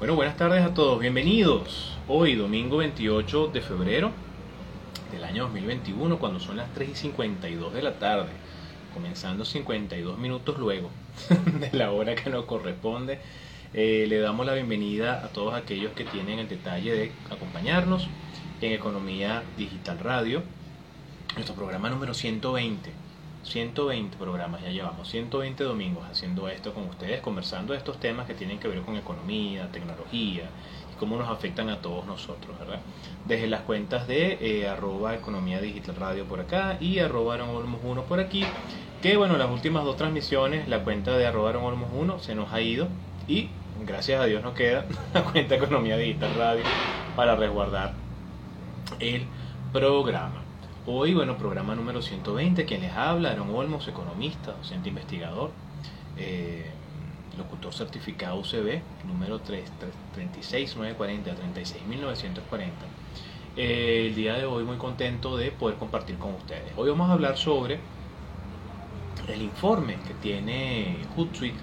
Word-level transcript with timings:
Bueno, 0.00 0.14
buenas 0.14 0.38
tardes 0.38 0.64
a 0.64 0.72
todos, 0.72 0.98
bienvenidos. 0.98 1.94
Hoy, 2.08 2.34
domingo 2.34 2.78
28 2.78 3.48
de 3.48 3.60
febrero 3.60 4.10
del 5.12 5.22
año 5.24 5.42
2021, 5.42 6.18
cuando 6.18 6.40
son 6.40 6.56
las 6.56 6.72
3 6.72 6.88
y 6.88 6.94
52 6.94 7.74
de 7.74 7.82
la 7.82 7.98
tarde, 7.98 8.30
comenzando 8.94 9.44
52 9.44 10.16
minutos 10.16 10.56
luego 10.58 10.88
de 11.60 11.76
la 11.76 11.92
hora 11.92 12.14
que 12.14 12.30
nos 12.30 12.46
corresponde, 12.46 13.18
eh, 13.74 14.06
le 14.08 14.20
damos 14.20 14.46
la 14.46 14.54
bienvenida 14.54 15.22
a 15.22 15.28
todos 15.28 15.52
aquellos 15.52 15.92
que 15.92 16.04
tienen 16.04 16.38
el 16.38 16.48
detalle 16.48 16.94
de 16.94 17.12
acompañarnos 17.30 18.08
en 18.62 18.72
Economía 18.72 19.42
Digital 19.58 19.98
Radio, 19.98 20.42
nuestro 21.34 21.54
programa 21.54 21.90
número 21.90 22.14
120 22.14 22.90
120 23.44 24.16
programas 24.16 24.62
ya 24.62 24.70
llevamos, 24.70 25.08
120 25.08 25.64
domingos 25.64 26.04
haciendo 26.10 26.48
esto 26.48 26.74
con 26.74 26.84
ustedes, 26.84 27.20
conversando 27.20 27.72
de 27.72 27.78
estos 27.78 27.98
temas 27.98 28.26
que 28.26 28.34
tienen 28.34 28.58
que 28.58 28.68
ver 28.68 28.82
con 28.82 28.96
economía, 28.96 29.70
tecnología 29.72 30.44
y 30.92 30.98
cómo 30.98 31.16
nos 31.16 31.28
afectan 31.28 31.70
a 31.70 31.78
todos 31.78 32.06
nosotros, 32.06 32.58
¿verdad? 32.58 32.80
Desde 33.26 33.46
las 33.46 33.62
cuentas 33.62 34.06
de 34.06 34.38
eh, 34.40 34.68
arroba 34.68 35.14
economía 35.14 35.60
digital 35.60 35.96
radio 35.96 36.24
por 36.24 36.40
acá 36.40 36.76
y 36.80 36.98
arroba 36.98 37.36
olmos 37.36 37.80
1 37.82 38.02
por 38.04 38.20
aquí, 38.20 38.44
que 39.02 39.16
bueno, 39.16 39.36
las 39.36 39.50
últimas 39.50 39.84
dos 39.84 39.96
transmisiones, 39.96 40.68
la 40.68 40.84
cuenta 40.84 41.16
de 41.16 41.26
arroba 41.26 41.50
olmos 41.50 41.90
1 41.94 42.18
se 42.20 42.34
nos 42.34 42.52
ha 42.52 42.60
ido 42.60 42.88
y 43.26 43.48
gracias 43.86 44.20
a 44.20 44.26
Dios 44.26 44.42
nos 44.42 44.54
queda 44.54 44.84
la 45.14 45.24
cuenta 45.24 45.54
economía 45.54 45.96
digital 45.96 46.34
radio 46.36 46.62
para 47.16 47.36
resguardar 47.36 47.94
el 48.98 49.24
programa. 49.72 50.39
Hoy, 50.92 51.14
bueno, 51.14 51.36
programa 51.36 51.76
número 51.76 52.02
120, 52.02 52.64
quien 52.64 52.80
les 52.80 52.92
habla, 52.92 53.30
Aaron 53.30 53.54
Olmos, 53.54 53.86
economista, 53.86 54.50
docente 54.54 54.88
investigador, 54.88 55.52
eh, 56.16 56.68
locutor 57.38 57.72
certificado 57.72 58.40
UCB, 58.40 58.82
número 59.06 59.38
3, 59.38 59.70
36940, 60.14 61.36
36940. 61.36 62.74
Eh, 63.56 64.06
el 64.08 64.16
día 64.16 64.34
de 64.34 64.46
hoy 64.46 64.64
muy 64.64 64.78
contento 64.78 65.36
de 65.36 65.52
poder 65.52 65.78
compartir 65.78 66.18
con 66.18 66.34
ustedes. 66.34 66.72
Hoy 66.76 66.90
vamos 66.90 67.08
a 67.08 67.12
hablar 67.12 67.36
sobre 67.36 67.78
el 69.28 69.42
informe 69.42 69.96
que 70.08 70.14
tiene 70.14 70.96
Hootsuite 71.14 71.60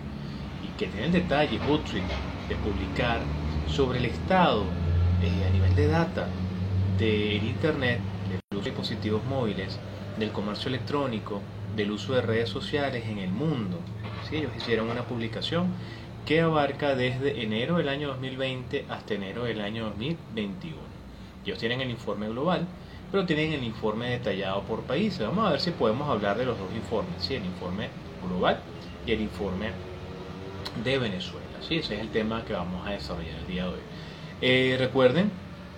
y 0.63 0.67
que 0.79 0.87
tiene 0.87 1.07
el 1.07 1.11
detalle 1.11 1.59
Hootsuite 1.67 2.07
de 2.47 2.55
publicar 2.55 3.19
sobre 3.67 3.99
el 3.99 4.05
estado 4.05 4.63
eh, 5.21 5.45
a 5.45 5.49
nivel 5.49 5.75
de 5.75 5.87
data 5.87 6.29
del 6.97 7.43
Internet 7.43 7.99
de 8.63 8.71
dispositivos 8.71 9.23
móviles, 9.25 9.79
del 10.17 10.31
comercio 10.31 10.69
electrónico, 10.69 11.41
del 11.75 11.91
uso 11.91 12.13
de 12.13 12.21
redes 12.21 12.49
sociales 12.49 13.05
en 13.07 13.19
el 13.19 13.31
mundo. 13.31 13.77
¿Sí? 14.29 14.37
Ellos 14.37 14.51
hicieron 14.57 14.89
una 14.89 15.03
publicación 15.03 15.67
que 16.25 16.41
abarca 16.41 16.95
desde 16.95 17.41
enero 17.41 17.77
del 17.77 17.87
año 17.87 18.09
2020 18.09 18.85
hasta 18.89 19.13
enero 19.13 19.45
del 19.45 19.61
año 19.61 19.85
2021. 19.85 20.77
Ellos 21.45 21.57
tienen 21.57 21.79
el 21.79 21.89
informe 21.89 22.27
global, 22.27 22.67
pero 23.11 23.25
tienen 23.25 23.53
el 23.53 23.63
informe 23.63 24.09
detallado 24.09 24.63
por 24.63 24.81
países. 24.81 25.19
Vamos 25.19 25.47
a 25.47 25.51
ver 25.51 25.61
si 25.61 25.71
podemos 25.71 26.09
hablar 26.09 26.37
de 26.37 26.45
los 26.45 26.57
dos 26.59 26.67
informes, 26.75 27.13
¿sí? 27.19 27.35
el 27.35 27.45
informe 27.45 27.87
global 28.27 28.59
y 29.05 29.11
el 29.11 29.21
informe 29.21 29.71
de 30.83 30.97
Venezuela. 30.97 31.45
¿sí? 31.61 31.77
Ese 31.77 31.95
es 31.95 32.01
el 32.01 32.09
tema 32.09 32.43
que 32.43 32.53
vamos 32.53 32.85
a 32.85 32.91
desarrollar 32.91 33.37
el 33.39 33.47
día 33.47 33.63
de 33.63 33.69
hoy. 33.69 33.79
Eh, 34.41 34.75
recuerden 34.77 35.31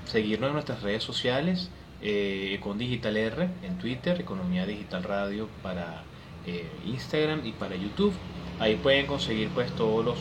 seguirnos 0.05 0.47
en 0.47 0.53
nuestras 0.53 0.81
redes 0.81 1.03
sociales, 1.03 1.69
eh, 2.01 2.57
con 2.61 2.77
Digital 2.77 3.17
R 3.17 3.49
en 3.63 3.77
Twitter, 3.77 4.19
Economía 4.21 4.65
Digital 4.65 5.03
Radio 5.03 5.49
para 5.61 6.03
eh, 6.45 6.69
Instagram 6.85 7.45
y 7.45 7.51
para 7.51 7.75
YouTube. 7.75 8.13
Ahí 8.59 8.75
pueden 8.75 9.05
conseguir 9.05 9.49
pues 9.49 9.71
todos 9.75 10.05
los 10.05 10.17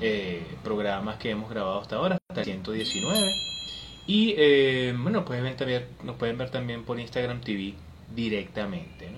eh, 0.00 0.42
programas 0.62 1.16
que 1.16 1.30
hemos 1.30 1.48
grabado 1.48 1.80
hasta 1.80 1.96
ahora, 1.96 2.18
hasta 2.28 2.40
el 2.40 2.46
119. 2.46 3.32
Y 4.06 4.92
bueno, 4.92 5.24
pueden 5.24 5.44
ver 5.44 5.56
también, 5.56 5.86
nos 6.02 6.16
pueden 6.16 6.36
ver 6.36 6.50
también 6.50 6.84
por 6.84 7.00
Instagram 7.00 7.40
TV 7.40 7.74
directamente. 8.14 9.08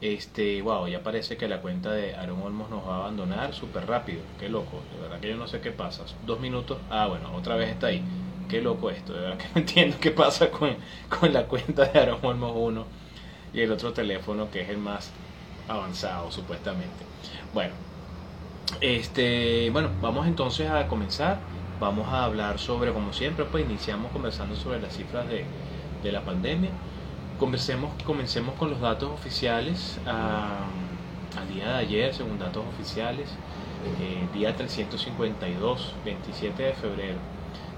Este, 0.00 0.60
wow, 0.60 0.88
ya 0.88 1.02
parece 1.02 1.36
que 1.36 1.48
la 1.48 1.62
cuenta 1.62 1.92
de 1.92 2.14
Aaron 2.16 2.42
Olmos 2.42 2.68
nos 2.68 2.86
va 2.86 2.96
a 2.96 2.98
abandonar 2.98 3.54
súper 3.54 3.86
rápido. 3.86 4.20
Qué 4.40 4.48
loco, 4.48 4.82
de 4.92 5.02
verdad 5.02 5.20
que 5.20 5.28
yo 5.28 5.36
no 5.36 5.46
sé 5.46 5.60
qué 5.60 5.70
pasa. 5.70 6.04
Dos 6.26 6.40
minutos, 6.40 6.78
ah, 6.90 7.06
bueno, 7.06 7.32
otra 7.34 7.54
vez 7.54 7.70
está 7.70 7.86
ahí 7.86 8.02
qué 8.48 8.60
loco 8.60 8.90
esto, 8.90 9.12
de 9.12 9.20
verdad 9.20 9.38
que 9.38 9.44
no 9.44 9.50
entiendo 9.60 9.96
qué 10.00 10.10
pasa 10.10 10.50
con, 10.50 10.76
la 11.32 11.46
cuenta 11.46 11.84
de 11.84 11.98
Aaron 11.98 12.18
Olmos 12.22 12.52
1 12.54 12.84
y 13.54 13.60
el 13.60 13.72
otro 13.72 13.92
teléfono 13.92 14.50
que 14.50 14.62
es 14.62 14.68
el 14.68 14.78
más 14.78 15.10
avanzado 15.68 16.30
supuestamente. 16.30 17.04
Bueno, 17.52 17.72
este, 18.80 19.70
bueno, 19.70 19.90
vamos 20.00 20.26
entonces 20.26 20.68
a 20.70 20.86
comenzar. 20.88 21.38
Vamos 21.80 22.08
a 22.08 22.24
hablar 22.24 22.58
sobre, 22.58 22.92
como 22.92 23.12
siempre, 23.12 23.44
pues 23.44 23.64
iniciamos 23.64 24.12
conversando 24.12 24.56
sobre 24.56 24.80
las 24.80 24.96
cifras 24.96 25.26
de, 25.28 25.44
la 26.10 26.22
pandemia. 26.22 26.70
Comencemos, 27.38 27.90
comencemos 28.04 28.54
con 28.56 28.70
los 28.70 28.80
datos 28.80 29.10
oficiales. 29.10 29.98
Ah, 30.06 30.66
al 31.38 31.48
día 31.52 31.68
de 31.68 31.74
ayer, 31.78 32.14
según 32.14 32.38
datos 32.38 32.64
oficiales, 32.74 33.28
eh, 34.00 34.26
día 34.32 34.54
352, 34.54 35.94
27 36.04 36.62
de 36.62 36.72
febrero, 36.74 37.18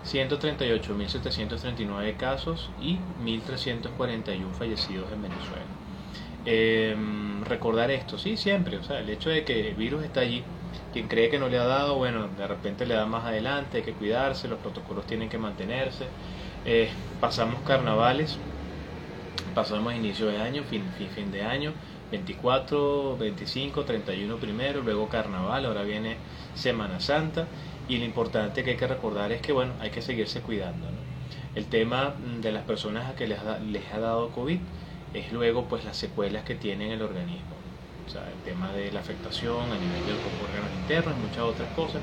138.739 0.07 2.17
casos 2.17 2.71
y 2.81 2.99
1.341 3.25 4.53
fallecidos 4.53 5.13
en 5.13 5.23
Venezuela. 5.23 5.67
Em, 6.45 7.43
recordar 7.45 7.91
esto, 7.91 8.19
sí, 8.19 8.37
siempre, 8.37 8.77
o 8.77 8.85
sea, 8.85 9.01
el 9.01 9.11
hecho 9.11 9.31
de 9.31 9.45
que 9.45 9.71
el 9.71 9.75
virus 9.75 10.05
está 10.05 10.21
allí, 10.21 10.45
quien 10.93 11.09
cree 11.09 11.29
que 11.29 11.41
no 11.41 11.49
le 11.49 11.59
ha 11.59 11.65
dado, 11.65 11.97
bueno, 11.97 12.29
de 12.29 12.47
repente 12.47 12.87
le 12.87 12.95
da 12.95 13.05
más 13.05 13.25
adelante, 13.25 13.79
hay 13.79 13.83
que 13.83 13.93
cuidarse, 13.93 14.47
los 14.47 14.61
protocolos 14.61 15.07
tienen 15.07 15.29
que 15.29 15.39
mantenerse. 15.39 16.05
Eh, 16.65 16.89
pasamos 17.21 17.61
carnavales, 17.63 18.39
pasamos 19.55 19.93
inicio 19.95 20.29
de 20.29 20.39
año, 20.39 20.63
fin, 20.63 20.85
fin, 20.97 21.09
fin 21.09 21.33
de 21.33 21.43
año, 21.43 21.73
24, 22.13 23.17
25, 23.19 23.85
31 23.85 24.37
primero, 24.37 24.83
luego 24.83 25.09
carnaval, 25.09 25.67
ahora 25.67 25.83
viene 25.83 26.17
Semana 26.55 27.01
Santa 27.01 27.49
y 27.89 27.99
lo 27.99 28.05
importante 28.05 28.65
que 28.65 28.71
hay 28.71 28.77
que 28.77 28.87
recordar 28.87 29.33
es 29.33 29.41
que, 29.41 29.53
bueno, 29.53 29.73
hay 29.81 29.91
que 29.91 30.03
seguirse 30.03 30.41
cuidando. 30.41 30.87
El 31.55 31.67
tema 31.67 32.15
mm, 32.19 32.41
de 32.41 32.53
las 32.53 32.65
personas 32.65 33.09
a 33.09 33.15
que 33.15 33.27
les, 33.27 33.39
les 33.67 33.93
ha 33.93 33.99
dado 33.99 34.31
COVID 34.31 34.59
es 35.15 35.33
luego 35.33 35.65
pues 35.65 35.85
las 35.85 35.97
secuelas 35.97 36.45
que 36.45 36.55
tiene 36.55 36.87
en 36.87 36.93
el 36.93 37.03
organismo. 37.03 37.57
O 38.07 38.11
sea, 38.11 38.23
el 38.29 38.43
tema 38.45 38.73
de 38.73 38.93
la 38.93 39.01
afectación 39.01 39.61
a 39.61 39.75
nivel 39.75 40.07
de 40.07 40.13
los 40.13 40.21
órganos 40.43 40.71
internos 40.83 41.15
y 41.17 41.27
muchas 41.27 41.43
otras 41.43 41.73
cosas. 41.75 42.03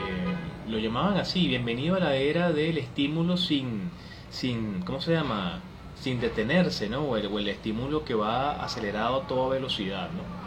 lo 0.69 0.77
llamaban 0.77 1.17
así: 1.17 1.47
bienvenido 1.47 1.95
a 1.95 1.99
la 1.99 2.15
era 2.15 2.51
del 2.51 2.77
estímulo 2.77 3.37
sin. 3.37 3.89
sin 4.29 4.81
¿Cómo 4.83 5.01
se 5.01 5.13
llama? 5.13 5.61
Sin 5.95 6.19
detenerse, 6.21 6.89
¿no? 6.89 7.01
O 7.01 7.17
el, 7.17 7.27
o 7.27 7.39
el 7.39 7.47
estímulo 7.47 8.05
que 8.05 8.13
va 8.13 8.63
acelerado 8.63 9.21
a 9.21 9.27
toda 9.27 9.49
velocidad, 9.49 10.09
¿no? 10.11 10.41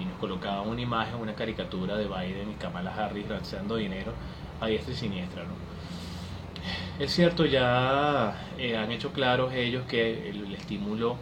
y 0.00 0.04
nos 0.04 0.18
colocaba 0.18 0.62
una 0.62 0.80
imagen, 0.80 1.16
una 1.16 1.34
caricatura 1.34 1.96
de 1.96 2.06
Biden 2.06 2.50
y 2.50 2.54
Kamala 2.54 2.94
Harris 2.94 3.28
lanzando 3.28 3.76
dinero 3.76 4.12
a 4.60 4.66
diestra 4.66 4.92
y 4.92 4.96
siniestra. 4.96 5.44
¿no? 5.44 5.54
Es 6.98 7.12
cierto, 7.12 7.44
ya 7.46 8.48
eh, 8.58 8.76
han 8.76 8.90
hecho 8.92 9.12
claros 9.12 9.52
ellos 9.54 9.84
que 9.86 10.28
el, 10.30 10.54
estímulo 10.54 11.16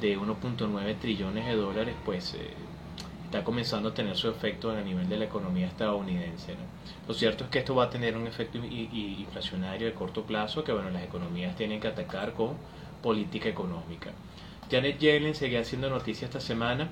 de 0.00 0.18
1.9 0.18 0.98
trillones 0.98 1.46
de 1.46 1.56
dólares 1.56 1.94
pues 2.04 2.34
eh, 2.34 2.50
está 3.28 3.44
comenzando 3.44 3.90
a 3.90 3.94
tener 3.94 4.16
su 4.16 4.28
efecto 4.28 4.70
a 4.70 4.80
nivel 4.80 5.06
de 5.06 5.18
la 5.18 5.26
economía 5.26 5.66
estadounidense. 5.66 6.52
¿no? 6.52 6.64
Lo 7.06 7.12
cierto 7.12 7.44
es 7.44 7.50
que 7.50 7.58
esto 7.58 7.74
va 7.74 7.84
a 7.84 7.90
tener 7.90 8.16
un 8.16 8.26
efecto 8.26 8.58
inflacionario 8.58 9.86
de 9.86 9.92
corto 9.92 10.22
plazo 10.22 10.64
que 10.64 10.72
bueno, 10.72 10.88
las 10.88 11.02
economías 11.02 11.54
tienen 11.54 11.78
que 11.78 11.88
atacar 11.88 12.32
con 12.32 12.54
política 13.02 13.50
económica. 13.50 14.12
Janet 14.70 14.98
Yellen 14.98 15.34
seguía 15.34 15.60
haciendo 15.60 15.90
noticia 15.90 16.24
esta 16.24 16.40
semana 16.40 16.88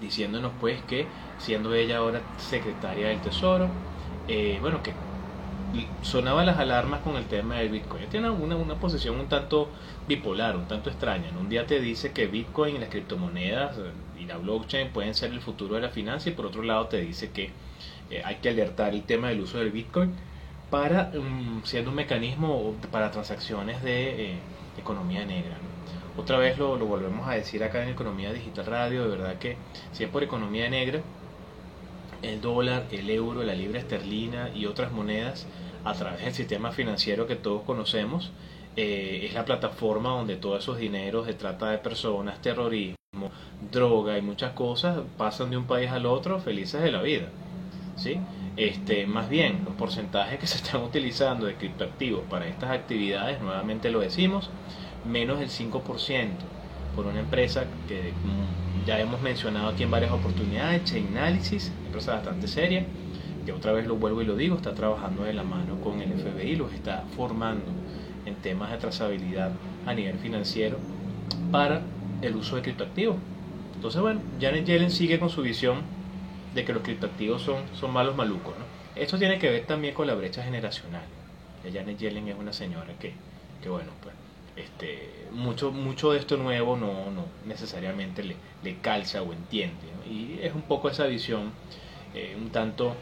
diciéndonos 0.00 0.52
pues 0.60 0.80
que 0.82 1.06
siendo 1.38 1.74
ella 1.74 1.98
ahora 1.98 2.22
secretaria 2.38 3.08
del 3.08 3.20
Tesoro, 3.20 3.68
eh, 4.28 4.56
bueno, 4.62 4.82
que 4.82 4.94
sonaban 6.02 6.46
las 6.46 6.58
alarmas 6.58 7.00
con 7.00 7.16
el 7.16 7.26
tema 7.26 7.56
del 7.56 7.68
Bitcoin. 7.68 8.06
Tiene 8.06 8.30
una, 8.30 8.56
una 8.56 8.76
posición 8.76 9.18
un 9.18 9.28
tanto 9.28 9.68
bipolar, 10.08 10.56
un 10.56 10.68
tanto 10.68 10.88
extraña. 10.88 11.30
Un 11.38 11.50
día 11.50 11.66
te 11.66 11.80
dice 11.80 12.12
que 12.12 12.26
Bitcoin 12.26 12.76
y 12.76 12.78
las 12.78 12.88
criptomonedas 12.88 13.76
y 14.22 14.26
la 14.26 14.36
blockchain 14.36 14.90
pueden 14.90 15.14
ser 15.14 15.32
el 15.32 15.40
futuro 15.40 15.74
de 15.74 15.80
la 15.80 15.88
finanza 15.88 16.28
y 16.30 16.32
por 16.32 16.46
otro 16.46 16.62
lado 16.62 16.86
te 16.86 17.00
dice 17.00 17.30
que 17.30 17.50
eh, 18.10 18.22
hay 18.24 18.36
que 18.36 18.50
alertar 18.50 18.94
el 18.94 19.02
tema 19.02 19.28
del 19.28 19.40
uso 19.40 19.58
del 19.58 19.70
Bitcoin 19.70 20.12
para 20.70 21.10
um, 21.14 21.62
siendo 21.64 21.90
un 21.90 21.96
mecanismo 21.96 22.74
para 22.90 23.10
transacciones 23.10 23.82
de 23.82 24.36
economía 24.78 25.24
negra. 25.24 25.56
Otra 26.16 26.38
vez 26.38 26.58
lo, 26.58 26.76
lo, 26.76 26.86
volvemos 26.86 27.26
a 27.26 27.32
decir 27.32 27.64
acá 27.64 27.82
en 27.82 27.88
Economía 27.88 28.32
Digital 28.32 28.66
Radio, 28.66 29.02
de 29.04 29.16
verdad 29.16 29.38
que 29.38 29.56
si 29.92 30.04
es 30.04 30.10
por 30.10 30.22
economía 30.22 30.68
negra, 30.68 31.00
el 32.20 32.40
dólar, 32.40 32.86
el 32.90 33.08
euro, 33.10 33.42
la 33.42 33.54
libra 33.54 33.78
esterlina 33.78 34.50
y 34.54 34.66
otras 34.66 34.92
monedas 34.92 35.46
a 35.84 35.94
través 35.94 36.22
del 36.24 36.34
sistema 36.34 36.70
financiero 36.70 37.26
que 37.26 37.36
todos 37.36 37.62
conocemos, 37.62 38.30
eh, 38.76 39.22
es 39.24 39.34
la 39.34 39.44
plataforma 39.44 40.10
donde 40.10 40.36
todos 40.36 40.62
esos 40.62 40.78
dineros 40.78 41.26
de 41.26 41.34
trata 41.34 41.70
de 41.70 41.78
personas, 41.78 42.40
terrorismo, 42.40 42.96
droga 43.70 44.18
y 44.18 44.22
muchas 44.22 44.52
cosas 44.52 45.00
pasan 45.16 45.50
de 45.50 45.56
un 45.56 45.64
país 45.64 45.90
al 45.90 46.06
otro 46.06 46.40
felices 46.40 46.82
de 46.82 46.90
la 46.90 47.02
vida. 47.02 47.28
¿sí? 47.96 48.18
Este, 48.56 49.06
más 49.06 49.28
bien, 49.28 49.62
los 49.64 49.74
porcentajes 49.74 50.38
que 50.38 50.46
se 50.46 50.56
están 50.56 50.82
utilizando 50.84 51.46
de 51.46 51.54
criptoactivos 51.56 52.22
para 52.28 52.46
estas 52.46 52.70
actividades, 52.70 53.40
nuevamente 53.40 53.90
lo 53.90 54.00
decimos, 54.00 54.50
menos 55.10 55.40
del 55.40 55.48
5% 55.48 56.28
por 56.94 57.06
una 57.06 57.20
empresa 57.20 57.64
que 57.88 58.12
ya 58.86 59.00
hemos 59.00 59.22
mencionado 59.22 59.68
aquí 59.68 59.82
en 59.82 59.90
varias 59.90 60.12
oportunidades, 60.12 60.84
Chainalysis, 60.84 61.72
empresa 61.86 62.14
bastante 62.14 62.46
seria, 62.48 62.84
que 63.46 63.52
otra 63.52 63.72
vez 63.72 63.86
lo 63.86 63.96
vuelvo 63.96 64.22
y 64.22 64.26
lo 64.26 64.36
digo, 64.36 64.56
está 64.56 64.74
trabajando 64.74 65.24
de 65.24 65.32
la 65.32 65.42
mano 65.42 65.80
con 65.80 66.00
el 66.02 66.12
FBI, 66.12 66.56
los 66.56 66.72
está 66.72 67.04
formando 67.16 67.64
en 68.26 68.34
temas 68.36 68.70
de 68.70 68.76
trazabilidad 68.76 69.52
a 69.86 69.94
nivel 69.94 70.18
financiero 70.18 70.78
para 71.50 71.82
el 72.22 72.36
uso 72.36 72.56
de 72.56 72.62
criptoactivos. 72.62 73.18
Entonces, 73.74 74.00
bueno, 74.00 74.22
Janet 74.40 74.66
Yellen 74.66 74.90
sigue 74.90 75.18
con 75.20 75.30
su 75.30 75.42
visión 75.42 75.92
de 76.54 76.64
que 76.64 76.72
los 76.72 76.82
criptoactivos 76.82 77.42
son, 77.42 77.74
son 77.74 77.92
malos 77.92 78.16
malucos. 78.16 78.58
¿no? 78.58 78.64
Esto 78.94 79.18
tiene 79.18 79.38
que 79.38 79.50
ver 79.50 79.66
también 79.66 79.94
con 79.94 80.06
la 80.06 80.14
brecha 80.14 80.42
generacional. 80.44 81.08
Janet 81.72 81.98
Yellen 81.98 82.28
es 82.28 82.36
una 82.38 82.52
señora 82.52 82.98
que, 82.98 83.20
que 83.60 83.68
bueno, 83.68 83.92
pues 84.02 84.16
este, 84.56 85.28
mucho, 85.32 85.72
mucho 85.72 86.12
de 86.12 86.18
esto 86.18 86.36
nuevo 86.36 86.76
no, 86.76 87.10
no 87.10 87.32
necesariamente 87.46 88.22
le, 88.24 88.36
le 88.62 88.80
calza 88.80 89.22
o 89.22 89.32
entiende. 89.32 90.02
Y 90.04 90.40
es 90.42 90.54
un 90.54 90.62
poco 90.62 90.88
esa 90.90 91.06
visión 91.06 91.58
eh, 92.14 92.36
un 92.36 92.50
tanto 92.52 92.96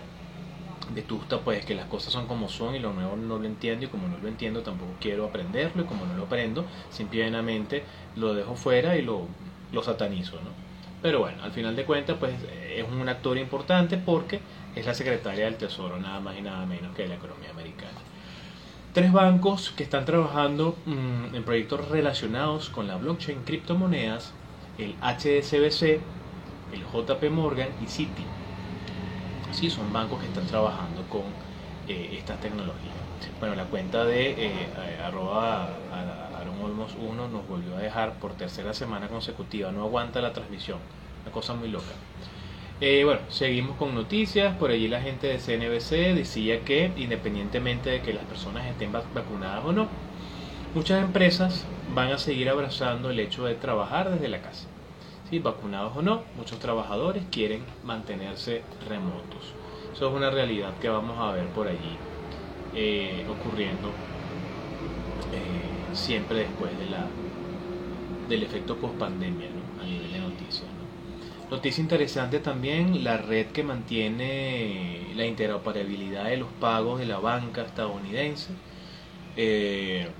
vetusta, 0.94 1.40
pues 1.40 1.64
que 1.64 1.74
las 1.74 1.86
cosas 1.86 2.12
son 2.12 2.26
como 2.26 2.48
son 2.48 2.74
y 2.74 2.78
lo 2.78 2.92
nuevo 2.92 3.16
no 3.16 3.38
lo 3.38 3.44
entiendo 3.44 3.86
y 3.86 3.88
como 3.88 4.08
no 4.08 4.18
lo 4.18 4.28
entiendo 4.28 4.62
tampoco 4.62 4.92
quiero 5.00 5.26
aprenderlo 5.26 5.82
y 5.82 5.86
como 5.86 6.06
no 6.06 6.14
lo 6.14 6.24
aprendo, 6.24 6.64
simplemente 6.90 7.84
lo 8.16 8.34
dejo 8.34 8.56
fuera 8.56 8.96
y 8.96 9.02
lo, 9.02 9.26
lo 9.72 9.82
satanizo. 9.82 10.36
¿no? 10.36 10.50
Pero 11.02 11.20
bueno, 11.20 11.42
al 11.42 11.52
final 11.52 11.76
de 11.76 11.84
cuentas, 11.84 12.16
pues 12.18 12.34
es 12.74 12.84
un 12.84 13.08
actor 13.08 13.38
importante 13.38 13.96
porque 13.96 14.40
es 14.74 14.86
la 14.86 14.94
secretaria 14.94 15.46
del 15.46 15.56
Tesoro, 15.56 15.98
nada 15.98 16.20
más 16.20 16.38
y 16.38 16.42
nada 16.42 16.66
menos 16.66 16.94
que 16.94 17.02
de 17.02 17.08
la 17.08 17.14
economía 17.16 17.50
americana 17.50 17.98
tres 18.92 19.12
bancos 19.12 19.70
que 19.70 19.84
están 19.84 20.04
trabajando 20.04 20.76
mm, 20.84 21.34
en 21.34 21.44
proyectos 21.44 21.88
relacionados 21.88 22.70
con 22.70 22.88
la 22.88 22.96
blockchain 22.96 23.42
criptomonedas, 23.44 24.32
el 24.78 24.94
HSBC, 25.00 26.00
el 26.72 26.84
JP 26.92 27.30
Morgan 27.30 27.68
y 27.80 27.86
Citi. 27.86 28.24
Sí, 29.50 29.70
son 29.70 29.92
bancos 29.92 30.20
que 30.20 30.26
están 30.26 30.46
trabajando 30.46 31.08
con 31.08 31.22
eh, 31.86 32.16
estas 32.18 32.40
tecnologías. 32.40 32.94
Bueno, 33.38 33.54
la 33.54 33.66
cuenta 33.66 34.04
de 34.04 34.30
eh, 34.38 35.00
arroba 35.02 35.82
Olmos 36.62 36.94
1 36.94 37.28
nos 37.28 37.46
volvió 37.48 37.76
a 37.76 37.80
dejar 37.80 38.18
por 38.18 38.36
tercera 38.36 38.74
semana 38.74 39.08
consecutiva. 39.08 39.72
No 39.72 39.82
aguanta 39.84 40.20
la 40.20 40.32
transmisión. 40.32 40.78
Una 41.22 41.32
cosa 41.32 41.54
muy 41.54 41.68
loca. 41.68 42.02
Eh, 42.80 43.04
bueno, 43.04 43.20
seguimos 43.28 43.76
con 43.76 43.94
noticias. 43.94 44.56
Por 44.56 44.70
allí 44.70 44.88
la 44.88 45.02
gente 45.02 45.26
de 45.26 45.38
CNBC 45.38 46.14
decía 46.14 46.64
que 46.64 46.92
independientemente 46.96 47.90
de 47.90 48.02
que 48.02 48.12
las 48.14 48.24
personas 48.26 48.66
estén 48.66 48.92
vacunadas 48.92 49.64
o 49.64 49.72
no, 49.72 49.96
muchas 50.74 51.02
empresas 51.02 51.72
van 51.86 52.12
a 52.12 52.18
seguir 52.18 52.48
abrazando 52.50 53.10
el 53.10 53.20
hecho 53.20 53.44
de 53.44 53.56
trabajar 53.56 54.10
desde 54.10 54.28
la 54.28 54.42
casa. 54.42 54.69
¿Sí? 55.30 55.38
Vacunados 55.38 55.96
o 55.96 56.02
no, 56.02 56.24
muchos 56.34 56.58
trabajadores 56.58 57.24
quieren 57.30 57.64
mantenerse 57.84 58.64
remotos. 58.88 59.54
Eso 59.94 60.08
es 60.08 60.14
una 60.14 60.30
realidad 60.30 60.78
que 60.78 60.88
vamos 60.88 61.18
a 61.18 61.32
ver 61.32 61.52
por 61.52 61.68
allí 61.68 62.04
eh, 62.72 63.26
ocurriendo 63.28 63.88
eh, 65.32 65.88
siempre 65.92 66.40
después 66.40 66.76
de 66.78 66.86
la, 66.86 67.16
del 68.28 68.42
efecto 68.42 68.80
post 68.80 68.98
pandemia 68.98 69.48
a 69.80 69.84
nivel 69.84 70.12
de 70.12 70.20
noticias. 70.20 70.68
Noticia 71.50 71.82
interesante 71.82 72.40
también, 72.40 73.02
la 73.04 73.16
red 73.16 73.48
que 73.52 73.64
mantiene 73.64 75.12
la 75.16 75.26
interoperabilidad 75.26 76.24
de 76.26 76.36
los 76.36 76.52
pagos 76.52 77.00
de 77.00 77.06
la 77.06 77.18
banca 77.18 77.62
estadounidense 77.62 78.60
eh, 79.36 80.14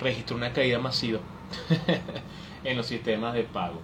registró 0.00 0.36
una 0.36 0.52
caída 0.52 0.78
masiva 0.78 1.20
en 2.64 2.76
los 2.76 2.86
sistemas 2.86 3.34
de 3.34 3.44
pago. 3.44 3.80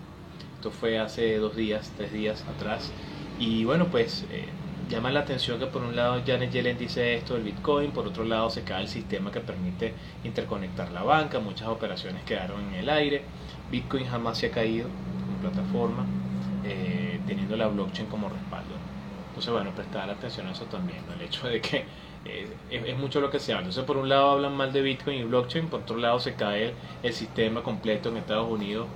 Esto 0.56 0.70
fue 0.70 0.98
hace 0.98 1.36
dos 1.38 1.56
días, 1.56 1.92
tres 1.96 2.12
días 2.12 2.44
atrás. 2.48 2.92
Y 3.38 3.64
bueno, 3.64 3.86
pues 3.90 4.24
eh, 4.30 4.44
llama 4.90 5.10
la 5.10 5.20
atención 5.20 5.58
que 5.58 5.66
por 5.66 5.82
un 5.82 5.96
lado 5.96 6.22
Janet 6.26 6.50
Yellen 6.50 6.76
dice 6.76 7.14
esto 7.14 7.34
del 7.34 7.44
Bitcoin, 7.44 7.92
por 7.92 8.06
otro 8.06 8.24
lado 8.24 8.50
se 8.50 8.62
cae 8.62 8.82
el 8.82 8.88
sistema 8.88 9.30
que 9.30 9.40
permite 9.40 9.94
interconectar 10.24 10.90
la 10.92 11.02
banca, 11.02 11.38
muchas 11.40 11.68
operaciones 11.68 12.24
quedaron 12.24 12.60
en 12.68 12.74
el 12.74 12.88
aire, 12.88 13.22
Bitcoin 13.70 14.06
jamás 14.06 14.38
se 14.38 14.46
ha 14.46 14.50
caído, 14.50 14.88
plataforma, 15.40 16.04
eh, 16.64 17.20
teniendo 17.26 17.56
la 17.56 17.68
blockchain 17.68 18.08
como 18.08 18.28
respaldo. 18.28 18.74
Entonces, 19.28 19.52
bueno, 19.52 19.70
prestar 19.74 20.10
atención 20.10 20.46
a 20.48 20.52
eso 20.52 20.64
también, 20.66 20.98
el 21.14 21.22
hecho 21.22 21.48
de 21.48 21.60
que 21.60 21.84
eh, 22.24 22.48
es, 22.70 22.98
mucho 22.98 23.20
lo 23.20 23.30
que 23.30 23.38
se 23.38 23.52
habla. 23.52 23.62
Entonces, 23.62 23.84
por 23.84 23.96
un 23.96 24.08
lado 24.08 24.30
hablan 24.30 24.56
mal 24.56 24.72
de 24.72 24.82
Bitcoin 24.82 25.18
y 25.18 25.24
blockchain, 25.24 25.68
por 25.68 25.80
otro 25.80 25.96
lado 25.96 26.20
se 26.20 26.34
cae 26.34 26.74
el, 27.02 27.12
sistema 27.12 27.62
completo 27.62 28.08
en 28.08 28.18
Estados 28.18 28.50
Unidos 28.50 28.86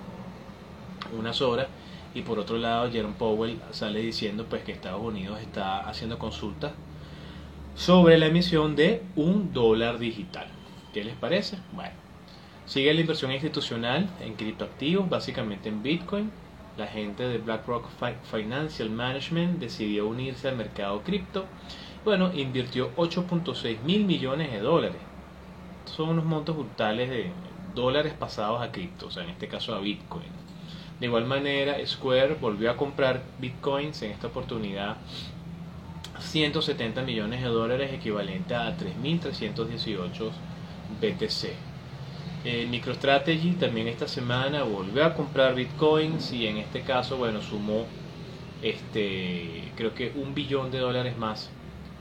unas 1.16 1.42
horas 1.42 1.68
y 2.14 2.22
por 2.22 2.38
otro 2.38 2.56
lado 2.56 2.90
Jerome 2.90 3.14
Powell 3.18 3.60
sale 3.70 4.00
diciendo 4.00 4.46
pues 4.48 4.64
que 4.64 4.72
Estados 4.72 5.02
Unidos 5.02 5.38
está 5.40 5.80
haciendo 5.80 6.18
consultas 6.18 6.72
sobre 7.76 8.18
la 8.18 8.26
emisión 8.26 8.74
de 8.74 9.02
un 9.14 9.52
dólar 9.52 9.98
digital. 9.98 10.46
¿Qué 10.92 11.04
les 11.04 11.14
parece? 11.14 11.58
Bueno, 11.72 12.04
Sigue 12.66 12.94
la 12.94 13.02
inversión 13.02 13.30
institucional 13.30 14.08
en 14.22 14.34
criptoactivos, 14.34 15.10
básicamente 15.10 15.68
en 15.68 15.82
Bitcoin. 15.82 16.30
La 16.78 16.86
gente 16.86 17.22
de 17.28 17.36
BlackRock 17.36 17.86
Financial 18.30 18.88
Management 18.88 19.58
decidió 19.60 20.08
unirse 20.08 20.48
al 20.48 20.56
mercado 20.56 21.02
cripto. 21.02 21.44
Bueno, 22.04 22.30
invirtió 22.34 22.94
8.6 22.96 23.80
mil 23.82 24.04
millones 24.04 24.52
de 24.52 24.60
dólares. 24.60 25.00
Son 25.86 26.10
unos 26.10 26.24
montos 26.24 26.56
brutales 26.56 27.08
de 27.08 27.30
dólares 27.74 28.12
pasados 28.12 28.62
a 28.62 28.70
cripto, 28.70 29.06
o 29.06 29.10
sea, 29.10 29.24
en 29.24 29.30
este 29.30 29.48
caso 29.48 29.74
a 29.74 29.80
Bitcoin. 29.80 30.28
De 31.00 31.06
igual 31.06 31.24
manera, 31.24 31.76
Square 31.84 32.34
volvió 32.34 32.70
a 32.70 32.76
comprar 32.76 33.22
Bitcoins 33.40 34.02
en 34.02 34.12
esta 34.12 34.28
oportunidad 34.28 34.96
170 36.20 37.02
millones 37.02 37.42
de 37.42 37.48
dólares, 37.48 37.92
equivalente 37.92 38.54
a 38.54 38.76
3.318 38.76 40.30
BTC. 41.00 41.48
Eh, 42.44 42.66
MicroStrategy 42.68 43.52
también 43.52 43.88
esta 43.88 44.06
semana 44.06 44.62
volvió 44.64 45.06
a 45.06 45.14
comprar 45.14 45.54
bitcoins 45.54 46.32
y 46.32 46.46
en 46.46 46.58
este 46.58 46.82
caso, 46.82 47.16
bueno, 47.16 47.40
sumó 47.40 47.86
este, 48.62 49.72
creo 49.76 49.94
que 49.94 50.12
un 50.14 50.34
billón 50.34 50.70
de 50.70 50.78
dólares 50.78 51.16
más, 51.16 51.50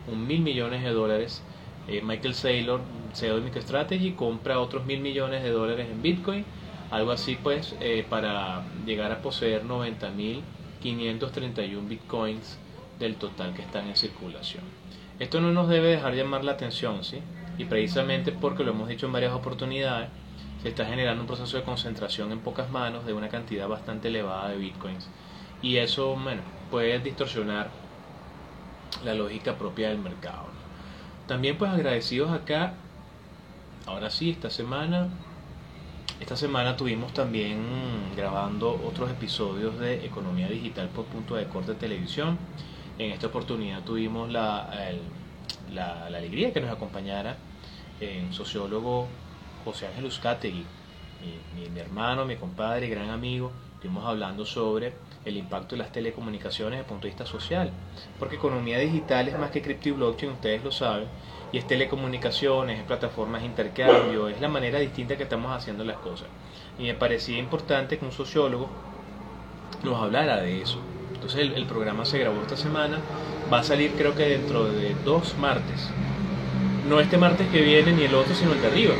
un 0.07 0.27
mil 0.27 0.41
millones 0.41 0.83
de 0.83 0.91
dólares. 0.91 1.41
Eh, 1.88 2.01
Michael 2.01 2.33
Saylor, 2.33 2.81
CEO 3.13 3.36
de 3.36 3.41
MicroStrategy, 3.41 4.13
compra 4.13 4.60
otros 4.60 4.86
mil 4.86 5.01
millones 5.01 5.43
de 5.43 5.51
dólares 5.51 5.88
en 5.91 6.01
bitcoin, 6.01 6.45
algo 6.91 7.12
así 7.12 7.38
pues, 7.41 7.75
eh, 7.81 8.05
para 8.10 8.63
llegar 8.86 9.12
a 9.12 9.22
poseer 9.22 9.65
90.531 9.65 11.88
bitcoins 11.88 12.57
del 13.00 13.15
total 13.15 13.53
que 13.53 13.63
están 13.63 13.88
en 13.88 13.98
circulación. 13.98 14.63
Esto 15.19 15.41
no 15.41 15.51
nos 15.51 15.69
debe 15.69 15.89
dejar 15.89 16.15
llamar 16.15 16.43
la 16.43 16.53
atención, 16.53 17.03
¿sí? 17.03 17.19
Y 17.57 17.65
precisamente 17.65 18.31
porque 18.31 18.63
lo 18.63 18.72
hemos 18.72 18.88
dicho 18.88 19.05
en 19.05 19.13
varias 19.13 19.33
oportunidades, 19.33 20.10
se 20.62 20.69
está 20.69 20.86
generando 20.86 21.22
un 21.22 21.27
proceso 21.27 21.57
de 21.57 21.63
concentración 21.63 22.31
en 22.31 22.39
pocas 22.39 22.69
manos 22.72 23.05
de 23.05 23.13
una 23.13 23.29
cantidad 23.29 23.67
bastante 23.67 24.07
elevada 24.07 24.50
de 24.50 24.57
bitcoins. 24.57 25.10
Y 25.62 25.77
eso, 25.77 26.15
bueno, 26.15 26.41
puede 26.69 27.00
distorsionar 27.00 27.69
la 29.03 29.13
lógica 29.13 29.57
propia 29.57 29.89
del 29.89 30.00
mercado. 30.00 30.47
También 31.27 31.57
pues 31.57 31.71
agradecidos 31.71 32.31
acá, 32.31 32.73
ahora 33.85 34.09
sí, 34.09 34.29
esta 34.29 34.50
semana, 34.50 35.07
esta 36.19 36.35
semana 36.35 36.75
tuvimos 36.75 37.13
también 37.13 37.59
grabando 38.15 38.81
otros 38.85 39.09
episodios 39.09 39.79
de 39.79 40.05
Economía 40.05 40.47
Digital 40.47 40.89
por 40.89 41.05
punto 41.05 41.35
de 41.35 41.47
corte 41.47 41.73
televisión. 41.75 42.38
En 43.00 43.12
esta 43.12 43.27
oportunidad 43.27 43.83
tuvimos 43.83 44.29
la, 44.29 44.69
la, 45.71 46.05
alegría 46.05 46.53
que 46.53 46.62
nos 46.62 46.71
acompañara 46.71 47.38
el 48.00 48.33
sociólogo 48.33 49.07
José 49.65 49.88
Ángel 49.88 50.05
Uzcategui, 50.05 50.65
mi, 51.55 51.69
mi, 51.69 51.79
hermano, 51.79 52.25
mi 52.25 52.35
compadre, 52.35 52.88
gran 52.88 53.09
amigo. 53.09 53.51
Estuvimos 53.84 54.08
hablando 54.08 54.46
sobre 54.46 54.94
el 55.25 55.36
impacto 55.36 55.75
de 55.75 55.80
las 55.80 55.92
telecomunicaciones 55.92 56.72
desde 56.72 56.84
el 56.84 56.88
punto 56.88 57.02
de 57.04 57.10
vista 57.10 57.25
social. 57.25 57.70
Porque 58.18 58.38
economía 58.38 58.80
digital 58.80 59.28
es 59.28 59.38
más 59.38 59.52
que 59.52 59.62
cripto 59.62 59.90
y 59.90 59.92
blockchain, 59.92 60.32
ustedes 60.32 60.63
lo 60.63 60.72
saben. 60.72 61.10
Y 61.52 61.58
es 61.58 61.68
telecomunicaciones, 61.68 62.80
es 62.80 62.86
plataformas 62.86 63.42
de 63.42 63.48
intercambio, 63.48 64.30
es 64.30 64.40
la 64.40 64.48
manera 64.48 64.80
distinta 64.80 65.18
que 65.18 65.24
estamos 65.24 65.52
haciendo 65.52 65.84
las 65.84 65.98
cosas. 65.98 66.30
Y 66.80 66.84
me 66.84 66.94
parecía 66.94 67.38
importante 67.38 68.00
que 68.00 68.06
un 68.06 68.13
sociólogo 68.13 68.70
nos 69.84 70.02
hablara 70.02 70.38
de 70.38 70.62
eso. 70.62 70.80
Entonces 71.13 71.52
el, 71.54 71.66
programa 71.66 72.06
se 72.06 72.20
grabó 72.20 72.40
esta 72.42 72.56
semana, 72.56 73.00
va 73.52 73.60
a 73.60 73.63
salir 73.63 73.92
creo 73.98 74.16
que 74.16 74.30
dentro 74.30 74.63
de 74.63 74.96
dos 75.04 75.38
martes. 75.38 75.90
No 76.88 77.02
este 77.02 77.18
martes 77.18 77.50
que 77.50 77.62
viene 77.62 77.92
ni 77.92 78.04
el 78.04 78.16
otro, 78.16 78.34
sino 78.34 78.54
el 78.54 78.62
de 78.62 78.68
arriba. 78.68 78.94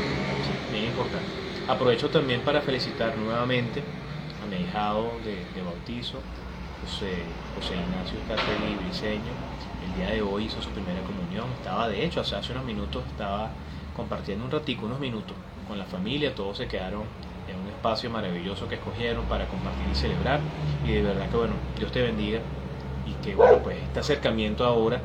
bien 0.70 0.84
importante. 0.84 1.24
Aprovecho 1.68 2.10
también 2.10 2.42
para 2.42 2.60
felicitar 2.60 3.16
nuevamente 3.16 3.82
a 4.52 4.60
hijado 4.60 5.10
de, 5.24 5.62
bautizo, 5.62 6.18
José, 6.82 7.14
José 7.56 7.74
Ignacio 7.74 8.18
Castelli 8.28 8.76
Briseño. 8.84 9.32
El 9.86 9.96
día 9.96 10.14
de 10.14 10.22
hoy 10.22 10.44
hizo 10.44 10.60
su 10.60 10.68
primera 10.70 11.00
comunión. 11.02 11.46
Estaba, 11.58 11.88
de 11.88 12.04
hecho, 12.04 12.20
hace, 12.20 12.36
hace 12.36 12.52
unos 12.52 12.64
minutos, 12.64 13.04
estaba 13.06 13.50
compartiendo 13.96 14.44
un 14.44 14.50
ratico, 14.50 14.84
unos 14.86 15.00
minutos 15.00 15.34
con 15.66 15.78
la 15.78 15.84
familia. 15.84 16.34
Todos 16.34 16.58
se 16.58 16.68
quedaron 16.68 17.04
en 17.48 17.58
un 17.58 17.68
espacio 17.68 18.10
maravilloso 18.10 18.68
que 18.68 18.74
escogieron 18.74 19.24
para 19.26 19.46
compartir 19.46 19.86
y 19.90 19.94
celebrar. 19.94 20.40
Y 20.86 20.92
de 20.92 21.02
verdad 21.02 21.30
que 21.30 21.36
bueno, 21.36 21.54
Dios 21.78 21.90
te 21.90 22.02
bendiga 22.02 22.40
y 23.06 23.12
que 23.24 23.34
bueno, 23.34 23.58
pues 23.62 23.78
este 23.82 24.00
acercamiento 24.00 24.64
ahora 24.64 25.00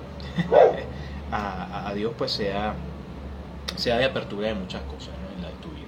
a, 1.32 1.94
Dios 1.96 2.14
pues 2.18 2.32
sea, 2.32 2.74
sea 3.76 3.98
de 3.98 4.06
apertura 4.06 4.50
de 4.50 4.56
muchas 4.56 4.82
cosas 4.84 5.14
en 5.36 5.42
la 5.44 5.48
de 5.48 5.56
tu 5.56 5.70
vida. 5.70 5.88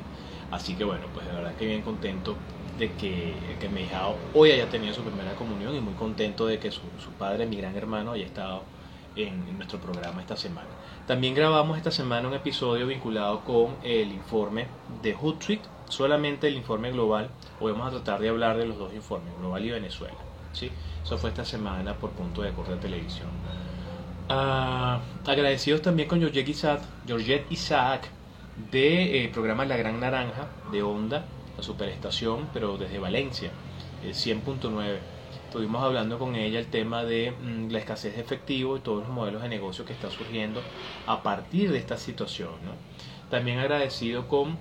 Así 0.52 0.76
que 0.76 0.86
bueno, 0.86 1.06
pues 1.14 1.26
de 1.26 1.34
verdad 1.34 1.54
que 1.56 1.66
bien 1.66 1.82
contento 1.82 2.36
de 2.78 2.92
que, 2.94 3.34
que 3.60 3.70
mi 3.70 3.82
hija 3.82 4.10
hoy 4.34 4.52
haya 4.52 4.70
tenido 4.70 4.94
su 4.94 5.02
primera 5.02 5.34
comunión 5.36 5.76
y 5.76 5.82
muy 5.82 5.94
contento 5.94 6.46
de 6.46 6.60
que 6.60 6.72
su, 6.72 6.82
su 7.04 7.12
padre, 7.12 7.46
mi 7.46 7.58
gran 7.58 7.76
hermano, 7.76 8.12
haya 8.12 8.26
estado 8.26 8.64
en, 9.16 9.58
nuestro 9.58 9.80
programa 9.80 10.22
esta 10.22 10.38
semana. 10.38 10.68
También 11.08 11.36
grabamos 11.36 11.78
esta 11.78 11.92
semana 11.92 12.28
un 12.28 12.34
episodio 12.34 12.88
vinculado 12.88 13.42
con 13.42 13.76
el 13.84 14.12
informe 14.12 14.68
de 15.02 15.14
Hootsuite, 15.14 15.68
solamente 15.90 16.48
el 16.48 16.56
informe 16.56 16.92
global. 16.92 17.30
Hoy 17.60 17.72
vamos 17.72 17.88
a 17.88 17.92
tratar 17.92 18.20
de 18.22 18.30
hablar 18.30 18.58
de 18.58 18.66
los 18.66 18.78
dos 18.78 18.94
informes, 18.94 19.34
global 19.40 19.66
y 19.66 19.72
Venezuela. 19.72 20.18
¿sí? 20.54 20.72
Eso 21.04 21.18
fue 21.18 21.32
esta 21.32 21.46
semana 21.46 21.96
por 21.96 22.12
punto 22.12 22.42
de 22.42 22.52
corte 22.52 22.74
de 22.74 22.78
televisión. 22.78 23.30
Ah, 24.30 25.02
agradecidos 25.26 25.82
también 25.82 26.08
con 26.08 26.20
Georgette 26.20 26.48
Isaac, 26.48 26.82
Georgette 27.06 27.52
Isaac 27.52 28.10
de 28.72 29.26
eh, 29.26 29.30
programa 29.30 29.66
La 29.66 29.76
Gran 29.76 30.00
Naranja 30.00 30.48
de 30.72 30.84
Onda, 30.84 31.26
la 31.62 31.66
superestación, 31.66 32.50
pero 32.54 32.78
desde 32.78 32.98
Valencia, 32.98 33.52
100.9 34.04 34.98
estuvimos 35.46 35.84
hablando 35.84 36.18
con 36.18 36.36
ella 36.36 36.60
el 36.60 36.66
tema 36.66 37.04
de 37.04 37.32
mm, 37.32 37.70
la 37.70 37.78
escasez 37.78 38.16
de 38.16 38.22
efectivo 38.22 38.78
y 38.78 38.80
todos 38.80 39.04
los 39.04 39.14
modelos 39.14 39.44
de 39.44 39.50
negocio 39.50 39.86
que 39.86 39.94
están 39.94 40.10
surgiendo 40.10 40.62
a 41.06 41.22
partir 41.22 41.72
de 41.72 41.78
esta 41.78 41.98
situación. 41.98 42.54
También 43.30 43.60
agradecido 43.60 44.28
con 44.28 44.58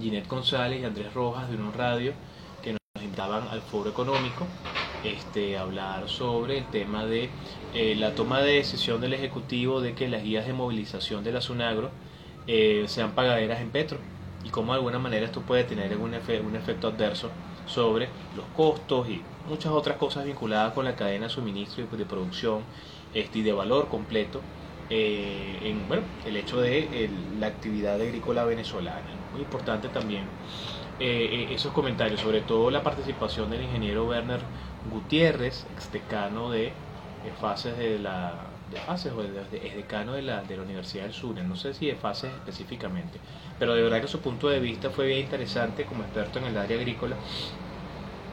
Ginette 0.00 0.26
González 0.26 0.80
y 0.82 0.84
Andrés 0.84 1.14
Rojas 1.14 1.48
de 1.48 1.56
un 1.56 1.72
radio 1.72 2.12
que 2.60 2.72
nos 2.72 3.04
invitaban 3.04 3.46
al 3.48 3.62
foro 3.62 3.90
económico 3.90 4.48
este, 5.04 5.56
hablar 5.56 6.08
sobre 6.08 6.58
el 6.58 6.64
tema 6.70 7.06
de 7.06 7.30
eh, 7.72 7.94
la 7.94 8.16
toma 8.16 8.40
de 8.40 8.54
decisión 8.54 9.00
del 9.00 9.12
Ejecutivo 9.12 9.80
de 9.80 9.94
que 9.94 10.08
las 10.08 10.24
guías 10.24 10.46
de 10.46 10.54
movilización 10.54 11.22
de 11.22 11.32
la 11.32 11.40
SUNAGRO 11.40 11.90
eh, 12.48 12.84
sean 12.88 13.12
pagaderas 13.12 13.60
en 13.60 13.70
Petro 13.70 13.98
y 14.44 14.50
cómo 14.50 14.72
de 14.72 14.78
alguna 14.78 14.98
manera 14.98 15.26
esto 15.26 15.42
puede 15.42 15.64
tener 15.64 15.96
un, 15.96 16.14
un 16.14 16.56
efecto 16.56 16.88
adverso 16.88 17.30
sobre 17.66 18.08
los 18.36 18.46
costos 18.56 19.08
y 19.08 19.22
muchas 19.48 19.72
otras 19.72 19.96
cosas 19.96 20.24
vinculadas 20.24 20.72
con 20.74 20.84
la 20.84 20.96
cadena 20.96 21.26
de 21.26 21.30
suministro 21.30 21.84
y 21.84 21.96
de 21.96 22.06
producción 22.06 22.62
este, 23.14 23.40
y 23.40 23.42
de 23.42 23.52
valor 23.52 23.88
completo 23.88 24.40
eh, 24.90 25.60
en 25.62 25.88
bueno, 25.88 26.02
el 26.24 26.36
hecho 26.36 26.60
de 26.60 27.10
la 27.38 27.46
actividad 27.46 28.00
agrícola 28.00 28.44
venezolana. 28.44 29.26
Muy 29.32 29.40
importante 29.42 29.88
también 29.88 30.30
eh, 30.98 31.48
eh, 31.50 31.54
esos 31.54 31.72
comentarios, 31.72 32.20
sobre 32.20 32.42
todo 32.42 32.70
la 32.70 32.82
participación 32.82 33.50
del 33.50 33.62
ingeniero 33.62 34.06
Werner 34.06 34.48
Gutiérrez, 34.84 35.66
ex 35.70 35.90
decano 35.90 36.50
de, 36.50 36.78
fases 37.40 37.76
de 37.78 37.98
la 37.98 38.53
de 38.70 38.80
fases 38.80 39.12
o 39.12 39.22
es 39.22 39.76
decano 39.76 40.12
de 40.12 40.22
la, 40.22 40.42
de 40.42 40.56
la 40.56 40.62
Universidad 40.62 41.04
del 41.04 41.12
Sur, 41.12 41.36
no 41.42 41.56
sé 41.56 41.74
si 41.74 41.86
de 41.86 41.96
fases 41.96 42.32
específicamente, 42.32 43.18
pero 43.58 43.74
de 43.74 43.82
verdad 43.82 44.00
que 44.00 44.08
su 44.08 44.20
punto 44.20 44.48
de 44.48 44.60
vista 44.60 44.90
fue 44.90 45.06
bien 45.06 45.20
interesante 45.20 45.84
como 45.84 46.02
experto 46.02 46.38
en 46.38 46.46
el 46.46 46.58
área 46.58 46.76
agrícola 46.76 47.16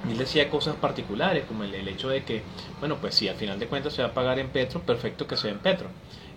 él 0.10 0.18
decía 0.18 0.50
cosas 0.50 0.76
particulares, 0.76 1.46
como 1.46 1.64
el, 1.64 1.88
hecho 1.88 2.10
de 2.10 2.24
que, 2.24 2.42
bueno, 2.80 2.98
pues 2.98 3.16
si 3.16 3.28
al 3.28 3.36
final 3.36 3.60
de 3.60 3.68
cuentas 3.68 3.94
se 3.94 4.02
va 4.02 4.10
a 4.10 4.14
pagar 4.14 4.40
en 4.40 4.50
Petro, 4.50 4.82
perfecto 4.82 5.28
que 5.28 5.38
sea 5.38 5.52
en 5.52 5.60
Petro. 5.60 5.90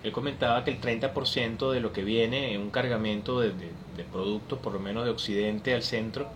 Él 0.02 0.12
comentaba 0.12 0.62
que 0.64 0.70
el 0.70 0.80
30% 0.80 1.70
de 1.70 1.80
lo 1.80 1.92
que 1.92 2.04
viene 2.04 2.52
en 2.52 2.60
un 2.60 2.70
cargamento 2.70 3.40
de, 3.40 3.52
productos, 4.12 4.58
por 4.58 4.74
lo 4.74 4.80
menos 4.80 5.04
de 5.04 5.10
Occidente 5.10 5.72
al 5.72 5.82
centro, 5.82 6.28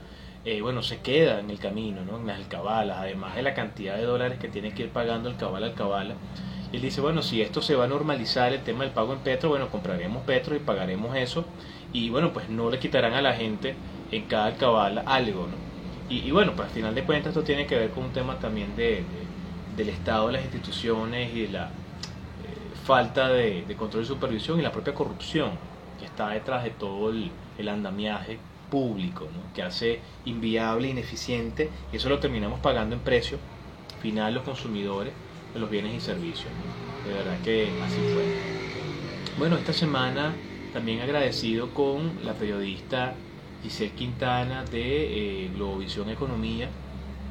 eh, 0.45 0.63
bueno, 0.63 0.83
se 0.83 1.01
queda 1.01 1.41
en 1.41 1.51
el 1.51 1.59
camino, 1.59 2.03
¿no? 2.03 2.17
en 2.17 2.27
las 2.27 2.39
alcabalas, 2.39 2.97
además 2.99 3.37
de 3.37 3.43
la 3.43 3.53
cantidad 3.53 3.97
de 3.97 4.05
dólares 4.05 4.39
que 4.39 4.49
tiene 4.49 4.73
que 4.73 4.85
ir 4.85 4.89
pagando 4.89 5.29
alcabala 5.29 5.67
alcabala. 5.67 6.15
Y 6.15 6.58
él 6.73 6.83
dice, 6.83 7.01
bueno, 7.01 7.23
si 7.23 7.41
esto 7.41 7.63
se 7.63 7.75
va 7.75 7.85
a 7.85 7.89
normalizar 7.89 8.53
el 8.53 8.63
tema 8.63 8.85
del 8.85 8.93
pago 8.93 9.15
en 9.15 9.21
Petro, 9.21 9.49
bueno, 9.49 9.69
compraremos 9.71 10.23
Petro 10.25 10.55
y 10.55 10.59
pagaremos 10.59 11.17
eso. 11.17 11.47
Y 11.93 12.11
bueno, 12.11 12.33
pues 12.33 12.51
no 12.51 12.71
le 12.71 12.79
quitarán 12.79 13.15
a 13.15 13.23
la 13.23 13.35
gente 13.35 13.75
en 14.13 14.25
cada 14.25 14.47
alcabala 14.47 15.03
algo, 15.07 15.47
¿no? 15.47 15.69
Y, 16.11 16.31
bueno, 16.31 16.53
pues 16.57 16.69
al 16.69 16.75
final 16.75 16.95
de 16.95 17.05
cuentas 17.05 17.31
esto 17.31 17.43
tiene 17.43 17.67
que 17.67 17.77
ver 17.77 17.91
con 17.91 18.05
un 18.05 18.13
tema 18.13 18.39
también 18.39 18.75
de, 18.77 19.05
del 19.77 19.91
Estado, 19.91 20.29
de 20.29 20.35
las 20.35 20.43
instituciones 20.43 21.35
y 21.35 21.43
de 21.43 21.49
la 21.49 21.67
eh, 21.67 21.71
falta 22.85 23.29
de, 23.29 23.65
control 23.77 24.05
y 24.05 24.07
supervisión 24.07 24.59
y 24.59 24.63
la 24.63 24.73
propia 24.73 24.95
corrupción 24.95 25.51
que 25.99 26.07
está 26.07 26.31
detrás 26.31 26.65
de 26.65 26.71
todo 26.71 27.11
el, 27.11 27.31
andamiaje 27.69 28.39
público, 28.71 29.29
que 29.55 29.63
hace 29.63 30.01
inviable, 30.25 30.89
ineficiente, 30.89 31.69
y 31.93 31.97
eso 31.97 32.09
lo 32.09 32.19
terminamos 32.19 32.61
pagando 32.61 32.95
en 32.95 33.03
precio 33.03 33.39
final 34.01 34.33
los 34.33 34.45
consumidores 34.45 35.13
de 35.55 35.61
los 35.61 35.71
bienes 35.71 35.95
y 35.95 36.01
servicios. 36.01 36.53
De 37.05 37.13
verdad 37.13 37.41
que 37.43 37.73
así 37.85 38.01
fue. 38.15 38.25
Bueno, 39.39 39.57
esta 39.57 39.73
semana 39.73 40.35
también 40.73 41.01
agradecido 41.01 41.73
con 41.73 42.25
la 42.25 42.35
periodista 42.35 43.15
Giselle 43.63 43.93
Quintana 43.93 44.65
de 44.65 45.45
eh, 45.45 45.51
Globovisión 45.55 46.11
Economía, 46.11 46.69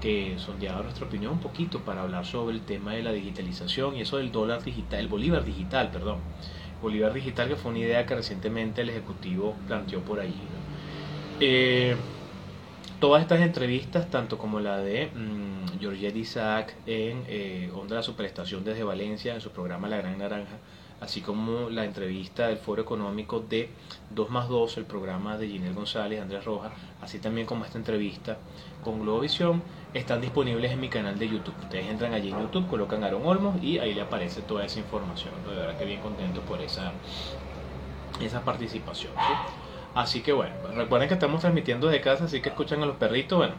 que 0.01 0.35
sondeaba 0.37 0.83
nuestra 0.83 1.05
opinión 1.05 1.33
un 1.33 1.39
poquito 1.39 1.79
para 1.83 2.01
hablar 2.03 2.25
sobre 2.25 2.55
el 2.55 2.61
tema 2.61 2.93
de 2.93 3.03
la 3.03 3.11
digitalización 3.11 3.95
y 3.95 4.01
eso 4.01 4.17
del 4.17 4.31
dólar 4.31 4.63
digital, 4.63 4.99
el 4.99 5.07
bolívar 5.07 5.43
digital, 5.43 5.91
perdón. 5.91 6.19
Bolívar 6.81 7.13
digital 7.13 7.49
que 7.49 7.55
fue 7.55 7.71
una 7.71 7.79
idea 7.79 8.05
que 8.05 8.15
recientemente 8.15 8.81
el 8.81 8.89
Ejecutivo 8.89 9.63
planteó 9.65 10.05
por 10.05 10.19
allí. 10.19 10.33
Eh, 11.39 11.95
todas 12.99 13.21
estas 13.21 13.41
entrevistas, 13.41 14.09
tanto 14.09 14.37
como 14.37 14.59
la 14.59 14.77
de 14.77 15.07
mm, 15.07 15.79
Georgette 15.79 16.15
Isaac 16.15 16.75
en 16.85 17.23
eh, 17.27 17.71
Onda 17.75 17.95
la 17.95 18.03
Superestación 18.03 18.63
desde 18.63 18.83
Valencia 18.83 19.35
en 19.35 19.41
su 19.41 19.51
programa 19.51 19.87
La 19.87 19.97
Gran 19.97 20.17
Naranja, 20.17 20.57
así 20.99 21.21
como 21.21 21.69
la 21.69 21.85
entrevista 21.85 22.47
del 22.47 22.57
Foro 22.57 22.81
Económico 22.81 23.39
de 23.39 23.69
2 24.09 24.29
más 24.31 24.49
2, 24.49 24.77
el 24.77 24.85
programa 24.85 25.37
de 25.37 25.47
Ginel 25.47 25.75
González, 25.75 26.21
Andrés 26.21 26.45
Rojas, 26.45 26.71
así 27.01 27.19
también 27.19 27.45
como 27.45 27.65
esta 27.65 27.77
entrevista 27.77 28.37
con 28.83 29.01
Globovisión, 29.01 29.61
están 29.93 30.21
disponibles 30.21 30.71
en 30.71 30.79
mi 30.79 30.89
canal 30.89 31.19
de 31.19 31.29
YouTube. 31.29 31.55
Ustedes 31.61 31.85
entran 31.87 32.13
allí 32.13 32.31
en 32.31 32.39
YouTube, 32.39 32.67
colocan 32.67 33.03
Aaron 33.03 33.25
Olmos 33.25 33.61
y 33.61 33.77
ahí 33.77 33.93
le 33.93 34.01
aparece 34.01 34.41
toda 34.41 34.65
esa 34.65 34.79
información. 34.79 35.33
De 35.47 35.55
verdad 35.55 35.77
que 35.77 35.85
bien 35.85 36.01
contento 36.01 36.41
por 36.41 36.61
esa, 36.61 36.91
esa 38.19 38.41
participación. 38.43 39.13
Así 39.95 40.21
que 40.21 40.31
bueno, 40.31 40.53
recuerden 40.75 41.07
que 41.07 41.15
estamos 41.15 41.41
transmitiendo 41.41 41.87
desde 41.87 42.01
casa, 42.01 42.25
así 42.25 42.41
que 42.41 42.49
escuchan 42.49 42.83
a 42.83 42.85
los 42.85 42.97
perritos, 42.97 43.37
bueno, 43.37 43.55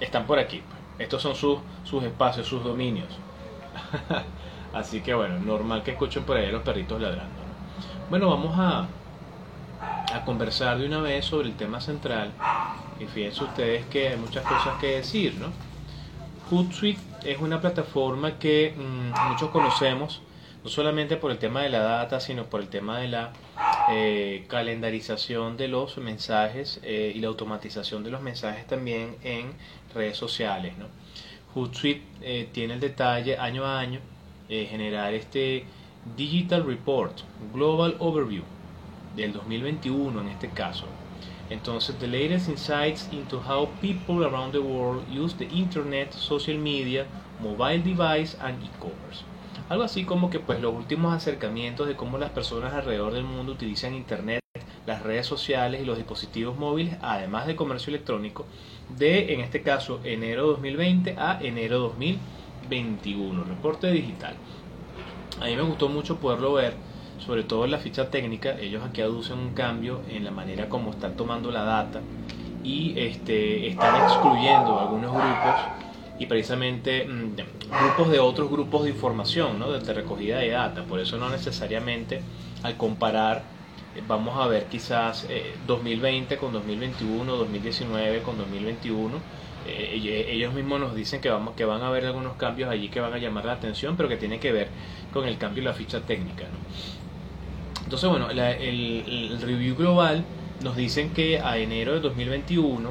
están 0.00 0.26
por 0.26 0.38
aquí. 0.38 0.62
Estos 0.98 1.22
son 1.22 1.34
sus, 1.34 1.58
sus 1.84 2.02
espacios, 2.04 2.46
sus 2.46 2.64
dominios. 2.64 3.08
así 4.72 5.00
que 5.00 5.14
bueno, 5.14 5.38
normal 5.38 5.82
que 5.82 5.92
escuchen 5.92 6.24
por 6.24 6.36
ahí 6.36 6.50
los 6.50 6.62
perritos 6.62 7.00
ladrando. 7.00 7.42
Bueno, 8.08 8.30
vamos 8.30 8.58
a, 8.58 8.86
a 10.14 10.24
conversar 10.24 10.78
de 10.78 10.86
una 10.86 11.00
vez 11.00 11.24
sobre 11.24 11.48
el 11.48 11.56
tema 11.56 11.80
central. 11.80 12.32
Y 13.00 13.06
fíjense 13.06 13.44
ustedes 13.44 13.86
que 13.86 14.08
hay 14.08 14.16
muchas 14.16 14.44
cosas 14.44 14.78
que 14.80 14.96
decir, 14.96 15.34
¿no? 15.34 15.48
Hootsuite 16.50 17.00
es 17.24 17.38
una 17.40 17.60
plataforma 17.60 18.38
que 18.38 18.74
mm, 18.76 19.28
muchos 19.30 19.50
conocemos, 19.50 20.20
no 20.62 20.70
solamente 20.70 21.16
por 21.16 21.30
el 21.30 21.38
tema 21.38 21.62
de 21.62 21.70
la 21.70 21.80
data, 21.80 22.20
sino 22.20 22.44
por 22.44 22.60
el 22.60 22.68
tema 22.68 22.98
de 22.98 23.08
la 23.08 23.32
eh, 23.90 24.44
calendarización 24.48 25.56
de 25.56 25.68
los 25.68 25.98
mensajes 25.98 26.80
eh, 26.82 27.12
y 27.14 27.20
la 27.20 27.28
automatización 27.28 28.04
de 28.04 28.10
los 28.10 28.20
mensajes 28.20 28.66
también 28.66 29.16
en 29.22 29.52
redes 29.94 30.16
sociales. 30.16 30.74
¿no? 30.78 30.86
Hootsuite 31.54 32.02
eh, 32.20 32.48
tiene 32.52 32.74
el 32.74 32.80
detalle 32.80 33.38
año 33.38 33.64
a 33.64 33.80
año 33.80 34.00
generar 34.48 35.14
este 35.14 35.64
Digital 36.14 36.66
Report, 36.66 37.20
Global 37.54 37.96
Overview 38.00 38.42
del 39.16 39.32
2021 39.32 40.20
en 40.20 40.28
este 40.28 40.50
caso. 40.50 40.84
Entonces, 41.48 41.98
the 41.98 42.06
latest 42.06 42.48
insights 42.48 43.08
into 43.12 43.40
how 43.40 43.68
people 43.80 44.24
around 44.24 44.52
the 44.52 44.60
world 44.60 45.04
use 45.08 45.34
the 45.36 45.46
internet, 45.46 46.12
social 46.12 46.58
media, 46.58 47.06
mobile 47.40 47.82
device 47.82 48.36
and 48.40 48.62
e-commerce. 48.62 49.24
Algo 49.72 49.84
así 49.84 50.04
como 50.04 50.28
que 50.28 50.38
pues 50.38 50.60
los 50.60 50.74
últimos 50.74 51.14
acercamientos 51.14 51.88
de 51.88 51.96
cómo 51.96 52.18
las 52.18 52.28
personas 52.28 52.74
alrededor 52.74 53.14
del 53.14 53.24
mundo 53.24 53.52
utilizan 53.52 53.94
internet, 53.94 54.42
las 54.84 55.02
redes 55.02 55.24
sociales 55.24 55.80
y 55.80 55.86
los 55.86 55.96
dispositivos 55.96 56.58
móviles, 56.58 56.98
además 57.00 57.46
de 57.46 57.56
comercio 57.56 57.88
electrónico, 57.88 58.44
de 58.98 59.32
en 59.32 59.40
este 59.40 59.62
caso 59.62 59.98
enero 60.04 60.46
2020 60.48 61.16
a 61.18 61.38
enero 61.40 61.78
2021, 61.78 63.44
reporte 63.44 63.90
digital. 63.90 64.34
A 65.40 65.46
mí 65.46 65.56
me 65.56 65.62
gustó 65.62 65.88
mucho 65.88 66.18
poderlo 66.18 66.52
ver, 66.52 66.74
sobre 67.18 67.42
todo 67.42 67.64
en 67.64 67.70
la 67.70 67.78
ficha 67.78 68.10
técnica, 68.10 68.60
ellos 68.60 68.84
aquí 68.84 69.00
aducen 69.00 69.38
un 69.38 69.54
cambio 69.54 70.02
en 70.10 70.22
la 70.22 70.32
manera 70.32 70.68
como 70.68 70.90
están 70.90 71.16
tomando 71.16 71.50
la 71.50 71.64
data 71.64 72.02
y 72.62 72.92
este, 73.00 73.68
están 73.68 74.02
excluyendo 74.02 74.78
algunos 74.78 75.12
grupos 75.14 75.82
y 76.18 76.26
precisamente 76.26 77.04
mm, 77.04 77.36
grupos 77.80 78.10
de 78.10 78.20
otros 78.20 78.50
grupos 78.50 78.84
de 78.84 78.90
información, 78.90 79.58
¿no? 79.58 79.72
de, 79.72 79.92
recogida 79.92 80.38
de 80.38 80.50
data. 80.50 80.84
Por 80.84 81.00
eso 81.00 81.16
no 81.16 81.28
necesariamente 81.30 82.20
al 82.62 82.76
comparar 82.76 83.42
eh, 83.94 84.02
vamos 84.06 84.38
a 84.38 84.46
ver 84.46 84.66
quizás 84.66 85.26
2020 85.66 86.34
eh, 86.34 86.38
con 86.38 86.52
2021, 86.52 87.36
2019 87.36 88.22
con 88.22 88.38
2021. 88.38 89.18
Eh, 89.66 90.26
ellos 90.28 90.52
mismos 90.54 90.80
nos 90.80 90.94
dicen 90.94 91.20
que, 91.20 91.30
vamos, 91.30 91.54
que 91.54 91.64
van 91.64 91.82
a 91.82 91.88
haber 91.88 92.06
algunos 92.06 92.34
cambios 92.34 92.68
allí 92.68 92.88
que 92.88 93.00
van 93.00 93.12
a 93.12 93.18
llamar 93.18 93.44
la 93.44 93.52
atención, 93.52 93.96
pero 93.96 94.08
que 94.08 94.16
tiene 94.16 94.40
que 94.40 94.52
ver 94.52 94.68
con 95.12 95.26
el 95.26 95.38
cambio 95.38 95.62
de 95.62 95.68
la 95.70 95.74
ficha 95.74 96.00
técnica. 96.00 96.44
Entonces, 97.84 98.08
bueno, 98.08 98.30
el, 98.30 98.38
el, 98.40 99.40
review 99.40 99.76
global 99.76 100.24
nos 100.62 100.76
dicen 100.76 101.10
que 101.10 101.40
a 101.40 101.58
enero 101.58 101.92
de 101.92 102.00
2021 102.00 102.90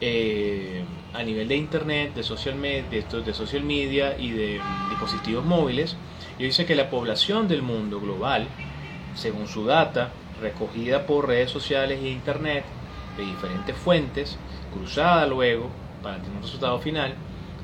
eh, 0.00 0.84
a 1.12 1.22
nivel 1.22 1.48
de 1.48 1.56
internet, 1.56 2.14
de 2.14 2.22
social, 2.22 2.54
media, 2.54 2.84
de, 2.88 3.34
social 3.34 3.64
media 3.64 4.16
y 4.18 4.30
de 4.30 4.60
dispositivos 4.90 5.44
móviles, 5.44 5.96
y 6.38 6.44
dice 6.44 6.66
que 6.66 6.76
la 6.76 6.90
población 6.90 7.48
del 7.48 7.62
mundo 7.62 8.00
global, 8.00 8.46
según 9.14 9.48
su 9.48 9.64
data, 9.64 10.12
recogida 10.40 11.06
por 11.06 11.26
redes 11.26 11.50
sociales 11.50 11.98
e 12.00 12.10
internet 12.10 12.64
de 13.16 13.24
diferentes 13.24 13.76
fuentes, 13.76 14.38
cruzada 14.72 15.26
luego 15.26 15.70
para 16.02 16.18
tener 16.18 16.36
un 16.36 16.42
resultado 16.42 16.78
final, 16.78 17.14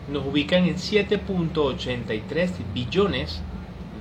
nos 0.08 0.26
ubican 0.26 0.64
en 0.64 0.74
7.83 0.74 2.50
billones 2.72 3.42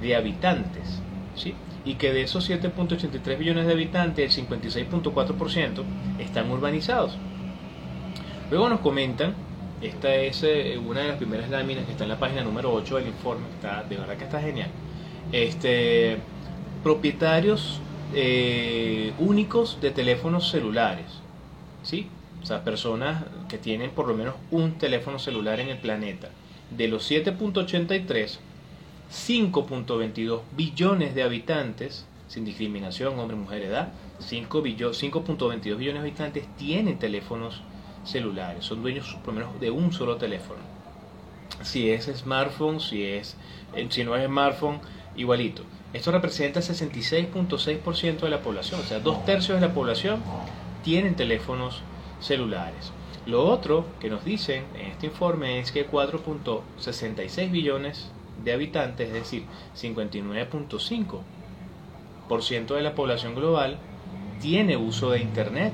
de 0.01 0.15
habitantes. 0.15 1.01
¿sí? 1.35 1.53
Y 1.85 1.95
que 1.95 2.11
de 2.13 2.23
esos 2.23 2.49
7.83 2.49 3.37
billones 3.37 3.67
de 3.67 3.73
habitantes, 3.73 4.37
el 4.37 4.47
56.4% 4.47 5.83
están 6.19 6.49
urbanizados. 6.49 7.17
Luego 8.49 8.69
nos 8.69 8.81
comentan, 8.81 9.33
esta 9.81 10.15
es 10.15 10.43
eh, 10.43 10.77
una 10.77 11.01
de 11.01 11.07
las 11.09 11.17
primeras 11.17 11.49
láminas 11.49 11.85
que 11.85 11.91
está 11.91 12.03
en 12.03 12.09
la 12.09 12.19
página 12.19 12.43
número 12.43 12.73
8 12.73 12.97
del 12.97 13.07
informe, 13.07 13.45
está, 13.55 13.83
de 13.83 13.97
verdad 13.97 14.17
que 14.17 14.23
está 14.25 14.41
genial. 14.41 14.69
Este, 15.31 16.17
propietarios 16.83 17.79
eh, 18.13 19.13
únicos 19.17 19.79
de 19.81 19.91
teléfonos 19.91 20.49
celulares, 20.49 21.05
¿sí? 21.81 22.07
O 22.41 22.45
sea, 22.45 22.63
personas 22.63 23.23
que 23.47 23.57
tienen 23.57 23.91
por 23.91 24.07
lo 24.07 24.13
menos 24.13 24.35
un 24.51 24.73
teléfono 24.73 25.17
celular 25.17 25.59
en 25.59 25.69
el 25.69 25.77
planeta. 25.77 26.29
De 26.69 26.87
los 26.87 27.09
7.83, 27.09 28.37
5.22 29.11 30.41
billones 30.55 31.15
de 31.15 31.23
habitantes, 31.23 32.05
sin 32.27 32.45
discriminación, 32.45 33.17
hombre, 33.19 33.37
mujer, 33.37 33.63
edad, 33.63 33.93
5.22 34.19 35.77
billones 35.77 35.93
de 35.93 35.99
habitantes 35.99 36.45
tienen 36.57 36.99
teléfonos 36.99 37.61
celulares, 38.03 38.65
son 38.65 38.81
dueños 38.81 39.17
por 39.23 39.33
lo 39.33 39.41
menos 39.41 39.59
de 39.59 39.71
un 39.71 39.93
solo 39.93 40.17
teléfono. 40.17 40.59
Si 41.61 41.89
es 41.89 42.05
smartphone, 42.05 42.79
si, 42.79 43.03
es, 43.03 43.37
eh, 43.75 43.87
si 43.89 44.03
no 44.03 44.15
es 44.15 44.25
smartphone, 44.25 44.79
igualito. 45.15 45.63
Esto 45.93 46.11
representa 46.11 46.59
66.6% 46.59 48.19
de 48.19 48.29
la 48.29 48.41
población, 48.41 48.81
o 48.81 48.83
sea, 48.83 48.99
dos 48.99 49.23
tercios 49.25 49.61
de 49.61 49.67
la 49.67 49.73
población 49.73 50.21
tienen 50.83 51.15
teléfonos 51.15 51.81
celulares. 52.19 52.91
Lo 53.25 53.45
otro 53.45 53.85
que 53.99 54.09
nos 54.09 54.25
dicen 54.25 54.65
en 54.75 54.87
este 54.87 55.05
informe 55.07 55.59
es 55.59 55.71
que 55.71 55.89
4.66 55.89 57.51
billones 57.51 58.11
de 58.43 58.53
habitantes, 58.53 59.07
es 59.07 59.13
decir, 59.13 59.45
59.5% 59.77 62.75
de 62.75 62.81
la 62.81 62.95
población 62.95 63.35
global, 63.35 63.77
tiene 64.41 64.75
uso 64.75 65.11
de 65.11 65.21
Internet 65.21 65.71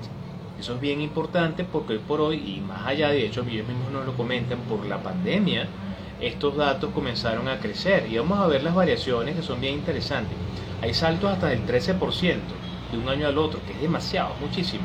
eso 0.59 0.75
es 0.75 0.81
bien 0.81 0.99
importante 0.99 1.63
porque 1.63 1.93
hoy 1.93 1.99
por 1.99 2.19
hoy, 2.19 2.37
y 2.57 2.59
más 2.59 2.85
allá, 2.85 3.09
de 3.09 3.25
hecho, 3.25 3.41
ellos 3.41 3.67
mismos 3.67 3.91
nos 3.91 4.05
lo 4.05 4.15
comentan, 4.15 4.59
por 4.61 4.85
la 4.85 5.01
pandemia, 5.01 5.67
estos 6.19 6.57
datos 6.57 6.91
comenzaron 6.93 7.47
a 7.47 7.59
crecer 7.59 8.07
y 8.11 8.17
vamos 8.17 8.39
a 8.39 8.47
ver 8.47 8.61
las 8.63 8.75
variaciones 8.75 9.35
que 9.35 9.41
son 9.41 9.61
bien 9.61 9.75
interesantes. 9.75 10.37
Hay 10.81 10.93
saltos 10.93 11.31
hasta 11.31 11.47
del 11.47 11.65
13% 11.65 12.37
de 12.91 12.97
un 12.97 13.07
año 13.07 13.27
al 13.27 13.37
otro, 13.37 13.61
que 13.65 13.71
es 13.71 13.81
demasiado, 13.81 14.33
muchísimo. 14.41 14.83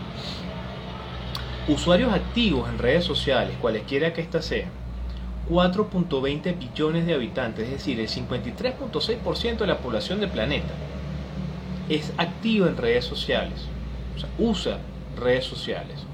Usuarios 1.67 2.13
activos 2.13 2.69
en 2.69 2.79
redes 2.79 3.05
sociales, 3.05 3.57
cualesquiera 3.61 4.13
que 4.13 4.21
éstas 4.21 4.45
sean, 4.45 4.69
4.20 5.51 6.59
billones 6.59 7.05
de 7.05 7.15
habitantes, 7.15 7.65
es 7.65 7.73
decir, 7.73 7.99
el 7.99 8.09
53.6% 8.09 9.59
de 9.59 9.67
la 9.67 9.79
población 9.79 10.21
del 10.21 10.31
planeta 10.31 10.73
es 11.89 12.13
activa 12.17 12.69
en 12.69 12.77
redes 12.77 13.05
sociales, 13.05 13.67
o 14.17 14.21
sea, 14.21 14.29
usa 14.39 14.79
redes 15.17 15.45
sociales. 15.45 16.09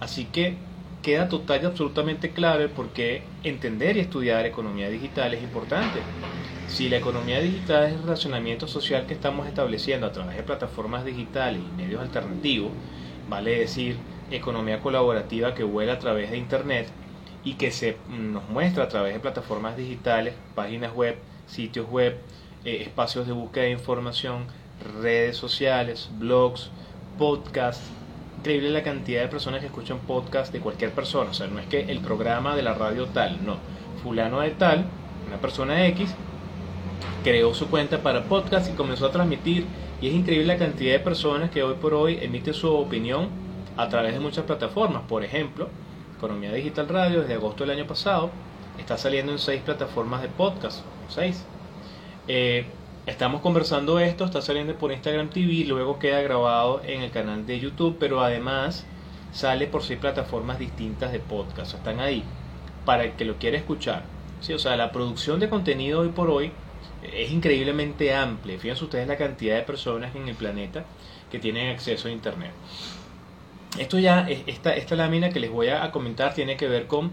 Así 0.00 0.26
que 0.26 0.56
queda 1.02 1.28
total 1.28 1.62
y 1.62 1.66
absolutamente 1.66 2.32
claro 2.32 2.68
por 2.72 2.92
qué 2.92 3.22
entender 3.42 3.96
y 3.96 4.00
estudiar 4.00 4.46
economía 4.46 4.88
digital 4.88 5.34
es 5.34 5.42
importante. 5.42 6.00
Si 6.66 6.88
la 6.88 6.96
economía 6.96 7.40
digital 7.40 7.84
es 7.84 7.92
el 7.94 8.02
relacionamiento 8.02 8.66
social 8.66 9.06
que 9.06 9.14
estamos 9.14 9.46
estableciendo 9.46 10.06
a 10.06 10.12
través 10.12 10.36
de 10.36 10.42
plataformas 10.42 11.04
digitales 11.04 11.62
y 11.62 11.70
medios 11.70 12.00
alternativos, 12.00 12.72
vale 13.26 13.58
decir, 13.58 14.06
economía 14.30 14.80
colaborativa 14.80 15.54
que 15.54 15.62
vuela 15.62 15.94
a 15.94 15.98
través 15.98 16.30
de 16.30 16.38
Internet 16.38 16.88
y 17.42 17.54
que 17.54 17.70
se 17.70 17.98
nos 18.08 18.48
muestra 18.48 18.84
a 18.84 18.88
través 18.88 19.12
de 19.14 19.20
plataformas 19.20 19.76
digitales, 19.76 20.34
páginas 20.54 20.94
web, 20.94 21.22
sitios 21.46 21.88
web, 21.88 22.18
eh, 22.64 22.82
espacios 22.82 23.26
de 23.26 23.32
búsqueda 23.34 23.64
de 23.64 23.72
información, 23.72 24.46
redes 24.78 25.36
sociales, 25.36 26.08
blogs, 26.12 26.70
podcasts, 27.18 27.92
increíble 28.44 28.68
la 28.68 28.82
cantidad 28.82 29.22
de 29.22 29.28
personas 29.28 29.60
que 29.60 29.68
escuchan 29.68 30.00
podcast 30.00 30.52
de 30.52 30.60
cualquier 30.60 30.90
persona. 30.90 31.30
O 31.30 31.32
sea, 31.32 31.46
no 31.46 31.58
es 31.58 31.66
que 31.66 31.90
el 31.90 32.00
programa 32.00 32.54
de 32.54 32.60
la 32.60 32.74
radio 32.74 33.06
tal, 33.06 33.42
no. 33.42 33.56
Fulano 34.02 34.40
de 34.40 34.50
tal, 34.50 34.84
una 35.26 35.38
persona 35.38 35.86
X, 35.86 36.14
creó 37.22 37.54
su 37.54 37.68
cuenta 37.68 38.02
para 38.02 38.24
podcast 38.24 38.70
y 38.70 38.74
comenzó 38.74 39.06
a 39.06 39.12
transmitir. 39.12 39.64
Y 40.02 40.08
es 40.08 40.14
increíble 40.14 40.46
la 40.46 40.58
cantidad 40.58 40.92
de 40.92 41.00
personas 41.00 41.50
que 41.50 41.62
hoy 41.62 41.76
por 41.80 41.94
hoy 41.94 42.18
emiten 42.20 42.52
su 42.52 42.70
opinión 42.70 43.30
a 43.78 43.88
través 43.88 44.12
de 44.12 44.20
muchas 44.20 44.44
plataformas. 44.44 45.04
Por 45.08 45.24
ejemplo, 45.24 45.70
Economía 46.18 46.52
Digital 46.52 46.86
Radio 46.86 47.22
desde 47.22 47.32
agosto 47.32 47.64
del 47.64 47.78
año 47.78 47.86
pasado 47.86 48.30
Está 48.78 48.98
saliendo 48.98 49.32
en 49.32 49.38
seis 49.38 49.62
plataformas 49.62 50.20
de 50.20 50.28
podcast. 50.28 50.80
Seis. 51.08 51.44
Eh, 52.26 52.66
estamos 53.06 53.42
conversando 53.42 53.98
esto, 53.98 54.24
está 54.24 54.40
saliendo 54.40 54.74
por 54.76 54.92
Instagram 54.92 55.28
TV, 55.30 55.64
luego 55.66 55.98
queda 55.98 56.22
grabado 56.22 56.80
en 56.84 57.02
el 57.02 57.10
canal 57.10 57.46
de 57.46 57.60
YouTube, 57.60 57.96
pero 57.98 58.22
además 58.22 58.86
sale 59.32 59.66
por 59.66 59.82
seis 59.82 59.98
plataformas 59.98 60.58
distintas 60.58 61.12
de 61.12 61.20
podcast. 61.20 61.74
Están 61.74 62.00
ahí 62.00 62.24
para 62.84 63.04
el 63.04 63.12
que 63.12 63.24
lo 63.24 63.36
quiera 63.36 63.58
escuchar. 63.58 64.04
Sí, 64.40 64.52
o 64.52 64.58
sea, 64.58 64.76
la 64.76 64.92
producción 64.92 65.40
de 65.40 65.48
contenido 65.48 66.00
hoy 66.00 66.08
por 66.08 66.30
hoy 66.30 66.52
es 67.02 67.30
increíblemente 67.30 68.14
amplia. 68.14 68.58
Fíjense 68.58 68.84
ustedes 68.84 69.06
la 69.06 69.16
cantidad 69.16 69.56
de 69.56 69.62
personas 69.62 70.14
en 70.14 70.28
el 70.28 70.34
planeta 70.34 70.84
que 71.30 71.38
tienen 71.38 71.70
acceso 71.70 72.08
a 72.08 72.10
Internet. 72.10 72.52
Esto 73.78 73.98
ya, 73.98 74.28
esta, 74.28 74.74
esta 74.76 74.94
lámina 74.94 75.30
que 75.30 75.40
les 75.40 75.50
voy 75.50 75.68
a 75.68 75.90
comentar 75.90 76.32
tiene 76.32 76.56
que 76.56 76.68
ver 76.68 76.86
con 76.86 77.10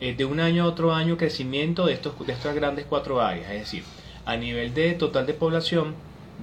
eh, 0.00 0.14
de 0.14 0.24
un 0.24 0.40
año 0.40 0.64
a 0.64 0.66
otro 0.66 0.92
año 0.92 1.16
crecimiento 1.16 1.86
de, 1.86 1.94
estos, 1.94 2.26
de 2.26 2.32
estas 2.32 2.54
grandes 2.54 2.84
cuatro 2.86 3.22
áreas. 3.22 3.50
Es 3.50 3.60
decir, 3.60 3.84
a 4.24 4.36
nivel 4.36 4.74
de 4.74 4.92
total 4.94 5.26
de 5.26 5.34
población, 5.34 5.94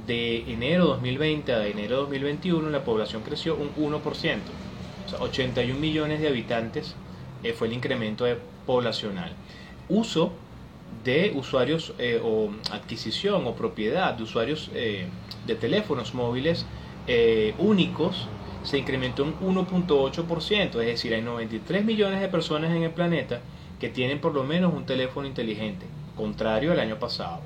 de 0.07 0.51
enero 0.51 0.85
2020 0.87 1.53
a 1.53 1.67
enero 1.67 1.97
2021 1.97 2.69
la 2.69 2.83
población 2.83 3.21
creció 3.23 3.55
un 3.55 3.73
1%. 3.75 4.01
O 4.01 5.09
sea, 5.09 5.19
81 5.19 5.79
millones 5.79 6.21
de 6.21 6.27
habitantes 6.27 6.95
eh, 7.43 7.53
fue 7.53 7.67
el 7.67 7.73
incremento 7.73 8.25
poblacional. 8.65 9.31
Uso 9.87 10.31
de 11.03 11.31
usuarios 11.35 11.93
eh, 11.97 12.21
o 12.23 12.49
adquisición 12.71 13.45
o 13.45 13.55
propiedad 13.55 14.13
de 14.13 14.23
usuarios 14.23 14.69
eh, 14.73 15.07
de 15.45 15.55
teléfonos 15.55 16.13
móviles 16.13 16.65
únicos 17.57 18.27
se 18.61 18.77
incrementó 18.77 19.23
un 19.23 19.33
1.8%, 19.55 20.79
es 20.79 20.85
decir, 20.85 21.11
hay 21.11 21.23
93 21.23 21.83
millones 21.83 22.21
de 22.21 22.27
personas 22.27 22.69
en 22.75 22.83
el 22.83 22.91
planeta 22.91 23.41
que 23.79 23.89
tienen 23.89 24.21
por 24.21 24.35
lo 24.35 24.43
menos 24.43 24.71
un 24.75 24.85
teléfono 24.85 25.25
inteligente, 25.25 25.87
contrario 26.15 26.71
al 26.71 26.79
año 26.79 26.99
pasado. 26.99 27.41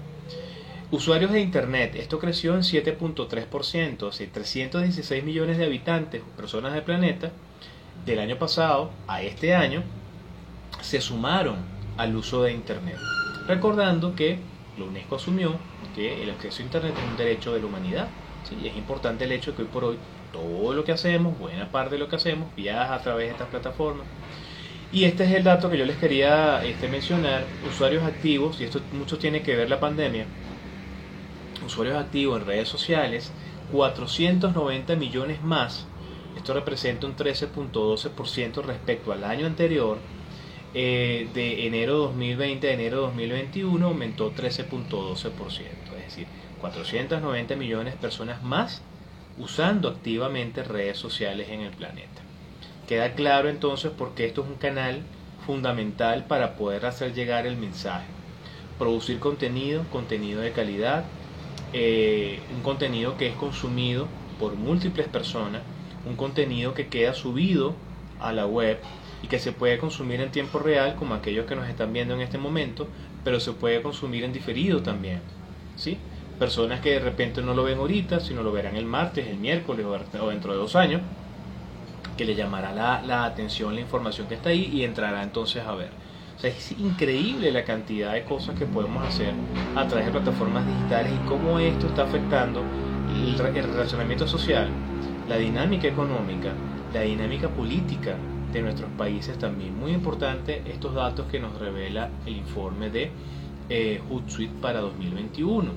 Usuarios 0.94 1.32
de 1.32 1.42
Internet, 1.42 1.96
esto 1.96 2.20
creció 2.20 2.54
en 2.54 2.62
7.3%, 2.62 4.10
es 4.10 4.20
decir, 4.20 4.30
316 4.32 5.24
millones 5.24 5.58
de 5.58 5.66
habitantes, 5.66 6.22
personas 6.38 6.72
del 6.72 6.84
planeta, 6.84 7.32
del 8.06 8.20
año 8.20 8.38
pasado 8.38 8.92
a 9.08 9.24
este 9.24 9.56
año, 9.56 9.82
se 10.82 11.02
sumaron 11.02 11.56
al 11.98 12.16
uso 12.16 12.44
de 12.44 12.52
Internet. 12.52 12.98
Recordando 13.48 14.14
que 14.14 14.38
la 14.78 14.86
UNESCO 14.86 15.16
asumió 15.16 15.56
que 15.96 16.22
el 16.22 16.30
acceso 16.30 16.62
a 16.62 16.66
Internet 16.66 16.94
es 16.96 17.10
un 17.10 17.18
derecho 17.18 17.56
de 17.56 17.62
la 17.62 17.66
humanidad. 17.66 18.08
¿sí? 18.48 18.56
Y 18.64 18.68
es 18.68 18.78
importante 18.78 19.24
el 19.24 19.32
hecho 19.32 19.50
de 19.50 19.58
que 19.58 19.64
hoy 19.64 19.70
por 19.70 19.86
hoy 19.86 19.98
todo 20.32 20.76
lo 20.76 20.84
que 20.84 20.92
hacemos, 20.92 21.40
buena 21.40 21.72
parte 21.72 21.96
de 21.96 22.00
lo 22.02 22.08
que 22.08 22.18
hacemos, 22.18 22.56
viaja 22.56 22.94
a 22.94 23.02
través 23.02 23.30
de 23.30 23.32
estas 23.32 23.48
plataformas. 23.48 24.06
Y 24.92 25.06
este 25.06 25.24
es 25.24 25.32
el 25.32 25.44
dato 25.44 25.72
que 25.72 25.78
yo 25.80 25.86
les 25.86 25.98
quería 25.98 26.64
este, 26.64 26.88
mencionar, 26.88 27.46
usuarios 27.68 28.04
activos, 28.04 28.62
y 28.62 28.66
esto 28.66 28.80
mucho 28.92 29.18
tiene 29.18 29.42
que 29.42 29.56
ver 29.56 29.68
la 29.68 29.80
pandemia, 29.80 30.28
usuarios 31.66 31.98
activos 31.98 32.42
en 32.42 32.48
redes 32.48 32.68
sociales, 32.70 33.32
490 33.72 34.96
millones 34.96 35.42
más. 35.44 35.88
Esto 36.36 36.54
representa 36.54 37.08
un 37.08 37.16
13.12% 37.16 38.64
respecto 38.64 39.12
al 39.12 39.24
año 39.24 39.46
anterior. 39.46 39.98
Eh, 40.76 41.30
de 41.34 41.68
enero 41.68 41.98
2020 41.98 42.68
a 42.68 42.74
enero 42.74 43.02
2021 43.02 43.86
aumentó 43.86 44.32
13.12%. 44.32 45.22
Es 45.98 46.06
decir, 46.06 46.28
490 46.62 47.56
millones 47.56 47.94
de 47.94 48.00
personas 48.00 48.42
más 48.42 48.82
usando 49.38 49.90
activamente 49.90 50.64
redes 50.64 50.98
sociales 50.98 51.50
en 51.50 51.62
el 51.62 51.72
planeta. 51.72 52.22
Queda 52.88 53.14
claro 53.14 53.50
entonces 53.50 53.92
porque 53.98 54.26
esto 54.26 54.42
es 54.44 54.48
un 54.48 54.56
canal 54.56 55.04
fundamental 55.46 56.26
para 56.26 56.56
poder 56.56 56.86
hacer 56.86 57.14
llegar 57.14 57.46
el 57.46 57.58
mensaje. 57.58 58.06
Producir 58.78 59.20
contenido, 59.20 59.86
contenido 59.92 60.42
de 60.42 60.52
calidad, 60.52 61.06
eh, 61.74 62.46
un 62.50 62.62
contenido 62.64 63.18
que 63.18 63.28
es 63.28 63.36
consumido 63.38 64.16
por 64.38 64.56
múltiples 64.58 65.10
personas, 65.10 65.68
un 66.04 66.16
contenido 66.18 66.74
que 66.74 66.90
queda 66.90 67.14
subido 67.14 67.84
a 68.18 68.34
la 68.34 68.46
web 68.48 68.88
y 69.22 69.28
que 69.30 69.40
se 69.40 69.54
puede 69.54 69.78
consumir 69.80 70.22
en 70.22 70.32
tiempo 70.32 70.60
real 70.60 70.96
como 70.96 71.16
aquellos 71.16 71.46
que 71.48 71.56
nos 71.56 71.70
están 71.70 71.94
viendo 71.94 72.14
en 72.16 72.22
este 72.22 72.38
momento, 72.38 72.94
pero 73.24 73.40
se 73.40 73.54
puede 73.54 73.82
consumir 73.82 74.24
en 74.24 74.34
diferido 74.34 74.84
también. 74.84 75.24
¿sí? 75.76 76.08
Personas 76.38 76.82
que 76.82 76.92
de 76.92 77.00
repente 77.00 77.42
no 77.42 77.54
lo 77.56 77.64
ven 77.64 77.80
ahorita, 77.80 78.20
sino 78.20 78.44
lo 78.44 78.52
verán 78.52 78.76
el 78.78 78.86
martes, 78.86 79.28
el 79.28 79.40
miércoles 79.40 79.86
o 79.86 80.30
dentro 80.30 80.54
de 80.54 80.60
dos 80.60 80.76
años, 80.76 81.04
que 82.16 82.26
le 82.26 82.36
llamará 82.36 82.72
la, 82.74 83.02
la 83.02 83.26
atención 83.26 83.76
la 83.76 83.82
información 83.82 84.28
que 84.28 84.36
está 84.36 84.50
ahí 84.50 84.64
y 84.66 84.84
entrará 84.84 85.24
entonces 85.24 85.64
a 85.66 85.76
ver 85.76 85.98
es 86.42 86.72
increíble 86.72 87.52
la 87.52 87.64
cantidad 87.64 88.14
de 88.14 88.24
cosas 88.24 88.58
que 88.58 88.66
podemos 88.66 89.06
hacer 89.08 89.34
a 89.76 89.88
través 89.88 90.08
de 90.08 90.12
plataformas 90.12 90.66
digitales 90.68 91.14
y 91.14 91.28
cómo 91.28 91.60
esto 91.60 91.88
está 91.88 92.04
afectando 92.04 92.64
el, 93.14 93.38
relacionamiento 93.38 94.28
social, 94.28 94.68
la 95.30 95.38
dinámica 95.38 95.88
económica, 95.88 96.52
la 96.94 97.02
dinámica 97.02 97.48
política 97.50 98.16
de 98.52 98.62
nuestros 98.62 98.90
países 98.98 99.38
también. 99.38 99.78
Muy 99.80 99.92
importante 99.92 100.62
estos 100.66 100.94
datos 100.96 101.28
que 101.28 101.40
nos 101.40 101.58
revela 101.60 102.10
el 102.26 102.38
informe 102.38 102.90
de 102.90 103.12
eh, 103.70 104.02
Hootsuite 104.10 104.54
para 104.62 104.82
2021. 104.82 105.72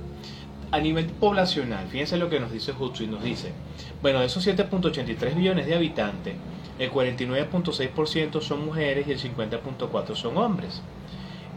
A 0.72 0.80
nivel 0.80 1.06
poblacional, 1.06 1.86
fíjense 1.86 2.16
lo 2.16 2.28
que 2.28 2.40
nos 2.40 2.50
dice 2.50 2.72
Hootsuite, 2.72 3.12
nos 3.12 3.22
dice, 3.22 3.52
bueno, 4.02 4.18
de 4.18 4.26
esos 4.26 4.44
7.83 4.46 5.36
millones 5.36 5.66
de 5.66 5.76
habitantes, 5.76 6.34
el 6.78 6.90
49.6% 6.90 8.40
son 8.40 8.64
mujeres 8.64 9.06
y 9.06 9.12
el 9.12 9.20
50.4% 9.20 10.14
son 10.14 10.36
hombres. 10.36 10.82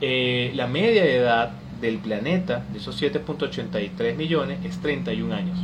Eh, 0.01 0.51
la 0.55 0.67
media 0.67 1.03
de 1.03 1.17
edad 1.17 1.51
del 1.81 1.97
planeta, 1.97 2.63
de 2.71 2.79
esos 2.79 3.01
7.83 3.01 4.15
millones, 4.15 4.59
es 4.63 4.79
31 4.79 5.33
años. 5.33 5.57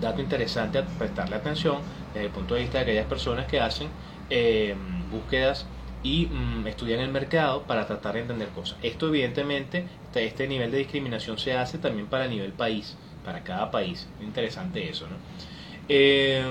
Dato 0.00 0.20
interesante 0.20 0.78
a 0.78 0.86
prestarle 0.86 1.36
atención 1.36 1.78
desde 2.14 2.26
el 2.26 2.32
punto 2.32 2.54
de 2.54 2.62
vista 2.62 2.78
de 2.78 2.84
aquellas 2.84 3.06
personas 3.06 3.46
que 3.46 3.60
hacen 3.60 3.88
eh, 4.30 4.74
búsquedas 5.10 5.66
y 6.02 6.26
mm, 6.26 6.66
estudian 6.66 7.00
el 7.00 7.10
mercado 7.10 7.62
para 7.64 7.86
tratar 7.86 8.14
de 8.14 8.20
entender 8.20 8.48
cosas. 8.48 8.78
Esto 8.82 9.08
evidentemente, 9.08 9.86
este, 10.06 10.24
este 10.24 10.48
nivel 10.48 10.70
de 10.70 10.78
discriminación 10.78 11.38
se 11.38 11.54
hace 11.54 11.78
también 11.78 12.06
para 12.06 12.24
el 12.24 12.30
nivel 12.30 12.52
país, 12.52 12.96
para 13.24 13.42
cada 13.42 13.70
país. 13.70 14.08
Interesante 14.22 14.88
eso, 14.88 15.06
¿no? 15.06 15.16
Eh, 15.88 16.42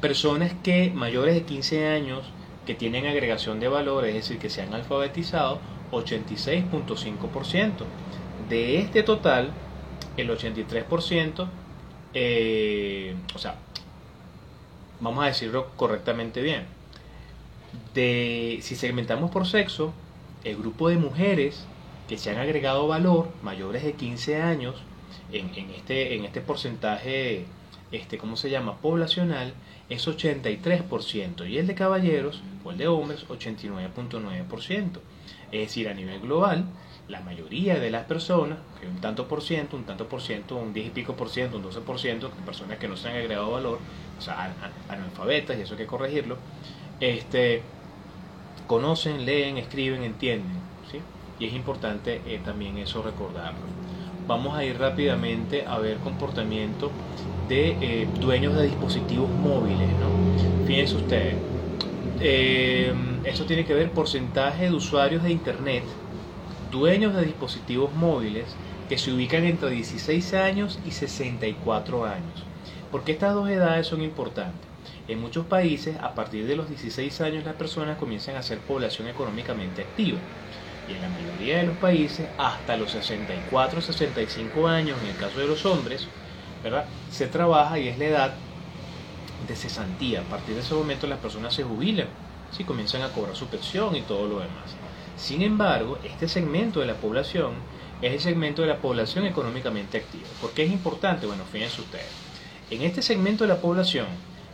personas 0.00 0.52
que 0.62 0.90
mayores 0.94 1.34
de 1.34 1.42
15 1.44 1.88
años 1.88 2.22
que 2.66 2.74
tienen 2.74 3.06
agregación 3.06 3.60
de 3.60 3.68
valor, 3.68 4.06
es 4.06 4.14
decir, 4.14 4.38
que 4.38 4.50
se 4.50 4.62
han 4.62 4.72
alfabetizado, 4.74 5.60
86.5%. 5.92 7.72
De 8.48 8.78
este 8.78 9.02
total, 9.02 9.50
el 10.16 10.30
83%, 10.30 11.48
eh, 12.14 13.14
o 13.34 13.38
sea, 13.38 13.56
vamos 15.00 15.24
a 15.24 15.28
decirlo 15.28 15.70
correctamente 15.76 16.42
bien, 16.42 16.66
de, 17.94 18.58
si 18.62 18.76
segmentamos 18.76 19.30
por 19.30 19.46
sexo, 19.46 19.92
el 20.44 20.56
grupo 20.56 20.88
de 20.88 20.96
mujeres 20.96 21.66
que 22.08 22.18
se 22.18 22.30
han 22.30 22.38
agregado 22.38 22.86
valor, 22.86 23.28
mayores 23.42 23.82
de 23.82 23.94
15 23.94 24.42
años, 24.42 24.76
en, 25.32 25.54
en 25.54 25.70
este, 25.70 26.14
en 26.14 26.24
este 26.24 26.40
porcentaje, 26.40 27.46
este, 27.92 28.18
¿cómo 28.18 28.36
se 28.36 28.50
llama?, 28.50 28.76
poblacional, 28.78 29.54
es 29.88 30.06
83% 30.06 31.48
y 31.48 31.58
el 31.58 31.66
de 31.66 31.74
caballeros 31.74 32.42
o 32.64 32.70
el 32.70 32.78
de 32.78 32.88
hombres 32.88 33.26
89.9%. 33.28 35.00
Es 35.52 35.60
decir, 35.60 35.88
a 35.88 35.94
nivel 35.94 36.20
global, 36.20 36.66
la 37.08 37.20
mayoría 37.20 37.78
de 37.78 37.90
las 37.90 38.04
personas, 38.06 38.58
que 38.80 38.86
un 38.86 39.00
tanto 39.00 39.28
por 39.28 39.42
ciento, 39.42 39.76
un 39.76 39.84
tanto 39.84 40.08
por 40.08 40.22
ciento, 40.22 40.56
un 40.56 40.72
10 40.72 40.86
y 40.86 40.90
pico 40.90 41.14
por 41.14 41.28
ciento, 41.28 41.58
un 41.58 41.62
12 41.62 41.80
por 41.82 41.98
ciento, 41.98 42.30
personas 42.46 42.78
que 42.78 42.88
no 42.88 42.96
se 42.96 43.08
han 43.08 43.16
agregado 43.16 43.50
valor, 43.50 43.78
o 44.18 44.20
sea, 44.22 44.54
analfabetas, 44.88 45.58
y 45.58 45.62
eso 45.62 45.74
hay 45.74 45.78
que 45.78 45.86
corregirlo, 45.86 46.38
este, 47.00 47.62
conocen, 48.66 49.26
leen, 49.26 49.58
escriben, 49.58 50.02
entienden. 50.02 50.56
¿sí? 50.90 51.00
Y 51.38 51.46
es 51.46 51.52
importante 51.52 52.22
eh, 52.26 52.40
también 52.42 52.78
eso 52.78 53.02
recordarlo. 53.02 53.83
Vamos 54.26 54.56
a 54.56 54.64
ir 54.64 54.78
rápidamente 54.78 55.64
a 55.66 55.78
ver 55.78 56.00
comportamiento 56.00 56.98
de 57.36 57.78
eh, 57.80 58.10
dueños 58.14 58.54
de 58.56 58.64
dispositivos 58.64 59.36
móviles. 59.36 59.96
¿no? 59.98 60.22
Fíjense 60.64 60.96
ustedes, 60.96 61.44
eh, 62.18 62.94
esto 63.24 63.46
tiene 63.46 63.64
que 63.66 63.74
ver 63.74 63.92
porcentaje 63.92 64.64
de 64.64 64.72
usuarios 64.72 65.22
de 65.22 65.30
Internet, 65.32 66.00
dueños 66.58 67.14
de 67.14 67.24
dispositivos 67.24 67.94
móviles 67.94 68.58
que 68.88 68.98
se 68.98 69.12
ubican 69.12 69.44
entre 69.44 69.70
16 69.70 70.34
años 70.34 70.80
y 70.82 70.92
64 70.92 72.04
años. 72.04 72.50
porque 72.90 73.12
estas 73.12 73.34
dos 73.34 73.48
edades 73.50 73.86
son 73.88 74.02
importantes? 74.02 74.70
En 75.06 75.18
muchos 75.20 75.46
países, 75.46 75.96
a 76.00 76.14
partir 76.14 76.46
de 76.46 76.56
los 76.56 76.68
16 76.68 77.20
años, 77.22 77.44
las 77.44 77.56
personas 77.56 77.98
comienzan 77.98 78.36
a 78.36 78.42
ser 78.42 78.64
población 78.64 79.08
económicamente 79.08 79.82
activa. 79.82 80.22
Y 80.88 80.92
en 80.92 81.02
la 81.02 81.08
mayoría 81.08 81.58
de 81.58 81.64
los 81.64 81.76
países, 81.78 82.28
hasta 82.36 82.76
los 82.76 82.90
64 82.90 83.80
65 83.80 84.68
años, 84.68 84.98
en 85.02 85.08
el 85.08 85.16
caso 85.16 85.38
de 85.38 85.46
los 85.46 85.64
hombres, 85.64 86.06
se 87.10 87.26
trabaja 87.26 87.78
y 87.78 87.88
es 87.88 87.98
la 87.98 88.04
edad 88.04 88.34
de 89.46 89.56
cesantía. 89.56 90.20
A 90.20 90.24
partir 90.24 90.54
de 90.54 90.60
ese 90.60 90.74
momento 90.74 91.06
las 91.06 91.18
personas 91.18 91.54
se 91.54 91.62
jubilan, 91.62 92.08
¿sí? 92.50 92.64
comienzan 92.64 93.02
a 93.02 93.10
cobrar 93.10 93.36
su 93.36 93.46
pensión 93.46 93.96
y 93.96 94.02
todo 94.02 94.26
lo 94.26 94.40
demás. 94.40 94.76
Sin 95.16 95.42
embargo, 95.42 95.98
este 96.04 96.28
segmento 96.28 96.80
de 96.80 96.86
la 96.86 96.94
población 96.94 97.52
es 98.02 98.12
el 98.12 98.20
segmento 98.20 98.62
de 98.62 98.68
la 98.68 98.78
población 98.78 99.26
económicamente 99.26 99.98
activa. 99.98 100.28
¿Por 100.40 100.52
qué 100.52 100.64
es 100.64 100.72
importante? 100.72 101.26
Bueno, 101.26 101.44
fíjense 101.50 101.80
ustedes. 101.80 102.06
En 102.70 102.82
este 102.82 103.02
segmento 103.02 103.44
de 103.44 103.48
la 103.48 103.60
población, 103.60 104.06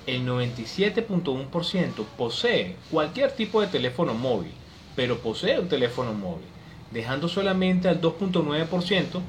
el 0.07 0.27
97.1% 0.27 2.05
posee 2.17 2.77
cualquier 2.91 3.33
tipo 3.33 3.61
de 3.61 3.69
teléfono 3.69 4.15
móvil, 4.15 4.53
pero 5.01 5.17
posee 5.17 5.59
un 5.59 5.67
teléfono 5.67 6.13
móvil, 6.13 6.45
dejando 6.91 7.27
solamente 7.27 7.89
al 7.89 8.03
2.9% 8.03 9.23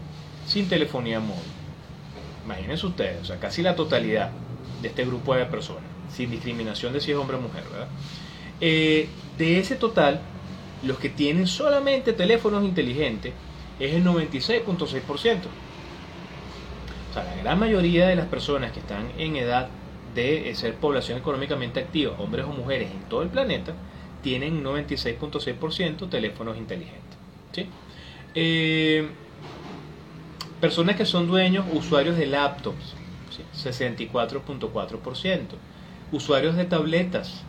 sin 0.45 0.67
telefonía 0.67 1.21
móvil. 1.21 1.39
Imagínense 2.43 2.85
ustedes, 2.85 3.21
o 3.21 3.23
sea, 3.23 3.39
casi 3.39 3.61
la 3.61 3.73
totalidad 3.73 4.31
de 4.81 4.89
este 4.89 5.05
grupo 5.05 5.33
de 5.33 5.45
personas, 5.45 5.85
sin 6.13 6.29
discriminación 6.29 6.91
de 6.91 6.99
si 6.99 7.11
es 7.11 7.17
hombre 7.17 7.37
o 7.37 7.39
mujer, 7.39 7.63
¿verdad? 7.71 7.87
Eh, 8.59 9.07
de 9.37 9.59
ese 9.59 9.77
total, 9.77 10.19
los 10.83 10.99
que 10.99 11.07
tienen 11.07 11.47
solamente 11.47 12.11
teléfonos 12.11 12.65
inteligentes 12.65 13.31
es 13.79 13.93
el 13.93 14.03
96.6%. 14.03 15.37
O 17.09 17.13
sea, 17.13 17.23
la 17.23 17.35
gran 17.41 17.57
mayoría 17.57 18.09
de 18.09 18.17
las 18.17 18.25
personas 18.25 18.73
que 18.73 18.81
están 18.81 19.09
en 19.17 19.37
edad 19.37 19.69
de 20.13 20.53
ser 20.53 20.75
población 20.75 21.17
económicamente 21.17 21.79
activa, 21.79 22.17
hombres 22.19 22.43
o 22.43 22.49
mujeres 22.49 22.91
en 22.91 23.07
todo 23.07 23.21
el 23.21 23.29
planeta, 23.29 23.73
tienen 24.21 24.63
96.6% 24.63 26.09
teléfonos 26.09 26.57
inteligentes. 26.57 27.17
¿sí? 27.51 27.67
Eh, 28.35 29.09
personas 30.59 30.95
que 30.95 31.05
son 31.05 31.27
dueños, 31.27 31.65
usuarios 31.73 32.17
de 32.17 32.27
laptops, 32.27 32.95
64.4%. 33.55 35.39
Usuarios 36.11 36.55
de 36.55 36.65
tabletas, 36.65 37.43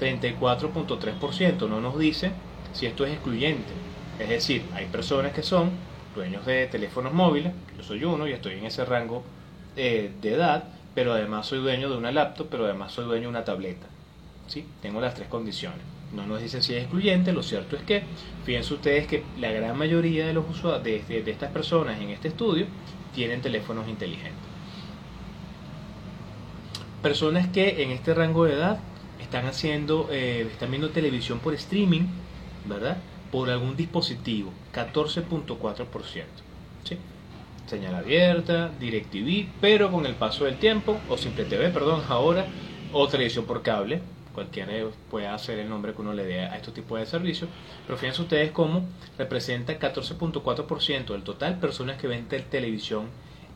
34.3%. 0.00 1.68
No 1.68 1.80
nos 1.80 1.98
dice 1.98 2.32
si 2.72 2.86
esto 2.86 3.04
es 3.06 3.12
excluyente. 3.12 3.72
Es 4.18 4.28
decir, 4.28 4.62
hay 4.74 4.86
personas 4.86 5.32
que 5.32 5.42
son 5.42 5.70
dueños 6.14 6.46
de 6.46 6.66
teléfonos 6.66 7.12
móviles, 7.12 7.52
yo 7.76 7.82
soy 7.82 8.04
uno 8.04 8.28
y 8.28 8.32
estoy 8.32 8.54
en 8.54 8.66
ese 8.66 8.84
rango 8.84 9.24
eh, 9.76 10.12
de 10.22 10.34
edad, 10.34 10.64
pero 10.94 11.12
además 11.12 11.46
soy 11.46 11.58
dueño 11.58 11.90
de 11.90 11.96
una 11.96 12.12
laptop, 12.12 12.46
pero 12.50 12.64
además 12.64 12.92
soy 12.92 13.06
dueño 13.06 13.22
de 13.22 13.28
una 13.28 13.44
tableta. 13.44 13.86
¿Sí? 14.46 14.64
Tengo 14.82 15.00
las 15.00 15.14
tres 15.14 15.28
condiciones. 15.28 15.80
No 16.12 16.26
nos 16.26 16.40
dice 16.40 16.62
si 16.62 16.74
es 16.74 16.82
excluyente, 16.82 17.32
lo 17.32 17.42
cierto 17.42 17.76
es 17.76 17.82
que, 17.82 18.04
fíjense 18.44 18.74
ustedes 18.74 19.06
que 19.06 19.24
la 19.38 19.50
gran 19.50 19.76
mayoría 19.76 20.26
de, 20.26 20.32
los 20.32 20.48
usuarios, 20.48 20.84
de, 20.84 21.22
de 21.22 21.30
estas 21.30 21.50
personas 21.50 22.00
en 22.00 22.10
este 22.10 22.28
estudio 22.28 22.66
tienen 23.14 23.40
teléfonos 23.40 23.88
inteligentes. 23.88 24.42
Personas 27.02 27.48
que 27.48 27.82
en 27.82 27.90
este 27.90 28.14
rango 28.14 28.44
de 28.44 28.54
edad 28.54 28.80
están 29.20 29.46
haciendo, 29.46 30.08
eh, 30.10 30.46
están 30.50 30.70
viendo 30.70 30.90
televisión 30.90 31.40
por 31.40 31.54
streaming, 31.54 32.06
¿verdad? 32.66 32.98
Por 33.32 33.50
algún 33.50 33.76
dispositivo, 33.76 34.52
14.4%. 34.72 36.24
¿sí? 36.84 36.96
Señal 37.66 37.94
abierta, 37.94 38.70
DirecTV, 38.78 39.48
pero 39.60 39.90
con 39.90 40.06
el 40.06 40.14
paso 40.14 40.44
del 40.44 40.58
tiempo, 40.58 40.98
o 41.08 41.16
Simple 41.16 41.44
TV, 41.46 41.70
perdón, 41.70 42.02
ahora, 42.08 42.46
o 42.92 43.08
televisión 43.08 43.44
por 43.44 43.62
cable, 43.62 44.00
cualquiera 44.34 44.72
puede 45.10 45.28
hacer 45.28 45.58
el 45.58 45.68
nombre 45.68 45.94
que 45.94 46.02
uno 46.02 46.12
le 46.12 46.24
dé 46.24 46.40
a 46.40 46.56
estos 46.56 46.74
tipos 46.74 46.98
de 46.98 47.06
servicios, 47.06 47.48
pero 47.86 47.96
fíjense 47.96 48.22
ustedes 48.22 48.50
cómo 48.50 48.84
representa 49.16 49.78
14.4% 49.78 51.06
del 51.06 51.22
total 51.22 51.58
personas 51.58 51.96
que 51.98 52.08
ven 52.08 52.26
televisión 52.26 53.06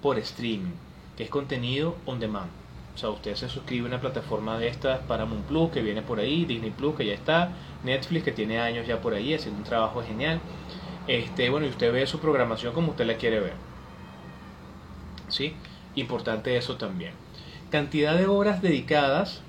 por 0.00 0.18
streaming, 0.18 0.72
que 1.16 1.24
es 1.24 1.30
contenido 1.30 1.96
on 2.06 2.20
demand. 2.20 2.50
O 2.94 2.98
sea, 2.98 3.10
usted 3.10 3.34
se 3.36 3.48
suscribe 3.48 3.86
a 3.86 3.88
una 3.88 4.00
plataforma 4.00 4.58
de 4.58 4.68
estas, 4.68 5.00
Paramount 5.00 5.44
Plus, 5.46 5.70
que 5.70 5.82
viene 5.82 6.02
por 6.02 6.18
ahí, 6.18 6.44
Disney 6.44 6.70
Plus, 6.70 6.96
que 6.96 7.06
ya 7.06 7.14
está, 7.14 7.52
Netflix, 7.84 8.24
que 8.24 8.32
tiene 8.32 8.58
años 8.58 8.86
ya 8.86 9.00
por 9.00 9.14
ahí, 9.14 9.34
haciendo 9.34 9.58
un 9.58 9.64
trabajo 9.64 10.02
genial. 10.02 10.40
Este, 11.06 11.48
bueno, 11.48 11.66
y 11.66 11.70
usted 11.70 11.92
ve 11.92 12.06
su 12.06 12.18
programación 12.18 12.74
como 12.74 12.90
usted 12.90 13.06
la 13.06 13.14
quiere 13.14 13.38
ver. 13.38 13.54
¿Sí? 15.28 15.54
Importante 15.94 16.56
eso 16.56 16.76
también. 16.76 17.12
Cantidad 17.70 18.16
de 18.16 18.26
horas 18.26 18.62
dedicadas 18.62 19.42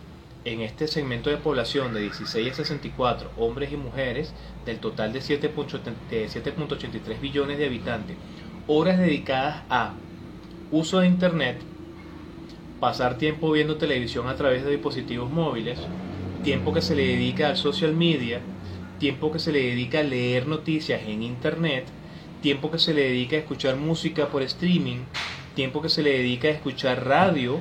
en 0.50 0.62
este 0.62 0.88
segmento 0.88 1.30
de 1.30 1.38
población 1.38 1.94
de 1.94 2.02
16 2.02 2.52
a 2.52 2.56
64, 2.56 3.30
hombres 3.38 3.72
y 3.72 3.78
mujeres, 3.78 4.34
del 4.66 4.80
total 4.80 5.14
de 5.14 5.20
7.83 5.20 7.22
billones 7.22 7.60
de 7.60 7.68
habitantes, 7.68 8.18
horas 8.68 8.98
dedicadas 8.98 9.62
a 9.70 9.94
uso 10.72 11.00
de 11.00 11.08
Internet, 11.08 11.60
pasar 12.80 13.20
tiempo 13.20 13.52
viendo 13.52 13.78
televisión 13.78 14.28
a 14.28 14.36
través 14.36 14.66
de 14.66 14.72
dispositivos 14.72 15.30
móviles, 15.30 15.78
tiempo 16.44 16.74
que 16.74 16.82
se 16.82 16.96
le 16.96 17.06
dedica 17.06 17.50
al 17.50 17.58
social 17.58 17.94
media, 17.94 18.42
tiempo 18.98 19.32
que 19.32 19.40
se 19.40 19.52
le 19.52 19.62
dedica 19.62 20.00
a 20.00 20.04
leer 20.04 20.48
noticias 20.48 21.02
en 21.06 21.22
internet, 21.22 21.86
tiempo 22.42 22.72
que 22.72 22.80
se 22.80 22.94
le 22.94 23.04
dedica 23.04 23.36
a 23.36 23.40
escuchar 23.40 23.76
música 23.76 24.30
por 24.30 24.42
streaming, 24.42 25.02
tiempo 25.56 25.82
que 25.82 25.90
se 25.90 26.02
le 26.02 26.12
dedica 26.12 26.48
a 26.48 26.52
escuchar 26.52 27.06
radio 27.06 27.60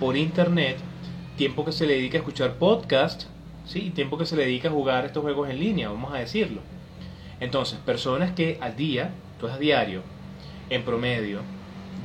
por 0.00 0.16
internet, 0.16 0.78
tiempo 1.38 1.64
que 1.64 1.70
se 1.70 1.86
le 1.86 1.94
dedica 1.94 2.18
a 2.18 2.20
escuchar 2.20 2.54
podcast, 2.54 3.26
¿sí? 3.64 3.90
tiempo 3.94 4.18
que 4.18 4.26
se 4.26 4.34
le 4.34 4.44
dedica 4.44 4.68
a 4.68 4.72
jugar 4.72 5.06
estos 5.06 5.22
juegos 5.22 5.48
en 5.48 5.60
línea, 5.60 5.88
vamos 5.88 6.12
a 6.12 6.18
decirlo. 6.18 6.60
Entonces, 7.38 7.78
personas 7.78 8.32
que 8.32 8.58
al 8.60 8.74
día, 8.74 9.12
tú 9.38 9.46
a 9.46 9.56
diario, 9.56 10.02
en 10.68 10.82
promedio, 10.82 11.40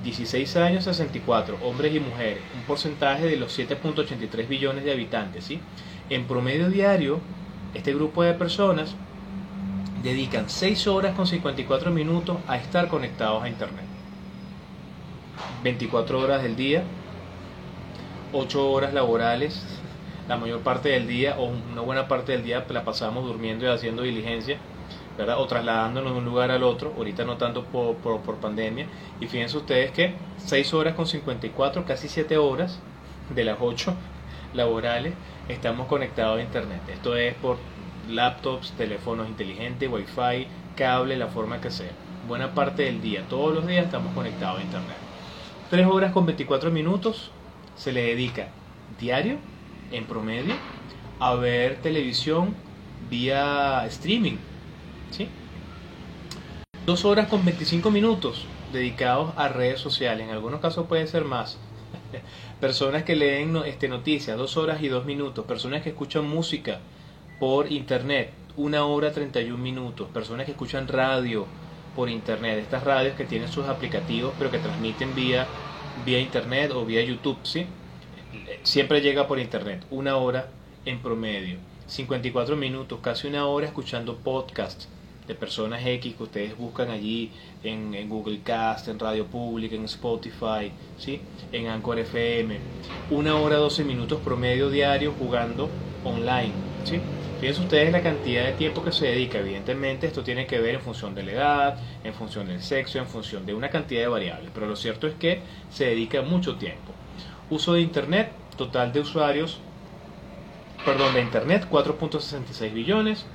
16 0.04 0.56
años 0.58 0.84
64, 0.84 1.58
hombres 1.64 1.96
y 1.96 2.00
mujeres, 2.00 2.44
un 2.56 2.62
porcentaje 2.62 3.26
de 3.26 3.38
los 3.38 3.58
7.83 3.58 4.48
billones 4.48 4.84
de 4.86 4.92
habitantes. 4.92 5.46
¿sí? 5.46 5.60
En 6.12 6.26
promedio 6.26 6.70
diario, 6.70 7.20
este 7.74 7.92
grupo 7.92 8.22
de 8.22 8.36
personas 8.36 8.96
dedican 10.04 10.48
6 10.48 10.86
horas 10.86 11.16
con 11.16 11.26
54 11.26 11.90
minutos 11.90 12.38
a 12.48 12.58
estar 12.58 12.88
conectados 12.88 13.42
a 13.42 13.50
Internet. 13.50 13.86
24 15.64 16.20
horas 16.20 16.44
del 16.44 16.56
día, 16.56 16.84
8 18.34 18.72
horas 18.72 18.94
laborales, 18.94 19.64
la 20.28 20.38
mayor 20.38 20.62
parte 20.62 20.90
del 20.90 21.08
día 21.08 21.36
o 21.38 21.46
una 21.46 21.82
buena 21.82 22.08
parte 22.08 22.32
del 22.32 22.44
día 22.44 22.66
la 22.70 22.84
pasamos 22.84 23.26
durmiendo 23.26 23.66
y 23.66 23.70
haciendo 23.70 24.04
diligencia 24.04 24.58
o 25.38 25.46
trasladándonos 25.46 26.14
de 26.14 26.18
un 26.20 26.26
lugar 26.26 26.50
al 26.50 26.64
otro, 26.64 26.94
ahorita 26.98 27.24
no 27.24 27.38
tanto 27.38 27.66
por, 27.66 27.98
por, 27.98 28.36
pandemia, 28.38 28.88
y 29.20 29.28
fíjense 29.28 29.58
ustedes 29.58 29.92
que 29.92 30.16
6 30.38 30.74
horas 30.74 30.96
con 30.96 31.06
54, 31.06 31.86
casi 31.86 32.08
7 32.08 32.38
horas 32.38 32.80
de 33.34 33.44
las 33.44 33.58
8 33.60 33.94
laborales, 34.56 35.14
estamos 35.48 35.88
conectados 35.88 36.40
a 36.40 36.42
Internet. 36.42 36.82
Esto 36.92 37.16
es 37.16 37.36
por 37.36 37.58
laptops, 38.10 38.72
teléfonos 38.72 39.28
inteligentes, 39.28 39.90
wifi, 39.90 40.48
cable, 40.76 41.16
la 41.16 41.28
forma 41.28 41.62
que 41.62 41.70
sea. 41.70 41.92
Buena 42.28 42.54
parte 42.54 42.84
del 42.84 43.02
día, 43.02 43.24
todos 43.30 43.54
los 43.54 43.68
días 43.68 43.86
estamos 43.86 44.14
conectados 44.14 44.60
a 44.60 44.64
Internet. 44.64 44.98
3 45.70 45.88
horas 45.88 46.12
con 46.12 46.26
24 46.26 46.72
minutos 46.72 47.32
se 47.76 47.92
le 47.92 48.04
dedica 48.04 48.50
diario, 49.00 49.38
en 49.92 50.06
promedio, 50.06 50.56
a 51.20 51.36
ver 51.36 51.82
televisión 51.82 52.56
vía 53.10 53.86
streaming 53.88 54.38
¿sí? 55.12 55.28
Dos 56.86 57.06
horas 57.06 57.28
con 57.28 57.46
25 57.46 57.92
minutos 57.92 58.46
dedicados 58.74 59.34
a 59.38 59.48
redes 59.48 59.80
sociales, 59.80 60.28
en 60.28 60.34
algunos 60.34 60.60
casos 60.60 60.88
puede 60.88 61.08
ser 61.08 61.24
más. 61.24 61.58
Personas 62.60 63.04
que 63.04 63.16
leen 63.16 63.56
este, 63.66 63.88
noticias, 63.88 64.38
dos 64.38 64.58
horas 64.58 64.82
y 64.82 64.88
dos 64.88 65.06
minutos. 65.06 65.46
Personas 65.46 65.82
que 65.82 65.90
escuchan 65.90 66.28
música 66.28 66.80
por 67.40 67.72
internet, 67.72 68.34
una 68.58 68.86
hora 68.86 69.12
31 69.12 69.58
minutos. 69.58 70.10
Personas 70.10 70.46
que 70.46 70.52
escuchan 70.52 70.88
radio 70.88 71.48
por 71.96 72.10
internet, 72.10 72.58
estas 72.60 72.84
radios 72.84 73.16
que 73.16 73.26
tienen 73.26 73.48
sus 73.48 73.68
aplicativos 73.68 74.34
pero 74.38 74.50
que 74.50 74.58
transmiten 74.58 75.14
vía, 75.14 75.48
vía 76.06 76.20
internet 76.20 76.72
o 76.72 76.86
vía 76.86 77.04
YouTube, 77.04 77.38
¿sí? 77.44 77.66
Siempre 78.64 79.02
llega 79.02 79.28
por 79.28 79.40
internet, 79.40 79.86
una 79.92 80.18
hora 80.18 80.50
en 80.86 81.00
promedio. 81.00 81.58
54 81.88 82.56
minutos, 82.56 83.00
casi 83.02 83.28
una 83.28 83.46
hora 83.46 83.68
escuchando 83.68 84.18
podcast 84.18 84.86
de 85.28 85.36
personas 85.36 85.86
X 85.86 86.16
que 86.16 86.24
ustedes 86.24 86.58
buscan 86.58 86.90
allí 86.90 87.32
en, 87.64 87.94
en, 87.94 88.10
Google 88.10 88.42
Cast, 88.44 88.88
en 88.88 89.00
Radio 89.00 89.26
Pública, 89.26 89.76
en 89.76 89.86
Spotify, 89.86 90.72
¿sí? 90.98 91.22
en 91.52 91.68
Anchor 91.68 92.00
FM. 92.00 92.58
Una 93.12 93.36
hora 93.36 93.58
12 93.58 93.84
minutos 93.84 94.20
promedio 94.22 94.70
diario 94.70 95.14
jugando 95.18 95.70
online. 96.04 96.52
¿sí? 96.84 97.00
Fíjense 97.44 97.62
ustedes 97.62 97.92
la 97.92 98.02
cantidad 98.02 98.46
de 98.46 98.54
tiempo 98.54 98.82
que 98.86 98.94
se 98.94 99.06
dedica. 99.06 99.40
Evidentemente 99.40 100.08
esto 100.08 100.24
tiene 100.24 100.48
que 100.48 100.62
ver 100.62 100.76
en 100.76 100.82
función 100.82 101.14
de 101.14 101.24
la 101.24 101.32
edad, 101.34 101.78
en 102.06 102.14
función 102.14 102.48
del 102.48 102.62
sexo, 102.62 103.00
en 103.00 103.06
función 103.06 103.46
de 103.46 103.54
una 103.54 103.70
cantidad 103.70 104.00
de 104.00 104.08
variables. 104.08 104.50
Pero 104.54 104.66
lo 104.66 104.78
cierto 104.78 105.08
es 105.08 105.16
que 105.16 105.42
se 105.70 105.88
dedica 105.88 106.22
mucho 106.22 106.56
tiempo. 106.56 106.94
Uso 107.50 107.74
de 107.74 107.82
Internet, 107.82 108.32
total 108.56 108.94
de 108.94 109.02
usuarios, 109.02 109.60
perdón, 110.86 111.16
de 111.16 111.20
Internet 111.20 111.68
4.66 111.70 112.74
billones 112.74 113.26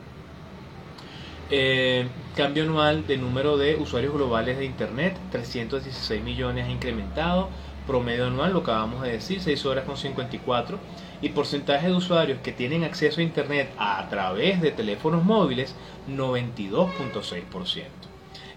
eh, 1.51 2.07
cambio 2.35 2.63
anual 2.63 3.07
de 3.07 3.19
número 3.19 3.59
de 3.59 3.77
usuarios 3.77 4.15
globales 4.15 4.57
de 4.57 4.65
Internet, 4.65 5.19
316 5.33 6.23
millones 6.23 6.67
ha 6.67 6.71
incrementado. 6.71 7.51
Promedio 7.87 8.27
anual, 8.27 8.55
lo 8.55 8.61
acabamos 8.61 9.03
de 9.03 9.13
decir, 9.13 9.41
6 9.41 9.67
horas 9.67 9.85
con 9.85 9.99
54. 9.99 10.79
Y 11.21 11.31
porcentaje 11.31 11.89
de 11.89 11.95
usuarios 11.95 12.41
que 12.41 12.53
tienen 12.53 12.85
acceso 12.85 13.21
a 13.21 13.25
Internet 13.25 13.71
a 13.79 14.07
través 14.09 14.61
de 14.61 14.71
teléfonos 14.71 15.25
móviles, 15.25 15.75
92.6%. 16.09 17.85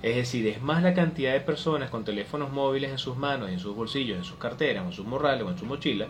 Es 0.04 0.15
decir, 0.15 0.47
es 0.47 0.62
más 0.62 0.82
la 0.82 0.93
cantidad 0.93 1.34
de 1.34 1.41
personas 1.41 1.89
con 1.89 2.04
teléfonos 2.04 2.52
móviles 2.52 2.91
en 2.91 2.97
sus 2.97 3.17
manos, 3.17 3.50
en 3.50 3.60
sus 3.60 3.76
bolsillos, 3.76 4.17
en 4.17 4.24
sus 4.24 4.38
carteras, 4.38 4.86
en 4.86 4.93
sus 4.93 5.06
morrales 5.06 5.43
o 5.43 5.50
en 5.50 5.58
su 5.58 5.65
mochila, 5.65 6.08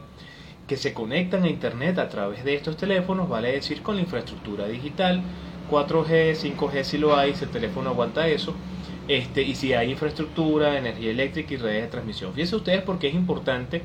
que 0.67 0.77
se 0.77 0.93
conectan 0.93 1.43
a 1.43 1.49
Internet 1.49 1.99
a 1.99 2.07
través 2.07 2.45
de 2.45 2.55
estos 2.55 2.77
teléfonos, 2.77 3.27
vale 3.27 3.51
decir 3.51 3.81
con 3.81 3.95
la 3.95 4.01
infraestructura 4.01 4.67
digital, 4.67 5.23
4G, 5.69 6.35
5G 6.35 6.83
si 6.83 6.97
lo 6.97 7.17
hay, 7.17 7.35
si 7.35 7.43
el 7.43 7.51
teléfono 7.51 7.89
aguanta 7.89 8.27
eso, 8.27 8.55
este, 9.07 9.41
y 9.41 9.55
si 9.55 9.73
hay 9.73 9.91
infraestructura, 9.91 10.77
energía 10.77 11.11
eléctrica 11.11 11.53
y 11.53 11.57
redes 11.57 11.83
de 11.83 11.87
transmisión. 11.89 12.33
Fíjense 12.33 12.55
ustedes 12.55 12.81
porque 12.83 13.09
es 13.09 13.13
importante 13.13 13.81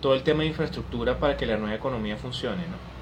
todo 0.00 0.14
el 0.14 0.22
tema 0.22 0.42
de 0.42 0.48
infraestructura 0.48 1.18
para 1.18 1.36
que 1.36 1.46
la 1.46 1.56
nueva 1.56 1.74
economía 1.74 2.16
funcione. 2.16 2.62
¿no? 2.62 2.96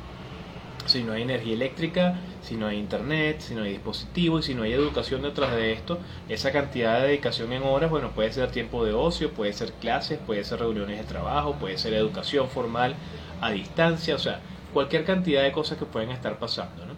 Si 0.87 1.03
no 1.03 1.13
hay 1.13 1.23
energía 1.23 1.55
eléctrica, 1.55 2.21
si 2.43 2.57
no 2.57 2.67
hay 2.67 2.79
internet, 2.79 3.41
si 3.41 3.55
no 3.55 3.63
hay 3.63 3.73
dispositivos 3.73 4.45
y 4.45 4.53
si 4.53 4.55
no 4.55 4.65
hay 4.65 4.73
educación 4.73 5.23
detrás 5.23 5.57
de 5.57 5.73
esto, 5.73 5.99
esa 6.29 6.53
cantidad 6.53 7.01
de 7.01 7.09
dedicación 7.09 7.53
en 7.53 7.63
horas, 7.63 7.91
bueno, 7.91 8.11
puede 8.11 8.33
ser 8.33 8.51
tiempo 8.51 8.85
de 8.85 8.93
ocio, 8.93 9.31
puede 9.31 9.53
ser 9.55 9.73
clases, 9.73 10.19
puede 10.19 10.45
ser 10.45 10.61
reuniones 10.61 10.99
de 10.99 11.05
trabajo, 11.05 11.55
puede 11.55 11.79
ser 11.79 11.95
educación 11.95 12.49
formal 12.49 12.95
a 13.41 13.51
distancia, 13.51 14.15
o 14.15 14.19
sea, 14.19 14.41
cualquier 14.75 15.05
cantidad 15.05 15.43
de 15.43 15.53
cosas 15.53 15.79
que 15.79 15.87
pueden 15.87 16.11
estar 16.11 16.39
pasando. 16.39 16.85
¿no? 16.85 16.95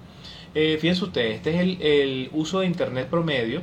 Eh, 0.55 0.79
fíjense 0.81 1.05
ustedes, 1.05 1.37
este 1.37 1.55
es 1.55 1.61
el, 1.61 2.31
uso 2.33 2.61
de 2.61 2.67
internet 2.67 3.09
promedio 3.09 3.61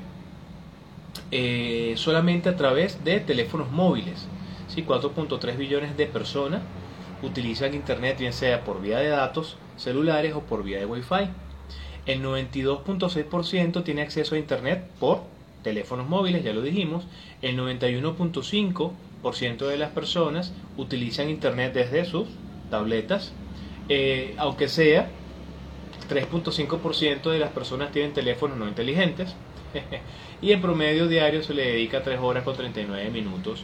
eh, 1.31 1.95
solamente 1.97 2.47
a 2.47 2.55
través 2.55 3.03
de 3.03 3.19
teléfonos 3.19 3.71
móviles. 3.71 4.27
¿Sí? 4.73 4.83
4.3 4.83 5.57
billones 5.57 5.97
de 5.97 6.07
personas 6.07 6.61
utilizan 7.21 7.73
Internet, 7.73 8.19
bien 8.19 8.33
sea 8.33 8.63
por 8.63 8.81
vía 8.81 8.99
de 8.99 9.09
datos 9.09 9.57
celulares 9.77 10.33
o 10.35 10.41
por 10.41 10.63
vía 10.63 10.79
de 10.79 10.85
Wi-Fi. 10.85 11.29
El 12.05 12.21
92.6% 12.21 13.83
tiene 13.83 14.01
acceso 14.01 14.35
a 14.35 14.37
Internet 14.37 14.85
por 14.99 15.21
teléfonos 15.63 16.09
móviles, 16.09 16.43
ya 16.43 16.51
lo 16.53 16.61
dijimos. 16.61 17.05
El 17.41 17.57
91.5% 17.57 19.67
de 19.67 19.77
las 19.77 19.91
personas 19.91 20.53
utilizan 20.75 21.29
Internet 21.29 21.73
desde 21.73 22.03
sus 22.05 22.27
tabletas, 22.69 23.31
eh, 23.87 24.35
aunque 24.37 24.67
sea 24.67 25.09
3.5% 26.09 27.31
de 27.31 27.39
las 27.39 27.51
personas 27.51 27.91
tienen 27.91 28.13
teléfonos 28.13 28.57
no 28.57 28.67
inteligentes. 28.67 29.33
y 30.41 30.51
en 30.51 30.61
promedio 30.61 31.07
diario 31.07 31.41
se 31.41 31.53
le 31.53 31.65
dedica 31.65 32.03
3 32.03 32.19
horas 32.19 32.43
con 32.43 32.55
39 32.55 33.09
minutos 33.09 33.63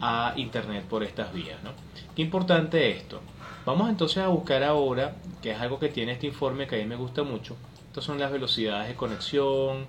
a 0.00 0.34
internet 0.36 0.84
por 0.84 1.02
estas 1.02 1.32
vías. 1.32 1.62
¿no? 1.62 1.70
Qué 2.14 2.22
importante 2.22 2.90
esto. 2.90 3.20
Vamos 3.66 3.90
entonces 3.90 4.18
a 4.18 4.28
buscar 4.28 4.62
ahora, 4.64 5.16
que 5.42 5.52
es 5.52 5.60
algo 5.60 5.78
que 5.78 5.88
tiene 5.88 6.12
este 6.12 6.26
informe 6.26 6.66
que 6.66 6.76
a 6.76 6.78
mí 6.78 6.86
me 6.86 6.96
gusta 6.96 7.22
mucho. 7.22 7.56
Estas 7.88 8.04
son 8.04 8.18
las 8.18 8.32
velocidades 8.32 8.88
de 8.88 8.94
conexión, 8.94 9.86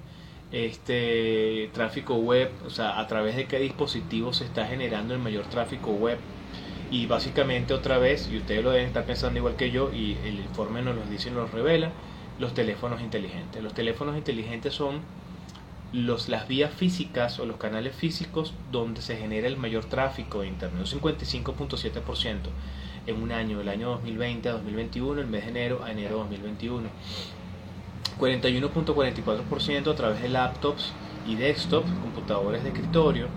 este 0.51 1.69
tráfico 1.73 2.15
web, 2.15 2.51
o 2.65 2.69
sea, 2.69 2.99
a 2.99 3.07
través 3.07 3.35
de 3.35 3.45
qué 3.45 3.59
dispositivo 3.59 4.33
se 4.33 4.43
está 4.43 4.65
generando 4.65 5.13
el 5.13 5.19
mayor 5.19 5.45
tráfico 5.45 5.91
web. 5.91 6.17
Y 6.89 7.05
básicamente 7.05 7.73
otra 7.73 7.97
vez, 7.97 8.29
y 8.29 8.37
ustedes 8.37 8.63
lo 8.63 8.71
deben 8.71 8.87
estar 8.87 9.05
pensando 9.05 9.39
igual 9.39 9.55
que 9.55 9.71
yo, 9.71 9.93
y 9.93 10.17
el 10.25 10.39
informe 10.39 10.81
nos 10.81 10.95
lo 10.95 11.03
dice 11.03 11.29
y 11.29 11.31
nos 11.31 11.51
revela, 11.51 11.91
los 12.37 12.53
teléfonos 12.53 13.01
inteligentes. 13.01 13.63
Los 13.63 13.73
teléfonos 13.73 14.17
inteligentes 14.17 14.73
son 14.73 14.99
los, 15.93 16.29
las 16.29 16.47
vías 16.47 16.71
físicas 16.73 17.39
o 17.39 17.45
los 17.45 17.57
canales 17.57 17.95
físicos 17.95 18.53
donde 18.71 19.01
se 19.01 19.17
genera 19.17 19.47
el 19.47 19.57
mayor 19.57 19.85
tráfico 19.85 20.41
de 20.41 20.47
Internet, 20.47 20.79
un 20.93 21.01
55.7% 21.01 22.37
en 23.07 23.21
un 23.21 23.31
año, 23.31 23.59
el 23.61 23.69
año 23.69 23.89
2020 23.91 24.49
a 24.49 24.53
2021, 24.53 25.21
el 25.21 25.27
mes 25.27 25.43
de 25.43 25.49
enero 25.49 25.83
a 25.83 25.91
enero 25.91 26.17
2021. 26.19 26.89
41.44% 28.19 29.91
a 29.91 29.95
través 29.95 30.21
de 30.21 30.29
laptops 30.29 30.93
y 31.27 31.35
desktops, 31.35 31.89
computadores 32.01 32.63
de 32.63 32.69
escritorio. 32.69 33.27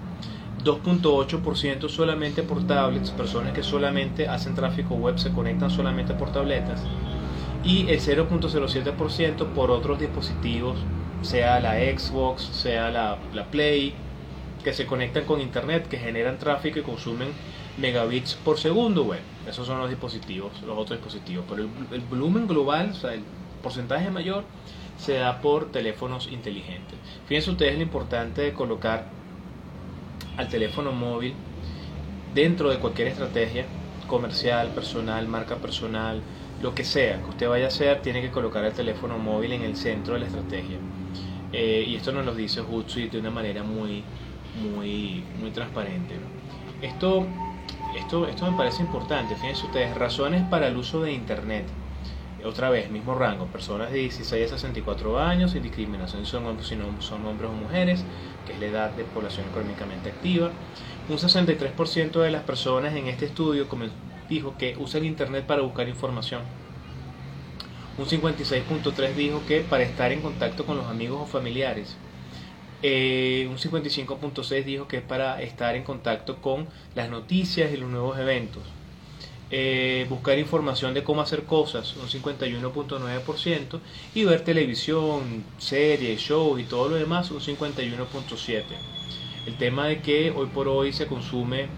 2.8% 0.62 1.88
solamente 1.88 2.42
por 2.42 2.66
tablets, 2.66 3.10
personas 3.10 3.52
que 3.52 3.62
solamente 3.62 4.28
hacen 4.28 4.54
tráfico 4.54 4.94
web 4.94 5.18
se 5.18 5.30
conectan 5.30 5.70
solamente 5.70 6.14
por 6.14 6.32
tabletas. 6.32 6.82
Y 7.62 7.88
el 7.88 8.00
0.07% 8.00 9.46
por 9.48 9.70
otros 9.70 9.98
dispositivos 9.98 10.76
sea 11.24 11.60
la 11.60 11.74
Xbox, 11.74 12.42
sea 12.42 12.90
la, 12.90 13.18
Play, 13.50 13.94
que 14.62 14.72
se 14.72 14.86
conectan 14.86 15.24
con 15.24 15.40
Internet, 15.40 15.88
que 15.88 15.98
generan 15.98 16.38
tráfico 16.38 16.78
y 16.78 16.82
consumen 16.82 17.28
megabits 17.76 18.34
por 18.34 18.58
segundo, 18.58 19.04
bueno, 19.04 19.22
esos 19.48 19.66
son 19.66 19.78
los 19.78 19.90
dispositivos, 19.90 20.52
los 20.62 20.78
otros 20.78 20.98
dispositivos, 21.00 21.44
pero 21.48 21.62
el, 21.92 22.00
volumen 22.02 22.46
global, 22.46 22.90
o 22.92 22.94
sea, 22.94 23.14
el 23.14 23.22
porcentaje 23.62 24.10
mayor 24.10 24.44
se 24.96 25.14
da 25.14 25.40
por 25.40 25.72
teléfonos 25.72 26.28
inteligentes. 26.30 26.96
Fíjense 27.26 27.50
ustedes 27.50 27.76
lo 27.76 27.82
importante 27.82 28.42
de 28.42 28.52
colocar 28.52 29.06
al 30.36 30.48
teléfono 30.48 30.92
móvil 30.92 31.34
dentro 32.34 32.70
de 32.70 32.78
cualquier 32.78 33.08
estrategia 33.08 33.66
comercial, 34.06 34.68
personal, 34.68 35.26
marca 35.26 35.56
personal, 35.56 36.22
lo 36.62 36.74
que 36.74 36.84
sea 36.84 37.20
que 37.20 37.30
usted 37.30 37.48
vaya 37.48 37.66
a 37.66 37.68
hacer, 37.68 38.00
tiene 38.02 38.22
que 38.22 38.30
colocar 38.30 38.64
el 38.64 38.72
teléfono 38.72 39.18
móvil 39.18 39.52
en 39.52 39.62
el 39.62 39.76
centro 39.76 40.14
de 40.14 40.20
la 40.20 40.26
estrategia. 40.26 40.78
Eh, 41.56 41.84
y 41.86 41.94
esto 41.94 42.10
nos 42.10 42.26
lo 42.26 42.34
dice 42.34 42.62
Hootsuite 42.62 43.12
de 43.12 43.20
una 43.20 43.30
manera 43.30 43.62
muy, 43.62 44.02
muy, 44.60 45.22
muy 45.40 45.50
transparente. 45.52 46.16
Esto, 46.82 47.24
esto, 47.96 48.26
esto 48.26 48.50
me 48.50 48.56
parece 48.56 48.82
importante. 48.82 49.36
Fíjense 49.36 49.66
ustedes, 49.66 49.96
razones 49.96 50.42
para 50.48 50.66
el 50.66 50.76
uso 50.76 51.02
de 51.02 51.12
Internet. 51.12 51.64
Otra 52.44 52.70
vez, 52.70 52.90
mismo 52.90 53.14
rango, 53.14 53.46
personas 53.46 53.92
de 53.92 53.98
16 53.98 54.52
a 54.52 54.58
64 54.58 55.20
años, 55.20 55.52
sin 55.52 55.62
discriminación 55.62 56.26
si 56.26 56.32
son, 56.32 56.60
son 57.00 57.24
hombres 57.24 57.50
o 57.50 57.54
mujeres, 57.54 58.04
que 58.46 58.52
es 58.52 58.58
la 58.58 58.66
edad 58.66 58.90
de 58.90 59.04
población 59.04 59.46
económicamente 59.48 60.10
activa. 60.10 60.50
Un 61.08 61.18
63% 61.18 62.20
de 62.20 62.30
las 62.32 62.42
personas 62.42 62.94
en 62.96 63.06
este 63.06 63.26
estudio 63.26 63.68
dijo 64.28 64.54
que 64.58 64.76
usan 64.76 65.04
Internet 65.04 65.46
para 65.46 65.62
buscar 65.62 65.88
información 65.88 66.42
un 67.96 68.06
56.3 68.06 69.14
dijo 69.14 69.42
que 69.46 69.60
para 69.60 69.84
estar 69.84 70.12
en 70.12 70.20
contacto 70.20 70.66
con 70.66 70.76
los 70.76 70.86
amigos 70.86 71.20
o 71.22 71.26
familiares. 71.26 71.96
Eh, 72.82 73.46
un 73.48 73.56
55.6 73.56 74.64
dijo 74.64 74.88
que 74.88 74.98
es 74.98 75.02
para 75.02 75.40
estar 75.40 75.74
en 75.74 75.84
contacto 75.84 76.42
con 76.42 76.66
las 76.94 77.08
noticias 77.08 77.72
y 77.72 77.76
los 77.76 77.88
nuevos 77.88 78.18
eventos. 78.18 78.62
Eh, 79.50 80.06
buscar 80.08 80.38
información 80.38 80.94
de 80.94 81.04
cómo 81.04 81.20
hacer 81.20 81.44
cosas, 81.44 81.94
un 81.96 82.08
51.9%, 82.08 83.80
y 84.14 84.24
ver 84.24 84.42
televisión, 84.42 85.44
series, 85.58 86.20
shows 86.20 86.60
y 86.60 86.64
todo 86.64 86.88
lo 86.88 86.96
demás, 86.96 87.30
un 87.30 87.40
51.7%. 87.40 88.64
El 89.46 89.56
tema 89.56 89.86
de 89.86 90.00
que 90.00 90.30
hoy 90.30 90.46
por 90.46 90.68
hoy 90.68 90.92
se 90.92 91.06
consume 91.06 91.68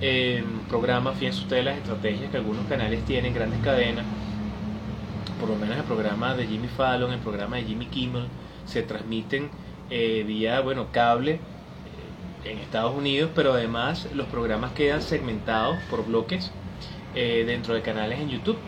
eh, 0.00 0.42
programas, 0.68 1.18
fíjense 1.18 1.42
ustedes 1.42 1.64
las 1.64 1.76
estrategias 1.76 2.30
que 2.30 2.36
algunos 2.36 2.66
canales 2.66 3.04
tienen, 3.04 3.34
grandes 3.34 3.60
cadenas, 3.60 4.06
por 5.38 5.48
lo 5.48 5.56
menos 5.56 5.76
el 5.76 5.84
programa 5.84 6.34
de 6.34 6.46
Jimmy 6.46 6.68
Fallon, 6.68 7.12
el 7.12 7.20
programa 7.20 7.56
de 7.56 7.64
Jimmy 7.64 7.86
Kimmel, 7.86 8.26
se 8.66 8.82
transmiten 8.82 9.50
eh, 9.90 10.24
vía 10.26 10.60
bueno 10.60 10.88
cable 10.92 11.34
eh, 11.34 12.50
en 12.50 12.58
Estados 12.58 12.94
Unidos, 12.94 13.30
pero 13.34 13.52
además 13.52 14.08
los 14.14 14.26
programas 14.26 14.72
quedan 14.72 15.02
segmentados 15.02 15.78
por 15.90 16.04
bloques 16.06 16.52
eh, 17.14 17.44
dentro 17.46 17.74
de 17.74 17.82
canales 17.82 18.20
en 18.20 18.28
YouTube, 18.28 18.58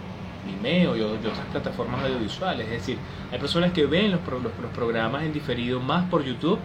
Vimeo 0.47 0.97
y, 0.97 1.03
otras 1.03 1.39
plataformas 1.53 2.03
audiovisuales. 2.05 2.67
Es 2.67 2.73
decir, 2.73 2.99
hay 3.31 3.39
personas 3.39 3.73
que 3.73 3.85
ven 3.87 4.11
los, 4.11 4.21
los, 4.43 4.73
programas 4.75 5.25
en 5.25 5.33
diferido 5.33 5.81
más 5.81 6.09
por 6.09 6.25
YouTube 6.25 6.59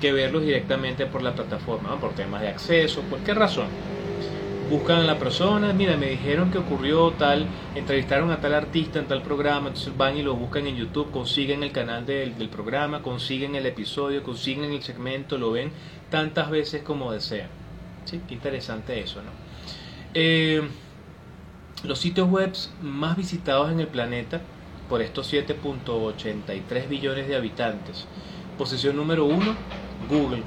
que 0.00 0.12
verlos 0.12 0.42
directamente 0.42 1.06
por 1.06 1.22
la 1.22 1.34
plataforma, 1.34 2.00
por 2.00 2.14
temas 2.14 2.40
de 2.40 2.48
acceso, 2.48 3.02
¿por 3.02 3.20
qué 3.20 3.34
razón? 3.34 3.66
Buscan 4.72 5.00
a 5.00 5.04
la 5.04 5.18
persona, 5.18 5.74
mira, 5.74 5.98
me 5.98 6.08
dijeron 6.08 6.50
que 6.50 6.56
ocurrió 6.56 7.10
tal, 7.10 7.46
entrevistaron 7.74 8.30
a 8.30 8.40
tal 8.40 8.54
artista 8.54 8.98
en 8.98 9.06
tal 9.06 9.20
programa, 9.20 9.68
entonces 9.68 9.94
van 9.94 10.16
y 10.16 10.22
lo 10.22 10.34
buscan 10.34 10.66
en 10.66 10.76
YouTube, 10.76 11.10
consiguen 11.10 11.62
el 11.62 11.72
canal 11.72 12.06
del, 12.06 12.48
programa, 12.48 13.02
consiguen 13.02 13.54
el 13.54 13.66
episodio, 13.66 14.22
consiguen 14.22 14.72
el 14.72 14.82
segmento, 14.82 15.36
lo 15.36 15.52
ven 15.52 15.70
tantas 16.08 16.48
veces 16.48 16.82
como 16.82 17.12
desean. 17.12 17.48
¿Sí? 18.06 18.22
Qué 18.26 18.32
interesante 18.32 18.98
eso, 18.98 19.20
¿no? 19.20 19.30
Eh, 20.14 20.62
los 21.84 21.98
sitios 21.98 22.30
web 22.30 22.54
más 22.80 23.14
visitados 23.14 23.70
en 23.70 23.78
el 23.78 23.88
planeta 23.88 24.40
por 24.88 25.02
estos 25.02 25.30
7.83 25.30 26.88
billones 26.88 27.28
de 27.28 27.36
habitantes. 27.36 28.06
Posición 28.56 28.96
número 28.96 29.26
uno, 29.26 29.54
Google. 30.08 30.42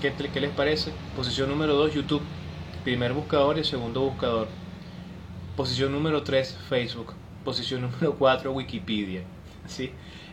¿Qué, 0.00 0.12
¿Qué, 0.32 0.40
les 0.40 0.50
parece? 0.52 0.92
Posición 1.16 1.48
número 1.48 1.74
2, 1.74 1.94
YouTube 1.94 2.22
primer 2.84 3.12
buscador 3.12 3.58
y 3.58 3.64
segundo 3.64 4.00
buscador. 4.00 4.48
Posición 5.56 5.92
número 5.92 6.22
3, 6.22 6.58
Facebook. 6.68 7.14
Posición 7.44 7.82
número 7.90 8.14
4, 8.14 8.52
Wikipedia. 8.52 9.22
¿sí? 9.66 9.90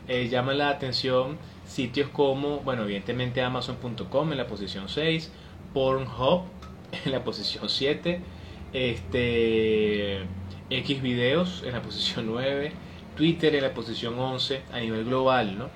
Eh, 0.08 0.28
llama 0.30 0.54
la 0.54 0.70
atención 0.70 1.38
sitios 1.66 2.10
como, 2.10 2.60
bueno, 2.62 2.84
evidentemente 2.84 3.42
Amazon.com 3.42 4.32
en 4.32 4.38
la 4.38 4.48
posición 4.48 4.90
6, 4.90 5.32
Pornhub 5.74 6.44
en 7.06 7.12
la 7.12 7.24
posición 7.24 7.70
7, 7.70 8.22
Este, 8.74 10.20
X 10.70 11.02
videos 11.02 11.64
en 11.64 11.74
la 11.74 11.82
posición 11.82 12.26
9, 12.28 12.72
Twitter 13.16 13.56
en 13.56 13.64
la 13.64 13.74
posición 13.74 14.18
11 14.18 14.62
a 14.72 14.80
nivel 14.80 15.06
global, 15.06 15.58
¿no? 15.58 15.70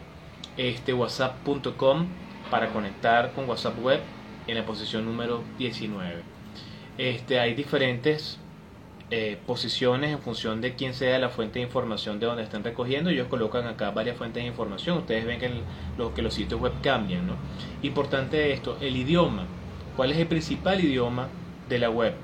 Este, 0.57 0.93
whatsapp.com 0.93 2.07
para 2.49 2.69
conectar 2.71 3.33
con 3.33 3.49
WhatsApp 3.49 3.83
web 3.83 3.99
en 4.47 4.55
la 4.55 4.65
posición 4.65 5.05
número 5.05 5.43
19. 5.57 6.32
Este, 6.97 7.39
hay 7.39 7.55
diferentes 7.55 8.37
eh, 9.09 9.37
posiciones 9.45 10.11
en 10.11 10.19
función 10.19 10.61
de 10.61 10.75
quién 10.75 10.93
sea 10.93 11.19
la 11.19 11.29
fuente 11.29 11.59
de 11.59 11.65
información 11.65 12.19
de 12.19 12.25
donde 12.25 12.43
están 12.43 12.63
recogiendo. 12.63 13.09
Ellos 13.09 13.27
colocan 13.27 13.67
acá 13.67 13.91
varias 13.91 14.17
fuentes 14.17 14.43
de 14.43 14.49
información. 14.49 14.99
Ustedes 14.99 15.25
ven 15.25 15.39
que, 15.39 15.51
lo, 15.97 16.13
que 16.13 16.21
los 16.21 16.33
sitios 16.33 16.59
web 16.59 16.73
cambian. 16.81 17.27
Importante 17.81 18.53
esto, 18.53 18.77
el 18.81 18.95
idioma. 18.95 19.45
¿Cuál 19.95 20.11
es 20.11 20.17
el 20.17 20.27
principal 20.27 20.83
idioma 20.83 21.27
de 21.69 21.79
la 21.79 21.89
web? 21.89 22.15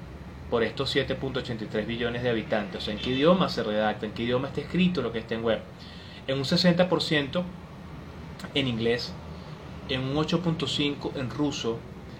Por 0.49 0.63
estos 0.63 0.95
7.83 0.95 1.85
billones 1.85 2.23
de 2.23 2.29
habitantes. 2.29 2.81
O 2.81 2.85
sea, 2.85 2.93
en 2.93 2.99
qué 2.99 3.11
idioma 3.11 3.49
se 3.49 3.61
redacta, 3.61 4.07
en 4.07 4.13
qué 4.13 4.23
idioma 4.23 4.47
está 4.47 4.61
escrito 4.61 5.01
lo 5.01 5.11
que 5.11 5.19
está 5.19 5.35
en 5.35 5.43
web. 5.43 5.59
En 6.25 6.37
un 6.37 6.43
60% 6.43 7.43
en 8.55 8.67
inglés, 8.67 9.13
en 9.89 10.01
un 10.01 10.15
8.5% 10.15 11.15
en 11.17 11.29
ruso 11.29 11.77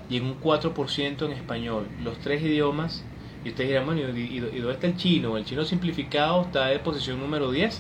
y 0.10 0.18
en 0.18 0.26
un 0.26 0.42
4% 0.42 1.26
en 1.26 1.32
español. 1.32 1.88
Los 2.04 2.20
tres 2.20 2.42
idiomas 2.42 3.06
y 3.44 3.50
ustedes 3.50 3.70
dirán, 3.70 3.86
bueno, 3.86 4.02
¿y, 4.02 4.40
dónde 4.40 4.74
está 4.74 4.88
el 4.88 4.98
chino? 4.98 5.38
El 5.38 5.46
chino 5.46 5.64
simplificado 5.64 6.42
está 6.42 6.74
en 6.74 6.82
posición 6.82 7.20
número 7.20 7.52
10 7.52 7.80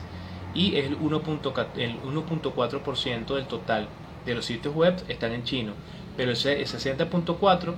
y 0.54 0.76
es 0.78 0.86
el 0.86 1.00
1.4% 1.00 3.36
del 3.36 3.48
total 3.48 3.90
de 4.26 4.36
los 4.36 4.46
sitios 4.46 4.76
web 4.76 4.96
están 5.08 5.34
en 5.34 5.44
chino. 5.44 5.74
Pero 6.16 6.32
ese, 6.32 6.62
60.4 6.62 7.74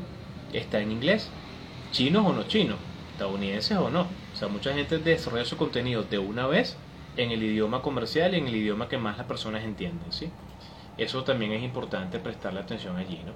está 0.53 0.79
en 0.79 0.91
inglés, 0.91 1.29
chinos 1.91 2.25
o 2.25 2.33
no 2.33 2.43
chinos, 2.43 2.77
estadounidenses 3.13 3.77
o 3.77 3.89
no. 3.89 4.01
O 4.01 4.35
sea, 4.35 4.47
mucha 4.47 4.73
gente 4.73 4.99
desarrolla 4.99 5.45
su 5.45 5.57
contenido 5.57 6.03
de 6.03 6.19
una 6.19 6.47
vez 6.47 6.77
en 7.17 7.31
el 7.31 7.43
idioma 7.43 7.81
comercial 7.81 8.33
y 8.33 8.37
en 8.37 8.47
el 8.47 8.55
idioma 8.55 8.87
que 8.87 8.97
más 8.97 9.17
las 9.17 9.27
personas 9.27 9.63
entienden, 9.63 10.11
¿sí? 10.11 10.29
Eso 10.97 11.23
también 11.23 11.51
es 11.53 11.63
importante 11.63 12.19
prestarle 12.19 12.59
atención 12.59 12.97
allí, 12.97 13.21
¿no? 13.25 13.33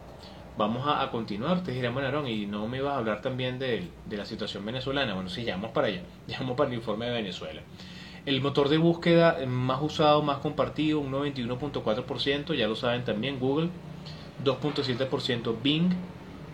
Vamos 0.57 0.85
a, 0.87 1.09
continuar. 1.11 1.57
Ustedes 1.57 1.77
dirán, 1.77 1.93
bueno, 1.93 2.27
y 2.27 2.45
no 2.45 2.67
me 2.67 2.77
ibas 2.77 2.93
a 2.93 2.97
hablar 2.97 3.21
también 3.21 3.59
de, 3.59 3.87
la 4.09 4.25
situación 4.25 4.65
venezolana. 4.65 5.13
Bueno, 5.13 5.29
sí, 5.29 5.43
ya 5.43 5.55
vamos 5.55 5.71
para 5.71 5.87
allá, 5.87 6.03
ya 6.27 6.39
vamos 6.39 6.57
para 6.57 6.69
el 6.69 6.75
informe 6.75 7.05
de 7.07 7.11
Venezuela. 7.13 7.61
El 8.25 8.41
motor 8.41 8.69
de 8.69 8.77
búsqueda 8.77 9.37
más 9.45 9.81
usado, 9.81 10.23
más 10.23 10.39
compartido, 10.39 10.99
un 10.99 11.11
91.4%, 11.11 12.55
ya 12.55 12.67
lo 12.67 12.75
saben 12.75 13.03
también 13.03 13.39
Google, 13.39 13.69
2.7% 14.43 15.55
Bing, 15.61 15.91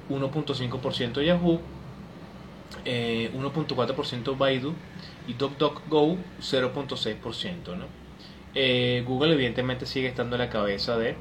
1.5% 0.09 1.23
Yahoo, 1.23 1.61
1.4% 2.85 4.31
eh, 4.31 4.35
Baidu 4.37 4.73
y 5.27 5.33
DuckDuckGo 5.33 6.17
0.6%. 6.41 7.77
¿no? 7.77 7.85
Eh, 8.53 9.03
Google 9.07 9.33
evidentemente 9.33 9.85
sigue 9.85 10.07
estando 10.07 10.35
a 10.35 10.39
la 10.39 10.49
cabeza 10.49 10.97
de 10.97 11.15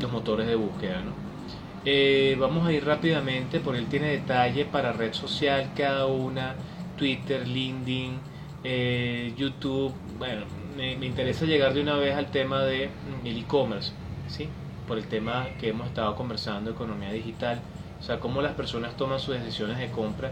los 0.00 0.12
motores 0.12 0.46
de 0.46 0.56
búsqueda. 0.56 1.00
¿no? 1.00 1.23
Eh, 1.86 2.34
vamos 2.40 2.66
a 2.66 2.72
ir 2.72 2.84
rápidamente, 2.84 3.60
por 3.60 3.76
él 3.76 3.86
tiene 3.86 4.08
detalle 4.08 4.64
para 4.64 4.92
red 4.92 5.12
social 5.12 5.70
cada 5.76 6.06
una, 6.06 6.54
Twitter, 6.96 7.46
LinkedIn, 7.46 8.18
eh, 8.64 9.34
YouTube. 9.36 9.92
Bueno, 10.18 10.46
me, 10.76 10.92
interesa 10.92 11.44
llegar 11.44 11.74
de 11.74 11.82
una 11.82 11.96
vez 11.96 12.16
al 12.16 12.30
tema 12.30 12.62
de 12.62 12.88
mm, 13.22 13.26
e-commerce, 13.26 13.92
¿sí? 14.28 14.48
por 14.88 14.96
el 14.96 15.06
tema 15.08 15.48
que 15.60 15.68
hemos 15.68 15.86
estado 15.86 16.14
conversando, 16.16 16.70
economía 16.70 17.12
digital, 17.12 17.60
o 18.00 18.02
sea, 18.02 18.18
cómo 18.18 18.40
las 18.40 18.52
personas 18.54 18.96
toman 18.96 19.20
sus 19.20 19.34
decisiones 19.34 19.78
de 19.78 19.90
compra 19.90 20.30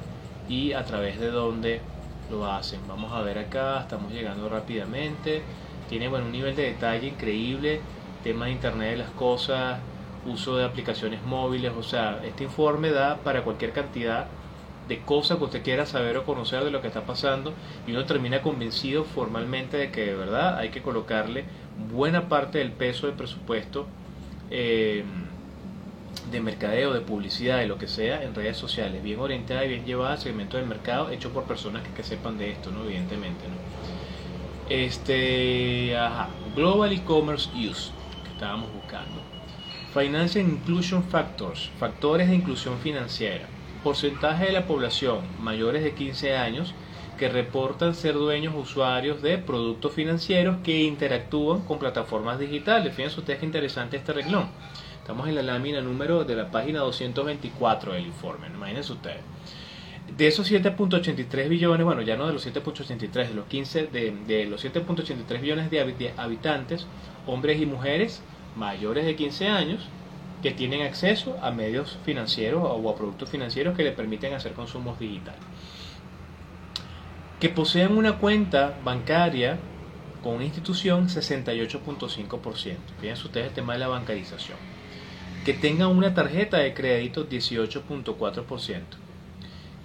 y 0.48 0.72
a 0.72 0.84
través 0.84 1.20
de 1.20 1.30
dónde 1.30 1.80
lo 2.30 2.50
hacen. 2.50 2.80
Vamos 2.88 3.12
a 3.12 3.20
ver 3.20 3.38
acá, 3.38 3.80
estamos 3.80 4.12
llegando 4.12 4.48
rápidamente, 4.48 5.42
tiene 5.90 6.08
bueno, 6.08 6.26
un 6.26 6.32
nivel 6.32 6.56
de 6.56 6.62
detalle 6.64 7.08
increíble, 7.08 7.80
tema 8.24 8.46
de 8.46 8.52
Internet 8.52 8.92
de 8.92 8.96
las 8.98 9.10
Cosas, 9.10 9.80
uso 10.26 10.56
de 10.56 10.64
aplicaciones 10.64 11.22
móviles, 11.24 11.72
o 11.76 11.82
sea, 11.82 12.20
este 12.24 12.44
informe 12.44 12.90
da 12.90 13.18
para 13.18 13.42
cualquier 13.42 13.72
cantidad 13.72 14.26
de 14.88 15.00
cosas 15.00 15.38
que 15.38 15.44
usted 15.44 15.62
quiera 15.62 15.86
saber 15.86 16.16
o 16.16 16.24
conocer 16.24 16.64
de 16.64 16.70
lo 16.70 16.80
que 16.80 16.88
está 16.88 17.02
pasando 17.02 17.54
y 17.86 17.92
uno 17.92 18.04
termina 18.04 18.42
convencido 18.42 19.04
formalmente 19.04 19.76
de 19.76 19.90
que 19.90 20.06
de 20.06 20.14
verdad 20.14 20.58
hay 20.58 20.70
que 20.70 20.82
colocarle 20.82 21.44
buena 21.92 22.28
parte 22.28 22.58
del 22.58 22.72
peso 22.72 23.06
del 23.06 23.16
presupuesto 23.16 23.86
eh, 24.50 25.04
de 26.30 26.40
mercadeo, 26.40 26.92
de 26.92 27.00
publicidad, 27.00 27.58
de 27.58 27.66
lo 27.66 27.78
que 27.78 27.88
sea 27.88 28.22
en 28.22 28.34
redes 28.34 28.56
sociales, 28.56 29.02
bien 29.02 29.18
orientada 29.18 29.64
y 29.64 29.68
bien 29.68 29.84
llevada 29.84 30.12
al 30.12 30.18
segmento 30.18 30.56
del 30.56 30.66
mercado, 30.66 31.10
hecho 31.10 31.32
por 31.32 31.44
personas 31.44 31.82
que, 31.82 31.90
que 31.90 32.02
sepan 32.02 32.38
de 32.38 32.50
esto, 32.50 32.70
¿no? 32.70 32.84
Evidentemente, 32.84 33.44
¿no? 33.48 33.56
Este, 34.68 35.96
ajá, 35.96 36.28
Global 36.54 36.92
E-Commerce 36.92 37.50
Use, 37.50 37.90
que 38.24 38.30
estábamos 38.30 38.72
buscando. 38.72 39.20
Financial 39.92 40.42
Inclusion 40.42 41.04
Factors, 41.04 41.70
factores 41.78 42.28
de 42.28 42.34
inclusión 42.34 42.78
financiera. 42.78 43.46
Porcentaje 43.84 44.46
de 44.46 44.52
la 44.52 44.66
población 44.66 45.18
mayores 45.38 45.84
de 45.84 45.92
15 45.92 46.34
años 46.34 46.74
que 47.18 47.28
reportan 47.28 47.94
ser 47.94 48.14
dueños 48.14 48.54
usuarios 48.56 49.20
de 49.20 49.36
productos 49.36 49.92
financieros 49.92 50.56
que 50.64 50.84
interactúan 50.84 51.60
con 51.60 51.78
plataformas 51.78 52.38
digitales. 52.38 52.94
Fíjense 52.94 53.20
ustedes 53.20 53.40
qué 53.40 53.46
interesante 53.46 53.98
este 53.98 54.14
reglón. 54.14 54.48
Estamos 54.98 55.28
en 55.28 55.34
la 55.34 55.42
lámina 55.42 55.82
número 55.82 56.24
de 56.24 56.36
la 56.36 56.50
página 56.50 56.80
224 56.80 57.92
del 57.92 58.06
informe. 58.06 58.46
Imagínense 58.46 58.92
ustedes. 58.92 59.20
De 60.16 60.26
esos 60.26 60.50
7.83 60.50 61.48
billones, 61.50 61.84
bueno, 61.84 62.00
ya 62.00 62.16
no 62.16 62.26
de 62.26 62.32
los 62.32 62.46
7.83, 62.46 63.28
de 63.28 63.34
los 63.34 63.44
15, 63.44 63.86
de, 63.88 64.16
de 64.26 64.46
los 64.46 64.64
7.83 64.64 65.40
billones 65.40 65.70
de 65.70 66.12
habitantes, 66.16 66.86
hombres 67.26 67.60
y 67.60 67.66
mujeres, 67.66 68.22
mayores 68.56 69.04
de 69.04 69.16
15 69.16 69.48
años 69.48 69.88
que 70.42 70.50
tienen 70.50 70.82
acceso 70.82 71.38
a 71.40 71.50
medios 71.52 71.98
financieros 72.04 72.62
o 72.64 72.90
a 72.90 72.96
productos 72.96 73.30
financieros 73.30 73.76
que 73.76 73.84
le 73.84 73.92
permiten 73.92 74.34
hacer 74.34 74.52
consumos 74.52 74.98
digitales. 74.98 75.40
Que 77.38 77.48
posean 77.48 77.96
una 77.96 78.18
cuenta 78.18 78.78
bancaria 78.84 79.58
con 80.22 80.34
una 80.34 80.44
institución 80.44 81.08
68.5%. 81.08 82.76
Fíjense 83.00 83.26
ustedes 83.26 83.48
el 83.48 83.54
tema 83.54 83.72
de 83.74 83.78
la 83.80 83.88
bancarización. 83.88 84.58
Que 85.44 85.54
tenga 85.54 85.88
una 85.88 86.14
tarjeta 86.14 86.58
de 86.58 86.74
crédito 86.74 87.28
18.4%. 87.28 88.80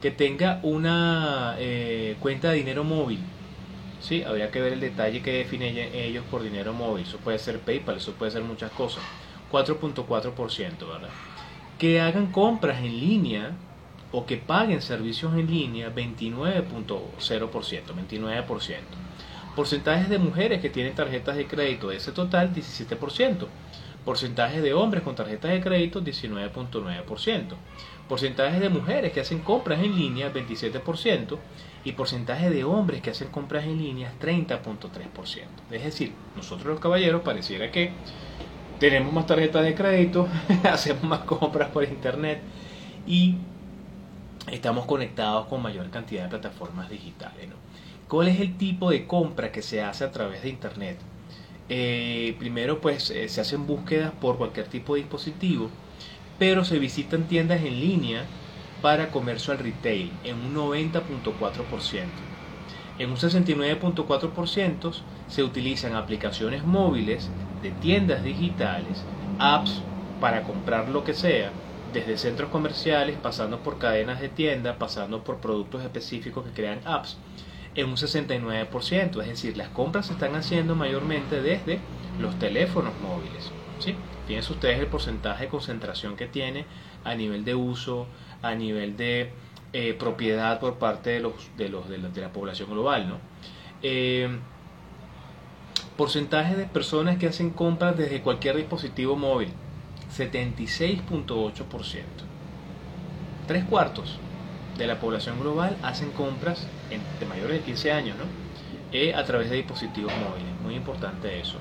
Que 0.01 0.11
tenga 0.11 0.59
una 0.61 1.55
eh, 1.57 2.15
cuenta 2.19 2.49
de 2.49 2.57
dinero 2.57 2.83
móvil 2.83 3.19
Sí, 3.99 4.23
habría 4.23 4.51
que 4.51 4.61
ver 4.61 4.73
el 4.73 4.79
detalle 4.79 5.21
que 5.21 5.31
definen 5.31 5.77
ellos 5.93 6.23
por 6.29 6.43
dinero 6.43 6.73
móvil. 6.73 7.05
Eso 7.05 7.17
puede 7.17 7.39
ser 7.39 7.59
PayPal, 7.59 7.97
eso 7.97 8.13
puede 8.13 8.31
ser 8.31 8.43
muchas 8.43 8.71
cosas. 8.71 9.03
4.4%, 9.51 10.87
¿verdad? 10.87 11.09
Que 11.77 12.01
hagan 12.01 12.31
compras 12.31 12.79
en 12.79 12.99
línea 12.99 13.51
o 14.11 14.25
que 14.25 14.37
paguen 14.37 14.81
servicios 14.81 15.33
en 15.33 15.47
línea 15.47 15.93
29.0%, 15.93 16.69
29%. 17.19 18.75
Porcentajes 19.55 20.09
de 20.09 20.19
mujeres 20.19 20.61
que 20.61 20.69
tienen 20.69 20.93
tarjetas 20.93 21.35
de 21.35 21.47
crédito 21.47 21.89
de 21.89 21.97
ese 21.97 22.11
total, 22.11 22.53
17%. 22.53 23.47
Porcentajes 24.05 24.61
de 24.61 24.73
hombres 24.73 25.03
con 25.03 25.15
tarjetas 25.15 25.51
de 25.51 25.61
crédito, 25.61 26.01
19.9%. 26.01 27.55
Porcentajes 28.07 28.59
de 28.61 28.69
mujeres 28.69 29.11
que 29.11 29.19
hacen 29.19 29.39
compras 29.39 29.79
en 29.79 29.95
línea, 29.95 30.31
27% 30.31 31.39
y 31.83 31.93
porcentaje 31.93 32.49
de 32.49 32.63
hombres 32.63 33.01
que 33.01 33.11
hacen 33.11 33.29
compras 33.29 33.65
en 33.65 33.77
línea 33.77 34.11
30.3%. 34.21 35.43
Es 35.71 35.83
decir, 35.83 36.13
nosotros 36.35 36.67
los 36.67 36.79
caballeros 36.79 37.21
pareciera 37.21 37.71
que 37.71 37.91
tenemos 38.79 39.13
más 39.13 39.25
tarjetas 39.25 39.63
de 39.63 39.73
crédito, 39.73 40.27
hacemos 40.63 41.03
más 41.03 41.19
compras 41.21 41.69
por 41.69 41.83
internet 41.83 42.41
y 43.05 43.35
estamos 44.51 44.85
conectados 44.85 45.47
con 45.47 45.61
mayor 45.61 45.89
cantidad 45.89 46.23
de 46.23 46.29
plataformas 46.29 46.89
digitales. 46.89 47.47
¿Cuál 48.07 48.29
es 48.29 48.39
el 48.39 48.57
tipo 48.57 48.89
de 48.89 49.05
compra 49.05 49.51
que 49.51 49.61
se 49.61 49.81
hace 49.81 50.03
a 50.03 50.11
través 50.11 50.41
de 50.41 50.49
internet? 50.49 50.97
Eh, 51.69 52.35
primero 52.39 52.79
pues 52.79 53.09
eh, 53.09 53.27
se 53.27 53.41
hacen 53.41 53.67
búsquedas 53.67 54.13
por 54.13 54.37
cualquier 54.37 54.67
tipo 54.67 54.95
de 54.95 55.01
dispositivo, 55.01 55.69
pero 56.39 56.63
se 56.63 56.79
visitan 56.79 57.27
tiendas 57.27 57.61
en 57.61 57.79
línea 57.79 58.23
para 58.81 59.09
comercio 59.09 59.53
al 59.53 59.59
retail 59.59 60.11
en 60.23 60.35
un 60.37 60.55
90.4%. 60.55 62.05
En 62.99 63.11
un 63.11 63.17
69.4% 63.17 64.93
se 65.27 65.43
utilizan 65.43 65.95
aplicaciones 65.95 66.63
móviles 66.63 67.29
de 67.61 67.71
tiendas 67.71 68.23
digitales, 68.23 69.03
apps 69.39 69.81
para 70.19 70.43
comprar 70.43 70.89
lo 70.89 71.03
que 71.03 71.13
sea, 71.13 71.51
desde 71.93 72.17
centros 72.17 72.49
comerciales, 72.49 73.17
pasando 73.21 73.59
por 73.59 73.77
cadenas 73.77 74.19
de 74.19 74.29
tienda, 74.29 74.77
pasando 74.77 75.23
por 75.23 75.37
productos 75.37 75.83
específicos 75.83 76.45
que 76.45 76.51
crean 76.51 76.79
apps, 76.85 77.17
en 77.75 77.87
un 77.87 77.95
69%. 77.95 79.21
Es 79.21 79.27
decir, 79.27 79.57
las 79.57 79.69
compras 79.69 80.07
se 80.07 80.13
están 80.13 80.35
haciendo 80.35 80.75
mayormente 80.75 81.41
desde 81.41 81.79
los 82.19 82.37
teléfonos 82.39 82.93
móviles. 83.01 83.51
¿sí? 83.79 83.95
Fíjense 84.27 84.51
ustedes 84.51 84.79
el 84.79 84.87
porcentaje 84.87 85.45
de 85.45 85.49
concentración 85.49 86.15
que 86.15 86.27
tiene 86.27 86.65
a 87.03 87.15
nivel 87.15 87.45
de 87.45 87.55
uso, 87.55 88.07
a 88.41 88.55
nivel 88.55 88.97
de 88.97 89.31
eh, 89.73 89.93
propiedad 89.93 90.59
por 90.59 90.75
parte 90.75 91.09
de, 91.11 91.19
los, 91.19 91.33
de, 91.57 91.67
los, 91.69 91.89
de, 91.89 91.97
la, 91.97 92.29
población 92.31 92.69
global. 92.69 93.09
¿no? 93.09 93.17
Eh, 93.81 94.29
porcentaje 95.97 96.55
de 96.55 96.65
personas 96.65 97.17
que 97.17 97.27
hacen 97.27 97.49
compras 97.49 97.97
desde 97.97 98.21
cualquier 98.21 98.55
dispositivo 98.55 99.15
móvil, 99.15 99.49
76.8%. 100.15 102.03
Tres 103.45 103.65
cuartos 103.65 104.17
de 104.77 104.87
la 104.87 104.99
población 104.99 105.39
global 105.39 105.75
hacen 105.83 106.11
compras 106.11 106.65
de 107.19 107.25
mayores 107.25 107.59
de 107.59 107.65
15 107.65 107.91
años, 107.91 108.17
¿no? 108.17 108.23
Eh, 108.91 109.13
a 109.13 109.25
través 109.25 109.49
de 109.49 109.57
dispositivos 109.57 110.13
móviles. 110.13 110.61
Muy 110.63 110.75
importante 110.75 111.39
eso. 111.39 111.59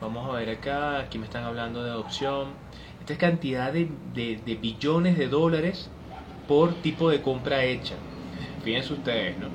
vamos 0.00 0.30
a 0.30 0.38
ver 0.38 0.50
acá, 0.50 1.00
aquí 1.00 1.18
me 1.18 1.24
están 1.24 1.44
hablando 1.44 1.82
de 1.82 1.90
adopción. 1.90 2.63
Esta 3.04 3.12
es 3.12 3.18
cantidad 3.18 3.70
de, 3.70 4.58
billones 4.62 5.18
de 5.18 5.28
dólares 5.28 5.90
por 6.48 6.72
tipo 6.72 7.10
de 7.10 7.20
compra 7.20 7.62
hecha. 7.62 7.96
Fíjense 8.64 8.94
ustedes, 8.94 9.36
¿no? 9.38 9.48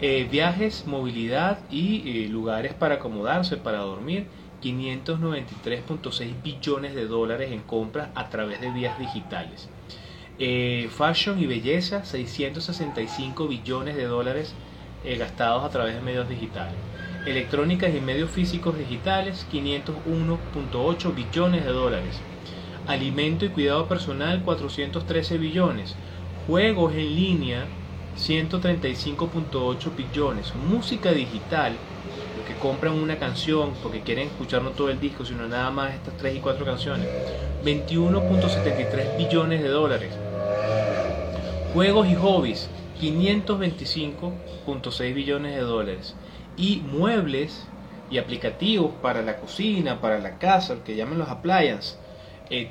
Eh, 0.00 0.26
viajes, 0.30 0.86
movilidad 0.86 1.58
y 1.70 2.24
eh, 2.24 2.28
lugares 2.30 2.72
para 2.72 2.94
acomodarse, 2.94 3.58
para 3.58 3.80
dormir, 3.80 4.28
593.6 4.62 6.42
billones 6.42 6.94
de 6.94 7.06
dólares 7.06 7.52
en 7.52 7.60
compras 7.60 8.08
a 8.14 8.30
través 8.30 8.62
de 8.62 8.70
vías 8.70 8.98
digitales. 8.98 9.68
Eh, 10.38 10.88
fashion 10.90 11.38
y 11.38 11.44
belleza, 11.44 12.06
665 12.06 13.46
billones 13.46 13.94
de 13.94 14.04
dólares 14.04 14.54
gastados 15.18 15.64
a 15.64 15.68
través 15.68 15.96
de 15.96 16.00
medios 16.00 16.30
digitales. 16.30 16.76
Electrónicas 17.26 17.94
y 17.94 18.00
medios 18.00 18.30
físicos 18.30 18.78
digitales, 18.78 19.46
501.8 19.52 21.14
billones 21.14 21.66
de 21.66 21.72
dólares 21.72 22.22
alimento 22.86 23.44
y 23.44 23.50
cuidado 23.50 23.86
personal 23.86 24.42
413 24.42 25.36
billones, 25.38 25.94
juegos 26.46 26.94
en 26.94 27.14
línea 27.14 27.66
135.8 28.16 29.96
billones, 29.96 30.54
música 30.54 31.12
digital, 31.12 31.74
los 32.36 32.46
que 32.46 32.54
compran 32.54 32.94
una 32.94 33.18
canción 33.18 33.72
porque 33.82 34.00
quieren 34.00 34.28
escuchar 34.28 34.62
no 34.62 34.70
todo 34.70 34.88
el 34.90 35.00
disco, 35.00 35.24
sino 35.24 35.48
nada 35.48 35.70
más 35.70 35.94
estas 35.94 36.16
3 36.16 36.36
y 36.36 36.40
4 36.40 36.64
canciones, 36.64 37.06
21.73 37.64 39.16
billones 39.16 39.62
de 39.62 39.68
dólares. 39.68 40.12
Juegos 41.72 42.08
y 42.08 42.16
hobbies, 42.16 42.68
525.6 43.00 45.14
billones 45.14 45.54
de 45.54 45.62
dólares. 45.62 46.16
Y 46.56 46.78
muebles 46.78 47.68
y 48.10 48.18
aplicativos 48.18 48.90
para 49.00 49.22
la 49.22 49.36
cocina, 49.36 50.00
para 50.00 50.18
la 50.18 50.38
casa, 50.38 50.72
el 50.72 50.80
que 50.80 50.96
llaman 50.96 51.18
los 51.18 51.28
appliances, 51.28 51.96
30.3, 52.00 52.09
eh, 52.50 52.66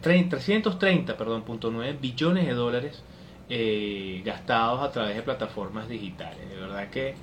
330, 0.00 1.12
eh, 1.12 1.16
perdón, 1.16 1.44
billones 2.00 2.46
de 2.46 2.54
dólares 2.54 3.02
eh, 3.48 4.22
gastados 4.24 4.82
a 4.82 4.90
través 4.90 5.16
de 5.16 5.22
plataformas 5.22 5.88
digitales. 5.88 6.48
De 6.48 6.56
verdad 6.56 6.90
que 6.90 7.14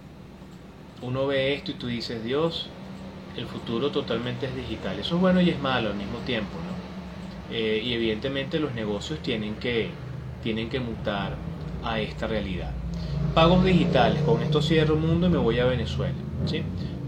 uno 1.02 1.28
ve 1.28 1.54
esto 1.54 1.72
y 1.72 1.76
tú 1.76 1.88
dices, 1.88 2.24
Dios, 2.24 2.70
el 3.36 3.48
futuro 3.48 3.92
totalmente 3.92 4.46
es 4.48 4.56
digital. 4.56 5.00
Eso 5.00 5.16
es 5.16 5.22
bueno 5.22 5.42
y 5.42 5.50
es 5.50 5.60
malo 5.60 5.90
al 5.90 5.96
mismo 5.96 6.20
tiempo, 6.22 6.62
¿no? 6.62 6.96
y 7.48 7.94
evidentemente 7.94 8.60
los 8.60 8.74
negocios 8.74 9.22
tienen 9.22 9.58
que, 9.58 9.92
tienen 10.42 10.68
que 10.70 10.80
mutar 10.80 11.38
a 11.84 12.00
esta 12.00 12.28
realidad. 12.28 12.72
Pagos 13.34 13.64
digitales, 13.66 14.24
con 14.24 14.42
esto 14.42 14.62
cierro 14.62 14.96
mundo 14.96 15.28
y 15.28 15.30
me 15.30 15.38
voy 15.38 15.60
a 15.60 15.66
Venezuela. 15.66 16.18
¿sí? 16.46 16.66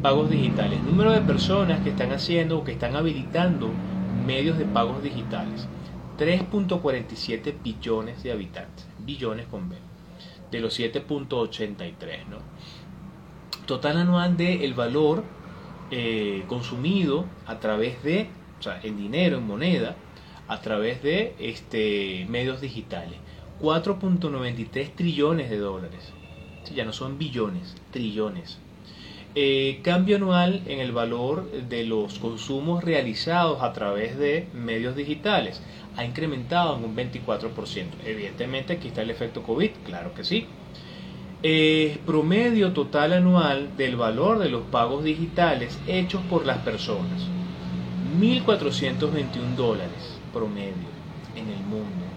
Pagos 0.07 0.29
digitales. 0.29 0.81
Número 0.83 1.11
de 1.11 1.19
personas 1.19 1.81
que 1.81 1.89
están 1.89 2.13
haciendo 2.13 2.57
o 2.57 2.63
que 2.63 2.71
están 2.71 2.95
habilitando 2.95 3.69
medios 4.25 4.57
de 4.57 4.63
pagos 4.63 5.03
digitales. 5.03 5.67
3.47 6.17 7.53
billones 7.61 8.23
de 8.23 8.31
habitantes. 8.31 8.87
Billones 8.99 9.47
con 9.47 9.67
B. 9.67 9.75
De 10.49 10.61
los 10.61 10.79
7.83, 10.79 12.25
¿no? 12.29 12.37
Total 13.65 13.97
anual 13.97 14.37
de 14.37 14.63
el 14.63 14.75
valor 14.75 15.25
eh, 15.91 16.45
consumido 16.47 17.25
a 17.45 17.59
través 17.59 18.01
de, 18.01 18.29
o 18.61 18.63
sea, 18.63 18.79
en 18.83 18.95
dinero, 18.95 19.39
en 19.39 19.45
moneda, 19.45 19.97
a 20.47 20.61
través 20.61 21.03
de 21.03 21.35
este, 21.37 22.25
medios 22.29 22.61
digitales. 22.61 23.17
4.93 23.61 24.89
trillones 24.95 25.49
de 25.49 25.57
dólares. 25.57 26.13
ya 26.73 26.85
no 26.85 26.93
son 26.93 27.17
billones, 27.17 27.75
trillones. 27.91 28.57
Eh, 29.39 29.81
cambio 29.83 30.15
anual 30.15 30.63
en 30.65 30.79
el 30.79 30.91
valor 30.91 31.51
de 31.51 31.83
los 31.83 32.17
consumos 32.17 32.83
realizados 32.83 33.61
a 33.61 33.71
través 33.71 34.17
de 34.17 34.47
medios 34.51 34.95
digitales 34.95 35.61
ha 35.95 36.03
incrementado 36.03 36.75
en 36.75 36.83
un 36.83 36.95
24%. 36.95 37.85
Evidentemente 38.03 38.73
aquí 38.73 38.87
está 38.87 39.03
el 39.03 39.11
efecto 39.11 39.43
COVID, 39.43 39.69
claro 39.85 40.15
que 40.15 40.23
sí. 40.23 40.47
Eh, 41.43 41.99
promedio 42.03 42.73
total 42.73 43.13
anual 43.13 43.77
del 43.77 43.95
valor 43.95 44.39
de 44.39 44.49
los 44.49 44.63
pagos 44.71 45.03
digitales 45.03 45.77
hechos 45.85 46.23
por 46.31 46.47
las 46.47 46.57
personas. 46.57 47.21
1.421 48.19 49.55
dólares 49.55 50.17
promedio 50.33 50.89
en 51.35 51.47
el 51.47 51.59
mundo 51.59 52.07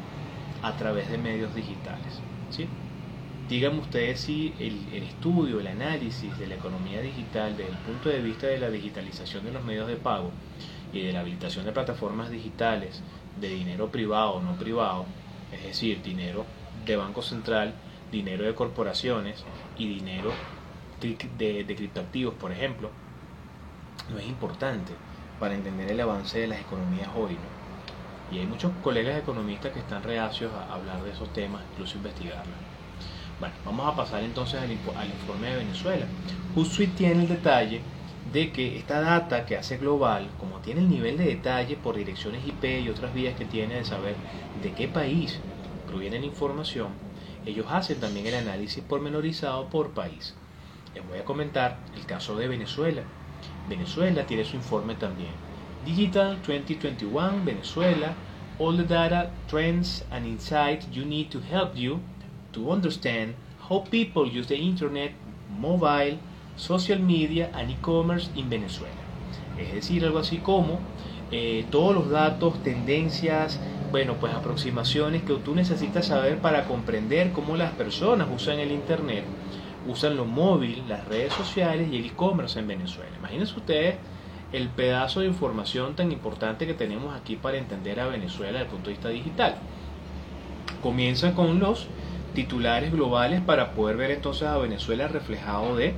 a 0.62 0.74
través 0.78 1.10
de 1.10 1.18
medios 1.18 1.54
digitales. 1.54 2.29
Díganme 3.50 3.80
ustedes 3.80 4.20
si 4.20 4.54
el, 4.60 5.02
estudio, 5.02 5.58
el 5.58 5.66
análisis 5.66 6.38
de 6.38 6.46
la 6.46 6.54
economía 6.54 7.00
digital 7.00 7.56
desde 7.56 7.72
el 7.72 7.78
punto 7.78 8.08
de 8.08 8.22
vista 8.22 8.46
de 8.46 8.60
la 8.60 8.70
digitalización 8.70 9.44
de 9.44 9.50
los 9.50 9.64
medios 9.64 9.88
de 9.88 9.96
pago 9.96 10.30
y 10.92 11.00
de 11.02 11.12
la 11.12 11.18
habilitación 11.18 11.64
de 11.64 11.72
plataformas 11.72 12.30
digitales 12.30 13.02
de 13.40 13.48
dinero 13.48 13.90
privado 13.90 14.34
o 14.34 14.40
no 14.40 14.54
privado, 14.54 15.04
es 15.52 15.64
decir, 15.64 16.00
dinero 16.00 16.46
de 16.86 16.94
Banco 16.94 17.22
Central, 17.22 17.74
dinero 18.12 18.44
de 18.44 18.54
corporaciones 18.54 19.42
y 19.76 19.88
dinero 19.88 20.30
de, 21.00 21.64
de 21.64 21.74
criptoactivos, 21.74 22.34
por 22.34 22.52
ejemplo, 22.52 22.88
no 24.12 24.18
es 24.20 24.28
importante 24.28 24.92
para 25.40 25.56
entender 25.56 25.90
el 25.90 26.00
avance 26.00 26.38
de 26.38 26.46
las 26.46 26.60
economías 26.60 27.08
hoy. 27.16 27.36
Y 28.32 28.38
hay 28.38 28.46
muchos 28.46 28.70
colegas 28.80 29.18
economistas 29.18 29.72
que 29.72 29.80
están 29.80 30.04
reacios 30.04 30.52
a 30.54 30.72
hablar 30.72 31.02
de 31.02 31.10
esos 31.10 31.32
temas, 31.32 31.64
incluso 31.72 31.96
investigarlos. 31.96 32.79
Bueno, 33.40 33.54
vamos 33.64 33.86
a 33.86 33.96
pasar 33.96 34.22
entonces 34.22 34.60
al, 34.60 34.70
informe 34.70 35.48
de 35.48 35.56
Venezuela. 35.56 36.04
Hootsuite 36.54 36.94
tiene 36.94 37.22
el 37.22 37.28
detalle 37.28 37.80
de 38.34 38.52
que 38.52 38.76
esta 38.76 39.00
data 39.00 39.46
que 39.46 39.56
hace 39.56 39.78
global, 39.78 40.28
como 40.38 40.58
tiene 40.58 40.82
el 40.82 40.90
nivel 40.90 41.16
de 41.16 41.24
detalle 41.24 41.76
por 41.76 41.96
direcciones 41.96 42.46
IP 42.46 42.64
y 42.84 42.90
otras 42.90 43.14
vías 43.14 43.34
que 43.36 43.46
tiene 43.46 43.76
de 43.76 43.84
saber 43.86 44.14
de 44.62 44.72
qué 44.72 44.88
país 44.88 45.38
proviene 45.86 46.20
la 46.20 46.26
información, 46.26 46.88
ellos 47.46 47.64
hacen 47.70 47.98
también 47.98 48.26
el 48.26 48.34
análisis 48.34 48.84
pormenorizado 48.84 49.70
por 49.70 49.92
país. 49.92 50.34
Les 50.94 51.08
voy 51.08 51.18
a 51.18 51.24
comentar 51.24 51.78
el 51.96 52.04
caso 52.04 52.36
de 52.36 52.46
Venezuela. 52.46 53.04
Venezuela 53.70 54.26
tiene 54.26 54.44
su 54.44 54.56
informe 54.56 54.96
también. 54.96 55.32
Digital 55.86 56.36
2021 56.46 57.42
Venezuela, 57.46 58.12
all 58.58 58.76
the 58.76 58.84
data, 58.84 59.30
trends 59.48 60.04
and 60.10 60.26
insights 60.26 60.86
you 60.92 61.06
need 61.06 61.30
to 61.30 61.40
help 61.40 61.74
you 61.74 62.00
to 62.52 62.70
understand 62.70 63.34
how 63.68 63.84
people 63.90 64.26
use 64.26 64.48
the 64.48 64.56
internet, 64.56 65.12
mobile, 65.58 66.18
social 66.56 66.98
media 66.98 67.50
and 67.54 67.70
e-commerce 67.70 68.30
in 68.34 68.48
Venezuela. 68.48 68.94
Es 69.58 69.72
decir, 69.72 70.04
algo 70.04 70.18
así 70.18 70.38
como 70.38 70.78
eh, 71.30 71.64
todos 71.70 71.94
los 71.94 72.10
datos, 72.10 72.62
tendencias, 72.62 73.60
bueno, 73.90 74.14
pues 74.14 74.34
aproximaciones 74.34 75.22
que 75.22 75.34
tú 75.34 75.54
necesitas 75.54 76.06
saber 76.06 76.38
para 76.38 76.64
comprender 76.64 77.32
cómo 77.32 77.56
las 77.56 77.72
personas 77.72 78.28
usan 78.34 78.58
el 78.58 78.72
internet, 78.72 79.24
usan 79.86 80.16
lo 80.16 80.24
móvil, 80.24 80.82
las 80.88 81.06
redes 81.06 81.32
sociales 81.32 81.88
y 81.92 81.96
el 81.96 82.06
e-commerce 82.06 82.58
en 82.58 82.66
Venezuela. 82.66 83.10
Imagínense 83.18 83.54
ustedes 83.56 83.96
el 84.52 84.68
pedazo 84.68 85.20
de 85.20 85.26
información 85.26 85.94
tan 85.94 86.10
importante 86.10 86.66
que 86.66 86.74
tenemos 86.74 87.14
aquí 87.14 87.36
para 87.36 87.58
entender 87.58 88.00
a 88.00 88.08
Venezuela 88.08 88.58
desde 88.58 88.64
el 88.64 88.70
punto 88.70 88.90
de 88.90 88.94
vista 88.94 89.08
digital. 89.08 89.54
Comienza 90.82 91.34
con 91.34 91.60
los 91.60 91.86
titulares 92.34 92.92
globales 92.92 93.40
para 93.40 93.72
poder 93.72 93.96
ver 93.96 94.10
entonces 94.10 94.48
a 94.48 94.58
Venezuela 94.58 95.08
reflejado 95.08 95.76
de 95.76 95.94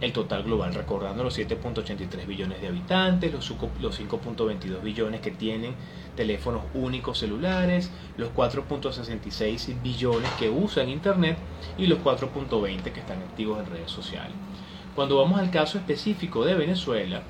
el 0.00 0.12
total 0.12 0.44
global, 0.44 0.74
recordando 0.74 1.22
los 1.22 1.38
7.83 1.38 2.26
billones 2.26 2.60
de 2.60 2.68
habitantes, 2.68 3.32
los 3.32 3.50
5.22 3.50 4.82
billones 4.82 5.20
que 5.20 5.30
tienen 5.30 5.74
teléfonos 6.16 6.62
únicos 6.72 7.18
celulares, 7.18 7.90
los 8.16 8.30
4.66 8.30 9.82
billones 9.82 10.30
que 10.38 10.48
usan 10.48 10.88
Internet 10.88 11.36
y 11.76 11.86
los 11.86 11.98
4.20 11.98 12.82
que 12.92 13.00
están 13.00 13.18
activos 13.18 13.60
en 13.60 13.66
redes 13.70 13.90
sociales. 13.90 14.32
Cuando 14.94 15.18
vamos 15.18 15.38
al 15.38 15.50
caso 15.50 15.78
específico 15.78 16.44
de 16.44 16.54
Venezuela, 16.54 17.22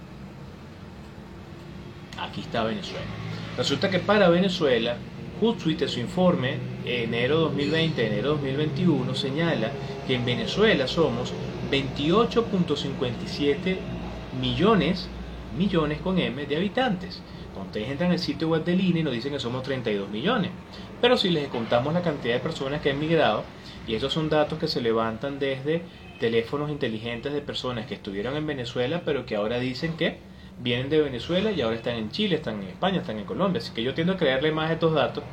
aquí 2.20 2.40
está 2.40 2.62
Venezuela. 2.62 3.04
Resulta 3.56 3.90
que 3.90 3.98
para 3.98 4.28
Venezuela 4.28 4.96
Hootsuite, 5.40 5.88
su 5.88 6.00
informe 6.00 6.58
enero 6.84 7.38
2020, 7.40 8.06
enero 8.06 8.30
2021, 8.30 9.14
señala 9.14 9.70
que 10.06 10.14
en 10.14 10.24
Venezuela 10.24 10.86
somos 10.86 11.34
28.57 11.70 13.76
millones 14.40 15.10
millones 15.56 16.00
con 16.00 16.18
M 16.18 16.46
de 16.46 16.56
habitantes. 16.56 17.22
Cuando 17.52 17.70
ustedes 17.70 17.90
entran 17.90 18.12
al 18.12 18.18
sitio 18.18 18.48
web 18.48 18.64
del 18.64 18.80
INE 18.80 19.02
nos 19.02 19.12
dicen 19.12 19.32
que 19.32 19.40
somos 19.40 19.62
32 19.62 20.08
millones. 20.08 20.50
Pero 21.00 21.16
si 21.16 21.30
les 21.30 21.48
contamos 21.48 21.94
la 21.94 22.02
cantidad 22.02 22.34
de 22.34 22.40
personas 22.40 22.80
que 22.80 22.90
han 22.90 23.00
migrado, 23.00 23.44
y 23.86 23.94
estos 23.94 24.12
son 24.12 24.28
datos 24.28 24.58
que 24.58 24.68
se 24.68 24.80
levantan 24.80 25.38
desde 25.38 25.82
teléfonos 26.20 26.70
inteligentes 26.70 27.32
de 27.32 27.40
personas 27.40 27.86
que 27.86 27.94
estuvieron 27.94 28.36
en 28.36 28.46
Venezuela, 28.46 29.02
pero 29.04 29.26
que 29.26 29.36
ahora 29.36 29.58
dicen 29.58 29.96
que 29.96 30.18
vienen 30.62 30.90
de 30.90 31.00
Venezuela 31.00 31.50
y 31.50 31.60
ahora 31.60 31.76
están 31.76 31.96
en 31.96 32.10
Chile, 32.10 32.36
están 32.36 32.62
en 32.62 32.68
España, 32.68 33.00
están 33.00 33.18
en 33.18 33.24
Colombia. 33.24 33.60
Así 33.60 33.72
que 33.72 33.82
yo 33.82 33.94
tiendo 33.94 34.14
a 34.14 34.16
creerle 34.16 34.52
más 34.52 34.70
a 34.70 34.74
estos 34.74 34.94
datos 34.94 35.24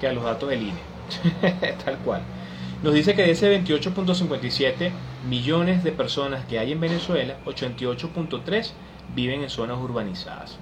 que 0.00 0.08
a 0.08 0.12
los 0.12 0.24
datos 0.24 0.48
del 0.48 0.62
INE. 0.62 0.80
Tal 1.84 1.98
cual. 1.98 2.22
Nos 2.82 2.94
dice 2.94 3.14
que 3.14 3.22
de 3.22 3.30
ese 3.30 3.62
28.57 3.62 4.90
millones 5.28 5.84
de 5.84 5.92
personas 5.92 6.44
que 6.46 6.58
hay 6.58 6.72
en 6.72 6.80
Venezuela, 6.80 7.36
88.3 7.46 8.72
viven 9.14 9.42
en 9.42 9.50
zonas 9.50 9.78
urbanizadas. 9.78 10.58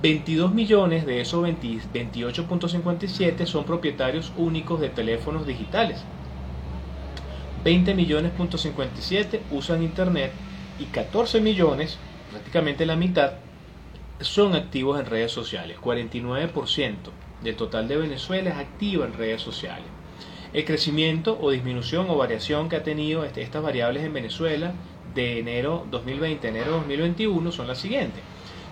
22 0.00 0.54
millones 0.54 1.04
de 1.06 1.20
esos 1.20 1.44
28.57 1.44 3.46
son 3.46 3.64
propietarios 3.64 4.32
únicos 4.36 4.80
de 4.80 4.90
teléfonos 4.90 5.46
digitales. 5.46 6.04
20 7.64 7.94
millones.57 7.94 9.40
usan 9.50 9.82
internet 9.82 10.30
y 10.78 10.84
14 10.84 11.40
millones, 11.40 11.98
prácticamente 12.30 12.86
la 12.86 12.96
mitad, 12.96 13.32
son 14.20 14.54
activos 14.54 14.98
en 14.98 15.06
redes 15.06 15.32
sociales. 15.32 15.78
49% 15.80 16.94
del 17.42 17.56
total 17.56 17.88
de 17.88 17.96
Venezuela 17.96 18.50
es 18.50 18.56
activo 18.56 19.04
en 19.04 19.14
redes 19.14 19.40
sociales. 19.40 19.86
El 20.52 20.64
crecimiento 20.64 21.38
o 21.40 21.50
disminución 21.50 22.08
o 22.08 22.16
variación 22.16 22.68
que 22.68 22.76
ha 22.76 22.82
tenido 22.82 23.24
este, 23.24 23.42
estas 23.42 23.62
variables 23.62 24.02
en 24.04 24.12
Venezuela 24.12 24.72
de 25.14 25.40
enero 25.40 25.86
2020 25.90 26.46
a 26.46 26.50
enero 26.50 26.72
2021 26.72 27.52
son 27.52 27.66
las 27.66 27.78
siguientes. 27.78 28.22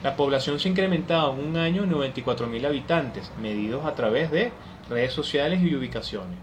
La 0.02 0.16
población 0.16 0.58
se 0.58 0.68
ha 0.68 0.70
incrementado 0.70 1.34
en 1.34 1.46
un 1.46 1.56
año 1.56 1.84
en 1.84 1.90
94.000 1.90 2.66
habitantes, 2.66 3.30
medidos 3.40 3.84
a 3.84 3.94
través 3.94 4.30
de 4.30 4.52
redes 4.88 5.12
sociales 5.12 5.60
y 5.62 5.74
ubicaciones. 5.74 6.38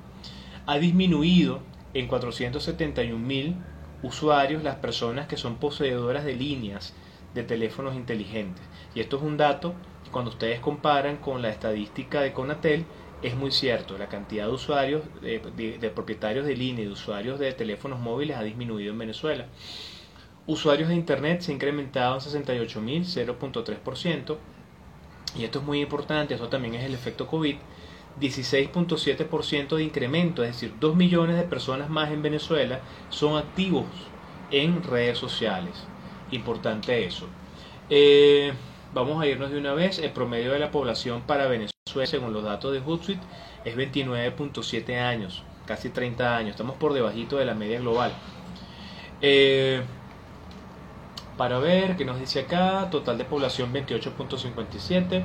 Ha 0.65 0.77
disminuido 0.77 1.61
en 1.93 2.07
471.000 2.07 3.55
usuarios 4.01 4.63
las 4.63 4.75
personas 4.75 5.27
que 5.27 5.37
son 5.37 5.55
poseedoras 5.55 6.25
de 6.25 6.35
líneas 6.35 6.93
de 7.33 7.43
teléfonos 7.43 7.95
inteligentes. 7.95 8.63
Y 8.95 8.99
esto 8.99 9.17
es 9.17 9.23
un 9.23 9.37
dato 9.37 9.73
que 10.03 10.11
cuando 10.11 10.31
ustedes 10.31 10.59
comparan 10.59 11.17
con 11.17 11.41
la 11.41 11.49
estadística 11.49 12.21
de 12.21 12.33
Conatel, 12.33 12.85
es 13.21 13.35
muy 13.35 13.51
cierto, 13.51 13.97
la 13.97 14.09
cantidad 14.09 14.47
de 14.47 14.51
usuarios, 14.51 15.03
de, 15.21 15.91
propietarios 15.95 16.45
de 16.45 16.57
línea 16.57 16.83
y 16.83 16.87
de 16.87 16.93
usuarios 16.93 17.39
de 17.39 17.53
teléfonos 17.53 17.99
móviles 17.99 18.37
ha 18.37 18.43
disminuido 18.43 18.91
en 18.91 18.99
Venezuela. 18.99 19.47
Usuarios 20.45 20.89
de 20.89 20.95
Internet 20.95 21.39
se 21.39 21.51
ha 21.51 21.55
incrementado 21.55 22.15
en 22.15 22.19
68.000, 22.19 23.37
0.3%, 23.39 24.37
y 25.37 25.45
esto 25.45 25.59
es 25.59 25.65
muy 25.65 25.81
importante, 25.81 26.33
eso 26.35 26.49
también 26.49 26.75
es 26.75 26.83
el 26.83 26.93
efecto 26.93 27.25
COVID, 27.27 27.55
16.7% 28.19 29.75
de 29.77 29.83
incremento, 29.83 30.43
es 30.43 30.49
decir, 30.49 30.73
2 30.79 30.95
millones 30.95 31.37
de 31.37 31.43
personas 31.43 31.89
más 31.89 32.11
en 32.11 32.21
Venezuela 32.21 32.81
son 33.09 33.37
activos 33.37 33.85
en 34.51 34.83
redes 34.83 35.17
sociales. 35.17 35.87
Importante 36.31 37.05
eso. 37.05 37.27
Eh, 37.89 38.53
vamos 38.93 39.21
a 39.21 39.27
irnos 39.27 39.51
de 39.51 39.57
una 39.57 39.73
vez. 39.73 39.99
El 39.99 40.11
promedio 40.11 40.51
de 40.51 40.59
la 40.59 40.71
población 40.71 41.21
para 41.21 41.47
Venezuela, 41.47 42.05
según 42.05 42.33
los 42.33 42.43
datos 42.43 42.73
de 42.73 42.79
Hootsuite, 42.79 43.21
es 43.65 43.75
29.7 43.75 44.99
años, 44.99 45.43
casi 45.65 45.89
30 45.89 46.35
años. 46.37 46.51
Estamos 46.51 46.75
por 46.75 46.93
debajito 46.93 47.37
de 47.37 47.45
la 47.45 47.53
media 47.53 47.79
global. 47.79 48.13
Eh, 49.21 49.81
para 51.37 51.59
ver, 51.59 51.95
¿qué 51.97 52.05
nos 52.05 52.19
dice 52.19 52.41
acá? 52.41 52.89
Total 52.91 53.17
de 53.17 53.25
población 53.25 53.73
28.57 53.73 55.23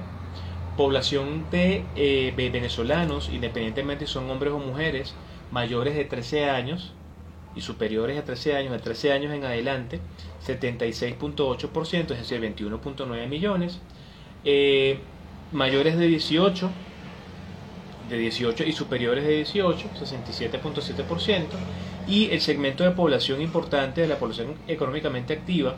población 0.79 1.51
de 1.51 1.85
eh, 1.97 2.33
venezolanos, 2.37 3.31
independientemente 3.31 4.07
si 4.07 4.13
son 4.13 4.31
hombres 4.31 4.53
o 4.53 4.61
mujeres, 4.61 5.13
mayores 5.51 5.97
de 5.97 6.05
13 6.05 6.49
años 6.51 6.93
y 7.55 7.61
superiores 7.61 8.19
a 8.19 8.25
13 8.25 8.57
años, 8.57 8.73
de 8.73 8.79
13 8.79 9.13
años 9.13 9.33
en 9.33 9.45
adelante, 9.45 10.01
76.8%, 10.47 12.11
es 12.13 12.19
decir, 12.19 12.41
21.9 12.41 13.29
millones. 13.29 13.81
Eh, 14.45 15.01
mayores 15.53 15.97
de 15.99 16.07
18, 16.07 16.71
de 18.09 18.19
18 18.19 18.65
y 18.65 18.73
superiores 18.73 19.25
de 19.25 19.37
18, 19.37 19.89
67.7%. 19.99 21.47
Y 22.07 22.31
el 22.31 22.41
segmento 22.41 22.85
de 22.85 22.93
población 22.93 23.43
importante 23.43 24.01
de 24.01 24.09
la 24.09 24.19
población 24.19 24.55
económicamente 24.67 25.35
activa, 25.35 25.77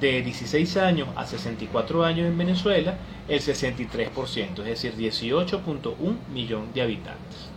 de 0.00 0.22
16 0.22 0.76
años 0.78 1.08
a 1.16 1.26
64 1.26 2.04
años 2.04 2.26
en 2.26 2.38
Venezuela, 2.38 2.96
el 3.28 3.40
63%, 3.40 4.58
es 4.60 4.64
decir, 4.64 4.94
18.1 4.96 5.94
millón 6.32 6.72
de 6.72 6.82
habitantes. 6.82 7.49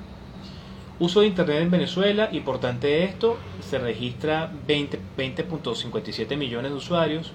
Uso 1.00 1.22
de 1.22 1.28
Internet 1.28 1.62
en 1.62 1.72
Venezuela, 1.72 2.30
importante 2.32 3.04
esto, 3.04 3.38
se 3.62 3.80
registra 3.80 4.52
20.57 4.68 6.38
millones 6.38 6.72
de 6.72 6.78
usuarios. 6.78 7.32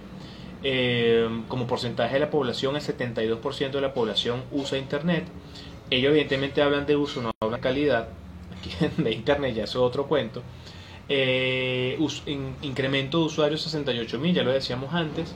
Eh, 0.63 1.29
como 1.49 1.67
porcentaje 1.67 2.15
de 2.15 2.21
la 2.21 2.31
población, 2.31 2.77
el 2.77 2.83
72% 2.83 3.71
de 3.71 3.81
la 3.81 3.93
población 3.95 4.43
usa 4.53 4.79
Internet. 4.79 5.25
Ellos 5.91 6.11
evidentemente 6.11 6.63
hablan 6.63 6.87
de 6.87 6.97
uso, 6.97 7.21
no 7.21 7.31
hablan 7.41 7.61
calidad. 7.61 8.09
Aquí 8.59 8.71
de 9.03 9.13
Internet 9.13 9.55
ya 9.55 9.65
es 9.65 9.75
otro 9.77 10.07
cuento. 10.07 10.43
Eh, 11.09 11.99
incremento 12.63 13.19
de 13.19 13.25
usuarios 13.25 13.63
68 13.63 14.19
mil, 14.19 14.35
ya 14.35 14.43
lo 14.43 14.53
decíamos 14.53 14.93
antes, 14.93 15.35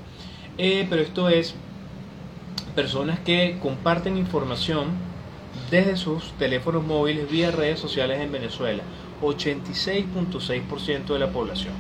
eh, 0.59 0.87
pero 0.91 1.01
esto 1.01 1.29
es 1.31 1.55
personas 2.75 3.21
que 3.21 3.59
comparten 3.61 4.19
información 4.19 5.12
desde 5.73 5.97
sus 5.97 6.33
teléfonos 6.33 6.85
móviles 6.85 7.31
vía 7.31 7.51
redes 7.51 7.81
sociales 7.81 8.21
en 8.21 8.31
Venezuela, 8.31 8.83
86.6% 9.23 11.07
de 11.07 11.19
la 11.19 11.33
población. 11.33 11.73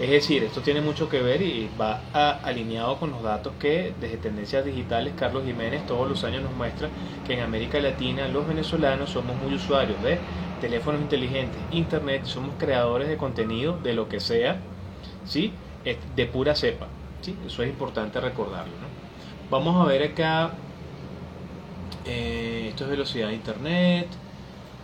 Es 0.00 0.10
decir, 0.10 0.42
esto 0.42 0.60
tiene 0.60 0.80
mucho 0.80 1.08
que 1.08 1.22
ver 1.22 1.40
y 1.40 1.70
va 1.80 2.00
alineado 2.42 2.98
con 2.98 3.12
los 3.12 3.22
datos 3.22 3.52
que 3.60 3.94
desde 4.00 4.16
Tendencias 4.16 4.64
Digitales 4.64 5.14
Carlos 5.16 5.44
Jiménez 5.44 5.86
todos 5.86 6.08
los 6.08 6.24
años 6.24 6.42
nos 6.42 6.52
muestra 6.56 6.88
que 7.24 7.34
en 7.34 7.42
América 7.42 7.78
Latina 7.78 8.26
los 8.26 8.48
venezolanos 8.48 9.10
somos 9.10 9.36
muy 9.36 9.54
usuarios 9.54 10.02
de 10.02 10.18
teléfonos 10.60 11.00
inteligentes, 11.00 11.60
internet, 11.70 12.24
somos 12.24 12.56
creadores 12.58 13.06
de 13.06 13.16
contenido 13.18 13.78
de 13.84 13.94
lo 13.94 14.08
que 14.08 14.18
sea, 14.18 14.56
¿sí? 15.24 15.52
de 16.16 16.26
pura 16.26 16.56
cepa. 16.56 16.88
¿sí? 17.20 17.36
Eso 17.46 17.62
es 17.62 17.68
importante 17.68 18.20
recordarlo. 18.20 18.72
Vamos 19.48 19.80
a 19.80 19.88
ver 19.88 20.02
acá, 20.02 20.54
eh, 22.04 22.66
esto 22.68 22.84
es 22.84 22.90
velocidad 22.90 23.28
de 23.28 23.34
internet, 23.34 24.08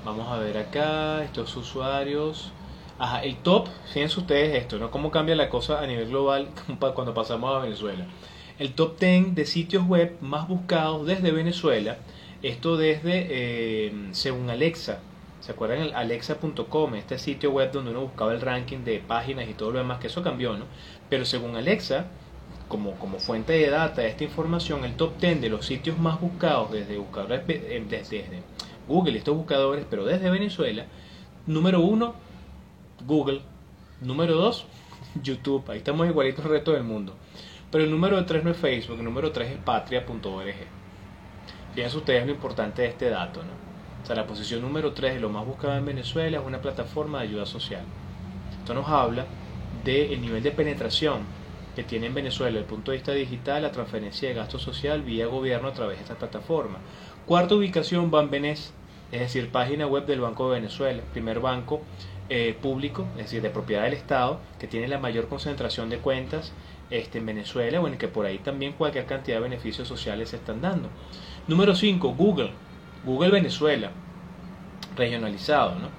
vamos 0.04 0.30
a 0.30 0.38
ver 0.38 0.58
acá, 0.58 1.24
estos 1.24 1.56
usuarios. 1.56 2.52
Ajá, 2.98 3.22
el 3.22 3.36
top, 3.36 3.68
fíjense 3.92 4.18
ustedes 4.18 4.56
esto, 4.56 4.78
¿no? 4.78 4.90
Cómo 4.90 5.10
cambia 5.10 5.36
la 5.36 5.48
cosa 5.48 5.80
a 5.80 5.86
nivel 5.86 6.08
global 6.08 6.48
cuando 6.94 7.14
pasamos 7.14 7.54
a 7.54 7.60
Venezuela. 7.60 8.06
El 8.58 8.74
top 8.74 8.98
10 8.98 9.34
de 9.34 9.46
sitios 9.46 9.86
web 9.86 10.16
más 10.20 10.48
buscados 10.48 11.06
desde 11.06 11.30
Venezuela, 11.30 11.98
esto 12.42 12.76
desde, 12.76 13.26
eh, 13.30 13.92
según 14.12 14.50
Alexa, 14.50 15.00
¿Se 15.40 15.52
acuerdan 15.52 15.94
alexa.com, 15.94 16.94
este 16.96 17.16
sitio 17.18 17.52
web 17.52 17.70
donde 17.70 17.92
uno 17.92 18.02
buscaba 18.02 18.34
el 18.34 18.40
ranking 18.40 18.78
de 18.78 18.98
páginas 18.98 19.48
y 19.48 19.54
todo 19.54 19.70
lo 19.70 19.78
demás? 19.78 19.98
Que 19.98 20.08
eso 20.08 20.22
cambió, 20.22 20.56
¿no? 20.56 20.64
Pero 21.08 21.24
según 21.24 21.56
Alexa, 21.56 22.06
como, 22.68 22.92
como 22.98 23.18
fuente 23.18 23.54
de 23.54 23.70
data 23.70 24.02
de 24.02 24.08
esta 24.08 24.24
información, 24.24 24.84
el 24.84 24.94
top 24.94 25.18
10 25.18 25.40
de 25.40 25.48
los 25.48 25.66
sitios 25.66 25.98
más 25.98 26.20
buscados 26.20 26.70
desde 26.70 26.98
buscadores 26.98 27.42
eh, 27.48 27.84
desde, 27.88 28.42
Google 28.86 29.18
estos 29.18 29.36
buscadores, 29.36 29.84
pero 29.88 30.04
desde 30.04 30.30
Venezuela, 30.30 30.86
número 31.46 31.80
1, 31.80 32.14
Google, 33.06 33.40
número 34.00 34.34
2, 34.34 34.66
YouTube, 35.22 35.68
ahí 35.68 35.78
estamos 35.78 36.06
igualitos 36.06 36.44
el 36.44 36.50
resto 36.52 36.72
del 36.72 36.84
mundo. 36.84 37.14
Pero 37.70 37.84
el 37.84 37.90
número 37.90 38.24
3 38.24 38.44
no 38.44 38.50
es 38.50 38.56
Facebook, 38.56 38.98
el 38.98 39.04
número 39.04 39.30
3 39.30 39.50
es 39.50 39.58
patria.org. 39.58 40.54
Fíjense 41.74 41.96
ustedes 41.96 42.26
lo 42.26 42.32
importante 42.32 42.82
de 42.82 42.88
este 42.88 43.10
dato, 43.10 43.42
¿no? 43.42 43.52
O 44.02 44.06
sea, 44.06 44.16
la 44.16 44.26
posición 44.26 44.62
número 44.62 44.92
3 44.92 45.14
de 45.14 45.20
lo 45.20 45.28
más 45.28 45.44
buscado 45.44 45.76
en 45.76 45.84
Venezuela 45.84 46.38
es 46.38 46.46
una 46.46 46.62
plataforma 46.62 47.18
de 47.18 47.28
ayuda 47.28 47.44
social. 47.44 47.82
Esto 48.58 48.72
nos 48.72 48.88
habla 48.88 49.26
del 49.84 50.20
nivel 50.20 50.42
de 50.42 50.50
penetración 50.50 51.37
que 51.78 51.84
tiene 51.84 52.06
en 52.08 52.14
Venezuela 52.14 52.50
desde 52.50 52.62
el 52.62 52.64
punto 52.64 52.90
de 52.90 52.96
vista 52.96 53.12
digital 53.12 53.62
la 53.62 53.70
transferencia 53.70 54.28
de 54.28 54.34
gasto 54.34 54.58
social 54.58 55.02
vía 55.02 55.28
gobierno 55.28 55.68
a 55.68 55.72
través 55.72 55.98
de 55.98 56.02
esta 56.02 56.16
plataforma. 56.16 56.78
Cuarta 57.24 57.54
ubicación, 57.54 58.10
Banbenés, 58.10 58.74
es 59.12 59.20
decir, 59.20 59.52
página 59.52 59.86
web 59.86 60.04
del 60.04 60.20
Banco 60.20 60.50
de 60.50 60.56
Venezuela, 60.56 61.00
primer 61.12 61.38
banco 61.38 61.80
eh, 62.30 62.58
público, 62.60 63.06
es 63.12 63.26
decir, 63.26 63.42
de 63.42 63.50
propiedad 63.50 63.84
del 63.84 63.92
Estado, 63.92 64.40
que 64.58 64.66
tiene 64.66 64.88
la 64.88 64.98
mayor 64.98 65.28
concentración 65.28 65.88
de 65.88 65.98
cuentas 65.98 66.52
este, 66.90 67.18
en 67.18 67.26
Venezuela, 67.26 67.78
bueno, 67.78 67.96
que 67.96 68.08
por 68.08 68.26
ahí 68.26 68.38
también 68.38 68.72
cualquier 68.72 69.06
cantidad 69.06 69.36
de 69.36 69.44
beneficios 69.44 69.86
sociales 69.86 70.30
se 70.30 70.36
están 70.36 70.60
dando. 70.60 70.88
Número 71.46 71.76
5, 71.76 72.12
Google, 72.14 72.50
Google 73.04 73.30
Venezuela, 73.30 73.92
regionalizado. 74.96 75.76
¿no? 75.76 75.90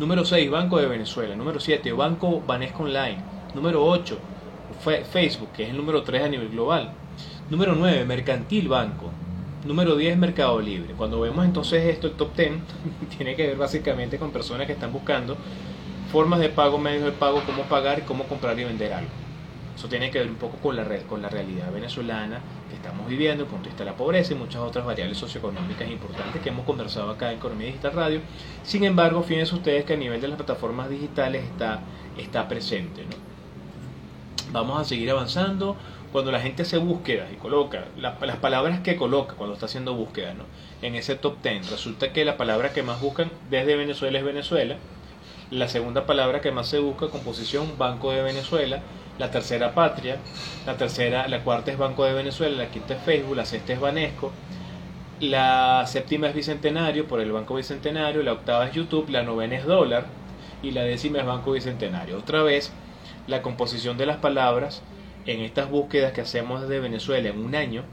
Número 0.00 0.24
6, 0.24 0.50
Banco 0.50 0.78
de 0.78 0.88
Venezuela. 0.88 1.36
Número 1.36 1.60
7, 1.60 1.92
Banco 1.92 2.42
Banesco 2.44 2.82
Online. 2.82 3.18
Número 3.54 3.86
8, 3.86 4.18
Facebook, 4.78 5.52
que 5.52 5.64
es 5.64 5.70
el 5.70 5.76
número 5.76 6.02
3 6.02 6.22
a 6.22 6.28
nivel 6.28 6.48
global. 6.48 6.92
Número 7.50 7.74
9, 7.74 8.04
Mercantil 8.04 8.68
Banco. 8.68 9.10
Número 9.64 9.96
10, 9.96 10.16
Mercado 10.16 10.60
Libre. 10.60 10.94
Cuando 10.96 11.20
vemos 11.20 11.44
entonces 11.44 11.84
esto, 11.84 12.06
el 12.06 12.12
top 12.14 12.34
10 12.36 12.52
tiene 13.16 13.34
que 13.34 13.48
ver 13.48 13.56
básicamente 13.56 14.18
con 14.18 14.30
personas 14.30 14.66
que 14.66 14.72
están 14.74 14.92
buscando 14.92 15.36
formas 16.12 16.40
de 16.40 16.48
pago, 16.48 16.78
medios 16.78 17.04
de 17.04 17.12
pago, 17.12 17.42
cómo 17.44 17.64
pagar 17.64 18.04
cómo 18.04 18.24
comprar 18.24 18.58
y 18.58 18.64
vender 18.64 18.92
algo. 18.92 19.10
Eso 19.76 19.88
tiene 19.88 20.10
que 20.10 20.18
ver 20.18 20.28
un 20.28 20.36
poco 20.36 20.56
con 20.56 20.74
la, 20.74 20.82
realidad 20.82 21.70
venezolana 21.72 22.40
que 22.68 22.74
estamos 22.74 23.06
viviendo, 23.06 23.46
con 23.46 23.60
punto 23.60 23.78
de 23.78 23.84
la 23.84 23.96
pobreza 23.96 24.32
y 24.32 24.36
muchas 24.36 24.60
otras 24.60 24.84
variables 24.84 25.16
socioeconómicas 25.18 25.88
importantes 25.88 26.42
que 26.42 26.48
hemos 26.48 26.66
conversado 26.66 27.10
acá 27.10 27.30
en 27.30 27.38
Economía 27.38 27.68
Digital 27.68 27.92
Radio. 27.92 28.20
Sin 28.64 28.82
embargo, 28.82 29.22
fíjense 29.22 29.54
ustedes 29.54 29.84
que 29.84 29.92
a 29.92 29.96
nivel 29.96 30.20
de 30.20 30.28
las 30.28 30.36
plataformas 30.36 30.90
digitales 30.90 31.44
está, 31.44 31.80
está 32.16 32.48
presente. 32.48 33.04
Vamos 34.52 34.80
a 34.80 34.84
seguir 34.84 35.10
avanzando. 35.10 35.76
Cuando 36.12 36.32
la 36.32 36.40
gente 36.40 36.62
hace 36.62 36.78
búsquedas 36.78 37.30
y 37.32 37.36
coloca 37.36 37.84
las 37.98 38.36
palabras 38.36 38.80
que 38.80 38.96
coloca 38.96 39.34
cuando 39.34 39.52
está 39.54 39.66
haciendo 39.66 39.92
búsquedas 39.94 40.36
en 40.80 40.94
ese 40.94 41.16
top 41.16 41.42
10, 41.42 41.70
resulta 41.70 42.14
que 42.14 42.24
la 42.24 42.38
palabra 42.38 42.72
que 42.72 42.82
más 42.82 42.98
buscan 43.00 43.30
desde 43.50 43.76
Venezuela 43.76 44.18
es 44.18 44.24
Venezuela, 44.24 44.76
la 45.50 45.68
segunda 45.68 46.06
palabra 46.06 46.40
que 46.40 46.50
más 46.50 46.66
se 46.66 46.78
busca, 46.78 47.08
composición, 47.08 47.76
Banco 47.76 48.10
de 48.10 48.22
Venezuela, 48.22 48.80
la 49.18 49.30
tercera 49.30 49.74
Patria, 49.74 50.16
la 50.64 50.78
tercera, 50.78 51.28
la 51.28 51.44
cuarta 51.44 51.72
es 51.72 51.76
Banco 51.76 52.04
de 52.04 52.14
Venezuela, 52.14 52.56
la 52.56 52.70
quinta 52.70 52.94
es 52.94 53.02
Facebook, 53.02 53.36
la 53.36 53.44
sexta 53.44 53.74
es 53.74 53.80
Banesco, 53.80 54.32
la 55.20 55.84
séptima 55.86 56.28
es 56.28 56.34
Bicentenario 56.34 57.06
por 57.06 57.20
el 57.20 57.32
Banco 57.32 57.56
Bicentenario, 57.56 58.22
la 58.22 58.32
octava 58.32 58.66
es 58.66 58.72
YouTube, 58.72 59.10
la 59.10 59.22
novena 59.22 59.56
es 59.56 59.66
Dólar. 59.66 60.06
Y 60.60 60.72
la 60.72 60.82
décima 60.82 61.20
es 61.20 61.26
Banco 61.26 61.52
Bicentenario. 61.52 62.18
Otra 62.18 62.42
vez, 62.42 62.72
la 63.28 63.42
composición 63.42 63.96
de 63.98 64.06
las 64.06 64.16
palabras 64.16 64.82
en 65.26 65.40
estas 65.40 65.70
búsquedas 65.70 66.12
que 66.12 66.22
hacemos 66.22 66.62
desde 66.62 66.80
Venezuela 66.80 67.28
en 67.28 67.38
un 67.38 67.54
año 67.54 67.84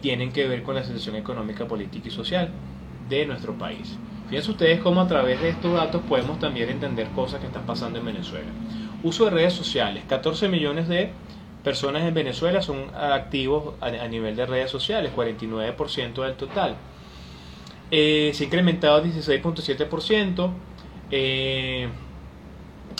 tienen 0.00 0.32
que 0.32 0.46
ver 0.46 0.64
con 0.64 0.74
la 0.74 0.84
situación 0.84 1.16
económica, 1.16 1.66
política 1.66 2.08
y 2.08 2.10
social 2.10 2.50
de 3.08 3.24
nuestro 3.24 3.56
país. 3.56 3.96
Fíjense 4.28 4.50
ustedes 4.50 4.80
cómo 4.80 5.00
a 5.00 5.06
través 5.06 5.40
de 5.40 5.50
estos 5.50 5.74
datos 5.74 6.02
podemos 6.08 6.38
también 6.38 6.68
entender 6.68 7.06
cosas 7.08 7.40
que 7.40 7.46
están 7.46 7.64
pasando 7.64 8.00
en 8.00 8.06
Venezuela. 8.06 8.50
Uso 9.02 9.24
de 9.26 9.30
redes 9.30 9.52
sociales. 9.52 10.02
14 10.08 10.48
millones 10.48 10.88
de 10.88 11.10
personas 11.62 12.02
en 12.02 12.14
Venezuela 12.14 12.62
son 12.62 12.86
activos 12.94 13.74
a, 13.80 13.90
nivel 14.08 14.34
de 14.34 14.46
redes 14.46 14.70
sociales, 14.70 15.12
49% 15.14 16.24
del 16.24 16.34
total. 16.34 16.76
Eh, 17.90 18.32
se 18.34 18.44
ha 18.44 18.46
incrementado 18.46 19.04
16.7%. 19.04 20.50
Eh, 21.10 21.88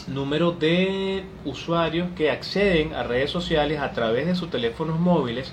número 0.06 0.52
de 0.52 1.24
usuarios 1.44 2.08
que 2.16 2.30
acceden 2.30 2.94
a 2.94 3.02
redes 3.02 3.30
sociales 3.30 3.80
a 3.80 3.92
través 3.92 4.26
de 4.26 4.34
sus 4.34 4.50
teléfonos 4.50 4.98
móviles, 4.98 5.52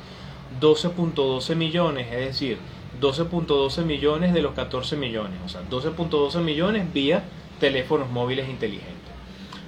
12.12 0.59 1.55
millones, 1.55 2.07
es 2.11 2.19
decir, 2.19 2.57
12.12 2.99 3.85
millones 3.85 4.33
de 4.33 4.41
los 4.41 4.53
14 4.53 4.97
millones, 4.97 5.39
o 5.45 5.49
sea, 5.49 5.61
12.12 5.69 6.41
millones 6.41 6.91
vía 6.93 7.23
teléfonos 7.59 8.09
móviles 8.09 8.49
inteligentes. 8.49 8.97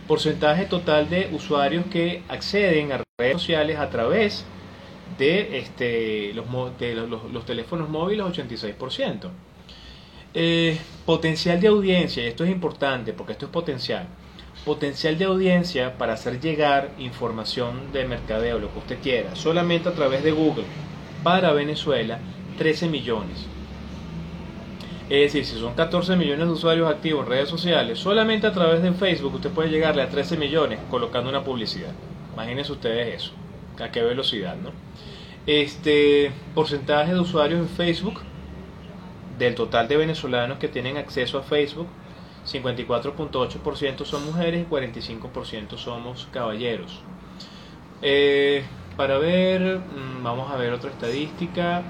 Porcentaje 0.08 0.66
total 0.66 1.10
de 1.10 1.30
usuarios 1.32 1.86
que 1.86 2.24
acceden 2.28 2.92
a 2.92 3.04
redes 3.18 3.34
sociales 3.34 3.78
a 3.80 3.90
través 3.90 4.46
de, 5.18 5.60
este, 5.60 6.34
los, 6.34 6.46
los, 7.32 7.46
teléfonos 7.46 7.90
móviles, 7.90 8.26
86%. 8.26 9.30
Eh, 10.34 10.78
potencial 11.06 11.60
de 11.60 11.68
audiencia, 11.68 12.24
y 12.24 12.28
esto 12.28 12.44
es 12.44 12.50
importante 12.50 13.14
porque 13.14 13.34
esto 13.34 13.46
es 13.46 13.52
potencial 13.52 14.08
potencial 14.66 15.18
de 15.18 15.26
audiencia 15.26 15.98
para 15.98 16.14
hacer 16.14 16.40
llegar 16.40 16.92
información 17.00 17.92
de 17.92 18.06
mercadeo, 18.06 18.60
lo 18.60 18.72
que 18.72 18.80
usted 18.80 19.00
quiera, 19.02 19.36
solamente 19.36 19.90
a 19.90 19.94
través 19.94 20.24
de 20.24 20.32
Google 20.32 20.66
para 21.24 21.52
Venezuela, 21.54 22.20
13 22.58 22.88
millones. 22.88 23.48
Es 25.10 25.34
decir, 25.34 25.46
si 25.46 25.60
son 25.60 25.74
14 25.74 26.16
millones 26.16 26.48
de 26.48 26.54
usuarios 26.54 26.90
activos 26.90 27.26
en 27.26 27.32
redes 27.32 27.50
sociales, 27.50 28.00
solamente 28.00 28.48
a 28.48 28.54
través 28.54 28.82
de 28.82 28.94
Facebook 28.94 29.36
usted 29.36 29.50
puede 29.50 29.70
llegarle 29.70 30.04
a 30.04 30.10
13 30.10 30.38
millones 30.38 30.80
colocando 30.90 31.30
una 31.30 31.44
publicidad. 31.44 31.92
Imagínense 32.34 32.72
ustedes 32.72 33.16
eso, 33.16 33.32
a 33.80 33.92
qué 33.92 34.02
velocidad, 34.02 34.56
¿no? 34.56 34.72
Este 35.48 36.32
porcentaje 36.54 37.14
de 37.14 37.20
usuarios 37.20 37.60
en 37.60 37.68
Facebook 37.68 38.22
del 39.38 39.56
total 39.56 39.88
de 39.88 39.98
venezolanos 39.98 40.60
que 40.60 40.68
tienen 40.68 40.98
acceso 40.98 41.40
a 41.40 41.44
Facebook 41.44 41.88
54.8% 42.46 44.06
son 44.06 44.26
mujeres 44.26 44.66
y 44.66 44.70
45% 44.70 45.78
somos 45.78 46.28
caballeros. 46.32 47.02
Eh, 48.02 48.64
para 48.98 49.18
ver, 49.18 49.80
mm, 49.80 50.24
vamos 50.24 50.52
a 50.52 50.58
ver 50.58 50.74
otra 50.74 50.90
estadística. 50.90 51.84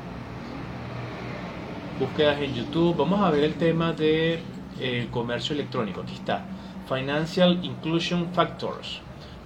Búsquedas 1.99 2.41
en 2.41 2.53
YouTube. 2.53 2.95
Vamos 2.97 3.21
a 3.21 3.29
ver 3.31 3.43
el 3.43 3.55
tema 3.55 3.93
de 3.93 4.39
eh, 4.79 5.07
comercio 5.11 5.53
electrónico. 5.53 6.01
Aquí 6.01 6.15
está. 6.15 6.45
Financial 6.87 7.63
Inclusion 7.63 8.33
Factors 8.33 9.01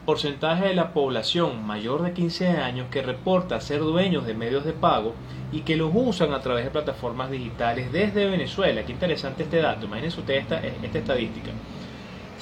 porcentaje 0.05 0.67
de 0.67 0.75
la 0.75 0.93
población 0.93 1.65
mayor 1.65 2.03
de 2.03 2.13
15 2.13 2.47
años 2.49 2.87
que 2.91 3.01
reporta 3.01 3.59
ser 3.59 3.79
dueños 3.79 4.25
de 4.25 4.35
medios 4.35 4.63
de 4.63 4.73
pago 4.73 5.13
y 5.51 5.61
que 5.61 5.75
los 5.75 5.91
usan 5.93 6.33
a 6.33 6.41
través 6.41 6.63
de 6.63 6.71
plataformas 6.71 7.31
digitales 7.31 7.91
desde 7.91 8.29
Venezuela. 8.29 8.85
Qué 8.85 8.91
interesante 8.91 9.43
este 9.43 9.61
dato. 9.61 9.85
Imagínense 9.85 10.19
ustedes 10.19 10.43
esta, 10.43 10.59
esta 10.59 10.99
estadística. 10.99 11.51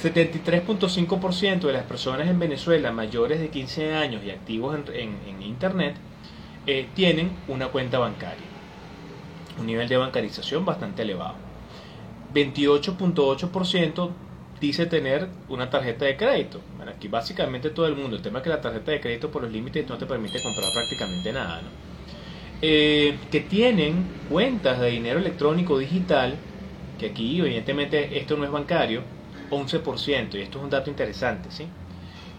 73.5% 0.02 1.62
de 1.62 1.74
las 1.74 1.84
personas 1.84 2.28
en 2.28 2.38
Venezuela 2.40 2.92
mayores 2.92 3.40
de 3.40 3.50
15 3.50 3.94
años 3.94 4.24
y 4.26 4.32
activos 4.32 4.78
en, 4.94 5.42
Internet 5.42 5.96
eh, 6.66 6.88
tienen 6.94 7.32
una 7.48 7.68
cuenta 7.68 8.00
bancaria. 8.00 8.48
Un 9.60 9.68
nivel 9.68 9.88
de 9.88 9.98
bancarización 9.98 10.66
bastante 10.66 11.04
elevado. 11.04 11.36
28.8% 12.34 14.10
dice 14.64 14.86
tener 14.86 15.28
una 15.50 15.70
tarjeta 15.70 16.06
de 16.06 16.16
crédito. 16.16 16.62
aquí 16.88 17.10
básicamente 17.10 17.70
todo 17.70 17.86
el 17.86 17.96
mundo. 17.96 18.16
El 18.16 18.22
tema 18.22 18.40
es 18.40 18.44
que 18.44 18.50
la 18.50 18.62
tarjeta 18.62 18.92
de 18.92 19.02
crédito 19.02 19.30
por 19.30 19.42
los 19.42 19.52
límites 19.52 19.88
no 19.90 19.98
te 19.98 20.06
permite 20.06 20.42
comprar 20.42 20.72
prácticamente 20.74 21.34
nada. 21.34 21.62
Eh, 22.62 23.18
que 23.30 23.42
tienen 23.42 24.06
cuentas 24.30 24.80
de 24.80 24.90
dinero 24.92 25.20
electrónico 25.20 25.78
digital, 25.78 26.36
que 26.98 27.08
aquí 27.08 27.42
evidentemente 27.42 28.18
esto 28.18 28.38
no 28.38 28.46
es 28.46 28.52
bancario, 28.52 29.02
11%, 29.52 30.36
y 30.36 30.42
esto 30.42 30.60
es 30.60 30.64
un 30.64 30.70
dato 30.70 30.90
interesante, 30.90 31.52
¿sí? 31.52 31.68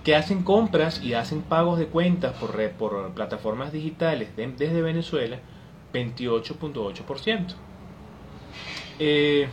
que 0.03 0.17
hacen 0.17 0.43
compras 0.43 1.03
y 1.03 1.15
hacen 1.15 1.43
pagos 1.43 1.79
de 1.79 1.87
cuentas 1.87 2.33
por, 2.35 2.71
por 2.73 3.13
plataformas 3.13 3.71
digitales 3.73 4.29
desde 4.37 4.81
Venezuela, 4.81 5.41
28.8%. 5.93 7.55
Eh, 8.99 9.49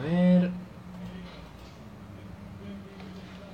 ver. 0.00 0.50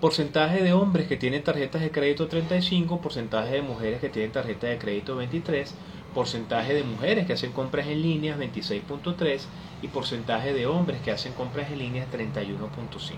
Porcentaje 0.00 0.62
de 0.62 0.72
hombres 0.72 1.08
que 1.08 1.16
tienen 1.16 1.42
tarjetas 1.42 1.80
de 1.80 1.90
crédito 1.90 2.28
35, 2.28 3.00
porcentaje 3.00 3.54
de 3.54 3.62
mujeres 3.62 4.00
que 4.00 4.10
tienen 4.10 4.30
tarjeta 4.30 4.66
de 4.66 4.78
crédito 4.78 5.16
23, 5.16 5.74
porcentaje 6.14 6.74
de 6.74 6.84
mujeres 6.84 7.26
que 7.26 7.32
hacen 7.32 7.52
compras 7.52 7.86
en 7.86 8.02
línea 8.02 8.36
26.3 8.36 9.40
y 9.82 9.88
porcentaje 9.88 10.52
de 10.52 10.66
hombres 10.66 11.00
que 11.00 11.12
hacen 11.12 11.32
compras 11.32 11.70
en 11.70 11.78
línea 11.78 12.06
31.5. 12.12 13.16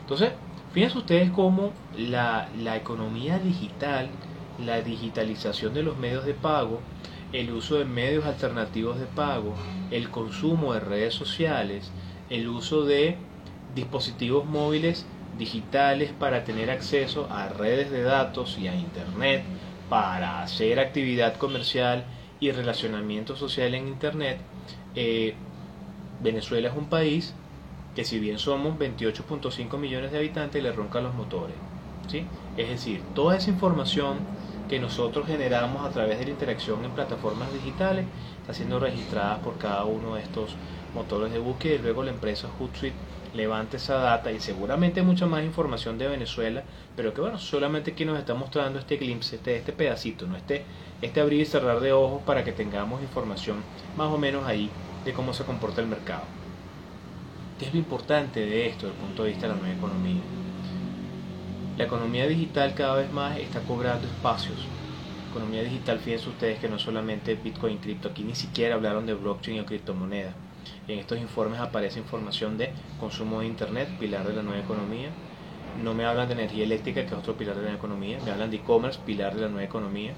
Entonces, 0.00 0.30
fíjense 0.72 0.98
ustedes 0.98 1.30
cómo 1.30 1.72
la, 1.96 2.48
la 2.56 2.76
economía 2.76 3.38
digital, 3.38 4.08
la 4.64 4.82
digitalización 4.82 5.74
de 5.74 5.82
los 5.82 5.98
medios 5.98 6.24
de 6.24 6.34
pago, 6.34 6.80
el 7.32 7.50
uso 7.50 7.76
de 7.76 7.84
medios 7.84 8.24
alternativos 8.24 8.98
de 8.98 9.06
pago, 9.06 9.54
el 9.90 10.10
consumo 10.10 10.72
de 10.72 10.80
redes 10.80 11.14
sociales, 11.14 11.90
el 12.30 12.48
uso 12.48 12.84
de 12.84 13.16
dispositivos 13.74 14.44
móviles 14.44 15.06
digitales 15.38 16.12
para 16.18 16.44
tener 16.44 16.70
acceso 16.70 17.28
a 17.30 17.48
redes 17.48 17.90
de 17.90 18.02
datos 18.02 18.58
y 18.58 18.68
a 18.68 18.74
Internet, 18.74 19.44
para 19.88 20.42
hacer 20.42 20.80
actividad 20.80 21.36
comercial 21.36 22.04
y 22.40 22.50
relacionamiento 22.50 23.36
social 23.36 23.74
en 23.74 23.88
Internet, 23.88 24.38
eh, 24.94 25.34
Venezuela 26.22 26.68
es 26.68 26.76
un 26.76 26.86
país 26.86 27.34
que 27.94 28.04
si 28.04 28.18
bien 28.18 28.38
somos 28.38 28.78
28.5 28.78 29.78
millones 29.78 30.12
de 30.12 30.18
habitantes, 30.18 30.62
le 30.62 30.72
roncan 30.72 31.04
los 31.04 31.14
motores. 31.14 31.56
¿sí? 32.08 32.24
Es 32.56 32.68
decir, 32.68 33.02
toda 33.14 33.36
esa 33.36 33.50
información 33.50 34.18
que 34.68 34.78
nosotros 34.78 35.26
generamos 35.26 35.86
a 35.86 35.90
través 35.90 36.18
de 36.18 36.26
la 36.26 36.30
interacción 36.32 36.84
en 36.84 36.90
plataformas 36.90 37.52
digitales 37.52 38.04
está 38.40 38.52
siendo 38.52 38.80
registrada 38.80 39.38
por 39.38 39.58
cada 39.58 39.84
uno 39.84 40.16
de 40.16 40.22
estos 40.22 40.56
motores 40.96 41.30
de 41.30 41.38
búsqueda 41.38 41.74
y 41.74 41.78
luego 41.78 42.02
la 42.02 42.10
empresa 42.10 42.48
Hootsuite 42.58 42.96
levanta 43.34 43.76
esa 43.76 43.96
data 43.96 44.32
y 44.32 44.40
seguramente 44.40 45.02
mucha 45.02 45.26
más 45.26 45.44
información 45.44 45.98
de 45.98 46.08
Venezuela, 46.08 46.64
pero 46.96 47.12
que 47.12 47.20
bueno, 47.20 47.38
solamente 47.38 47.90
aquí 47.92 48.06
nos 48.06 48.18
está 48.18 48.34
mostrando 48.34 48.78
este 48.78 48.96
glimpse, 48.96 49.36
este, 49.36 49.56
este 49.56 49.72
pedacito, 49.72 50.26
¿no? 50.26 50.36
este, 50.36 50.64
este 51.02 51.20
abrir 51.20 51.42
y 51.42 51.44
cerrar 51.44 51.80
de 51.80 51.92
ojos 51.92 52.22
para 52.22 52.44
que 52.44 52.52
tengamos 52.52 53.02
información 53.02 53.58
más 53.96 54.08
o 54.08 54.16
menos 54.16 54.46
ahí 54.46 54.70
de 55.04 55.12
cómo 55.12 55.34
se 55.34 55.44
comporta 55.44 55.82
el 55.82 55.86
mercado. 55.86 56.22
¿Qué 57.58 57.66
es 57.66 57.72
lo 57.72 57.78
importante 57.78 58.40
de 58.40 58.66
esto 58.66 58.86
desde 58.86 58.98
el 58.98 59.06
punto 59.06 59.22
de 59.22 59.30
vista 59.30 59.46
de 59.46 59.54
la 59.54 59.60
nueva 59.60 59.76
economía? 59.76 60.22
La 61.76 61.84
economía 61.84 62.26
digital 62.26 62.74
cada 62.74 62.96
vez 62.96 63.12
más 63.12 63.38
está 63.38 63.60
cobrando 63.60 64.06
espacios. 64.06 64.58
Economía 65.30 65.62
digital, 65.62 65.98
fíjense 65.98 66.30
ustedes 66.30 66.58
que 66.58 66.70
no 66.70 66.78
solamente 66.78 67.34
Bitcoin, 67.34 67.76
cripto, 67.78 68.08
aquí 68.08 68.24
ni 68.24 68.34
siquiera 68.34 68.74
hablaron 68.74 69.04
de 69.04 69.12
blockchain 69.12 69.60
o 69.60 69.66
criptomonedas. 69.66 70.34
En 70.88 70.98
estos 70.98 71.18
informes 71.18 71.60
aparece 71.60 71.98
información 71.98 72.56
de 72.58 72.70
consumo 73.00 73.40
de 73.40 73.46
Internet, 73.46 73.88
pilar 73.98 74.26
de 74.26 74.34
la 74.34 74.42
nueva 74.42 74.60
economía. 74.60 75.08
No 75.82 75.94
me 75.94 76.04
hablan 76.04 76.28
de 76.28 76.34
energía 76.34 76.64
eléctrica, 76.64 77.02
que 77.02 77.08
es 77.08 77.12
otro 77.12 77.34
pilar 77.36 77.54
de 77.54 77.62
la 77.62 77.68
nueva 77.68 77.78
economía. 77.78 78.18
Me 78.24 78.30
hablan 78.30 78.50
de 78.50 78.56
e-commerce, 78.56 79.00
pilar 79.04 79.34
de 79.34 79.42
la 79.42 79.48
nueva 79.48 79.64
economía. 79.64 80.12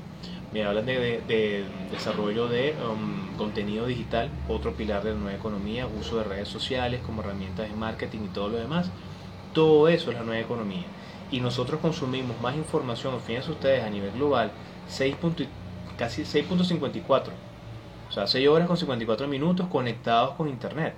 Me 0.52 0.64
hablan 0.64 0.86
de, 0.86 1.64
desarrollo 1.90 2.48
de 2.48 2.74
um, 2.88 3.36
contenido 3.36 3.86
digital, 3.86 4.30
otro 4.48 4.74
pilar 4.74 5.02
de 5.02 5.12
la 5.12 5.18
nueva 5.18 5.36
economía. 5.36 5.86
Uso 5.86 6.18
de 6.18 6.24
redes 6.24 6.48
sociales 6.48 7.00
como 7.04 7.22
herramientas 7.22 7.68
de 7.68 7.74
marketing 7.74 8.20
y 8.26 8.28
todo 8.28 8.48
lo 8.48 8.58
demás. 8.58 8.90
Todo 9.52 9.88
eso 9.88 10.10
es 10.10 10.16
la 10.16 10.22
nueva 10.22 10.40
economía. 10.40 10.84
Y 11.30 11.40
nosotros 11.40 11.80
consumimos 11.80 12.40
más 12.40 12.56
información, 12.56 13.20
fíjense 13.20 13.50
ustedes, 13.50 13.82
a 13.82 13.90
nivel 13.90 14.12
global, 14.12 14.52
6. 14.88 15.16
casi 15.96 16.22
6.54 16.22 17.47
o 18.08 18.12
sea, 18.12 18.26
6 18.26 18.48
horas 18.48 18.66
con 18.66 18.76
54 18.76 19.28
minutos 19.28 19.66
conectados 19.68 20.34
con 20.34 20.48
Internet. 20.48 20.94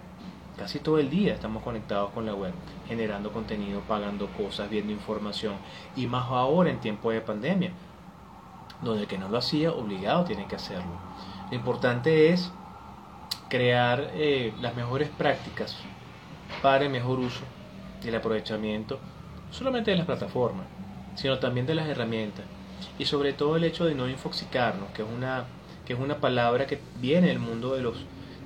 Casi 0.57 0.79
todo 0.79 0.99
el 0.99 1.09
día 1.09 1.35
estamos 1.35 1.63
conectados 1.63 2.11
con 2.11 2.27
la 2.27 2.35
web, 2.35 2.53
generando 2.87 3.33
contenido, 3.33 3.81
pagando 3.89 4.29
cosas, 4.29 4.69
viendo 4.69 4.93
información. 4.93 5.55
Y 5.97 6.07
más 6.07 6.27
ahora 6.29 6.71
en 6.71 6.81
tiempo 6.81 7.11
de 7.11 7.21
pandemia, 7.21 7.73
donde 8.83 9.03
el 9.03 9.09
que 9.09 9.19
no 9.19 9.29
lo 9.29 9.39
hacía, 9.39 9.73
obligado 9.73 10.25
tiene 10.25 10.47
que 10.47 10.57
hacerlo. 10.57 10.93
Lo 11.51 11.57
importante 11.57 12.31
es 12.31 12.53
crear 13.49 14.11
eh, 14.15 14.53
las 14.61 14.77
mejores 14.77 15.09
prácticas 15.09 15.77
para 16.63 16.85
el 16.85 16.91
mejor 16.91 17.19
uso 17.19 17.43
y 18.05 18.09
el 18.09 18.15
aprovechamiento, 18.15 18.99
no 19.49 19.53
solamente 19.53 19.91
de 19.91 19.97
las 19.97 20.07
plataformas, 20.07 20.67
sino 21.15 21.39
también 21.39 21.67
de 21.67 21.75
las 21.75 21.89
herramientas. 21.89 22.45
Y 22.99 23.05
sobre 23.05 23.33
todo 23.33 23.57
el 23.57 23.65
hecho 23.65 23.85
de 23.85 23.95
no 23.95 24.09
infoxicarnos, 24.09 24.91
que 24.91 25.03
es 25.03 25.09
una 25.09 25.45
que 25.91 25.95
es 25.95 26.01
una 26.01 26.19
palabra 26.19 26.69
que 26.69 26.79
viene 27.01 27.27
del 27.27 27.41
mundo 27.41 27.75
de, 27.75 27.83
los, 27.83 27.97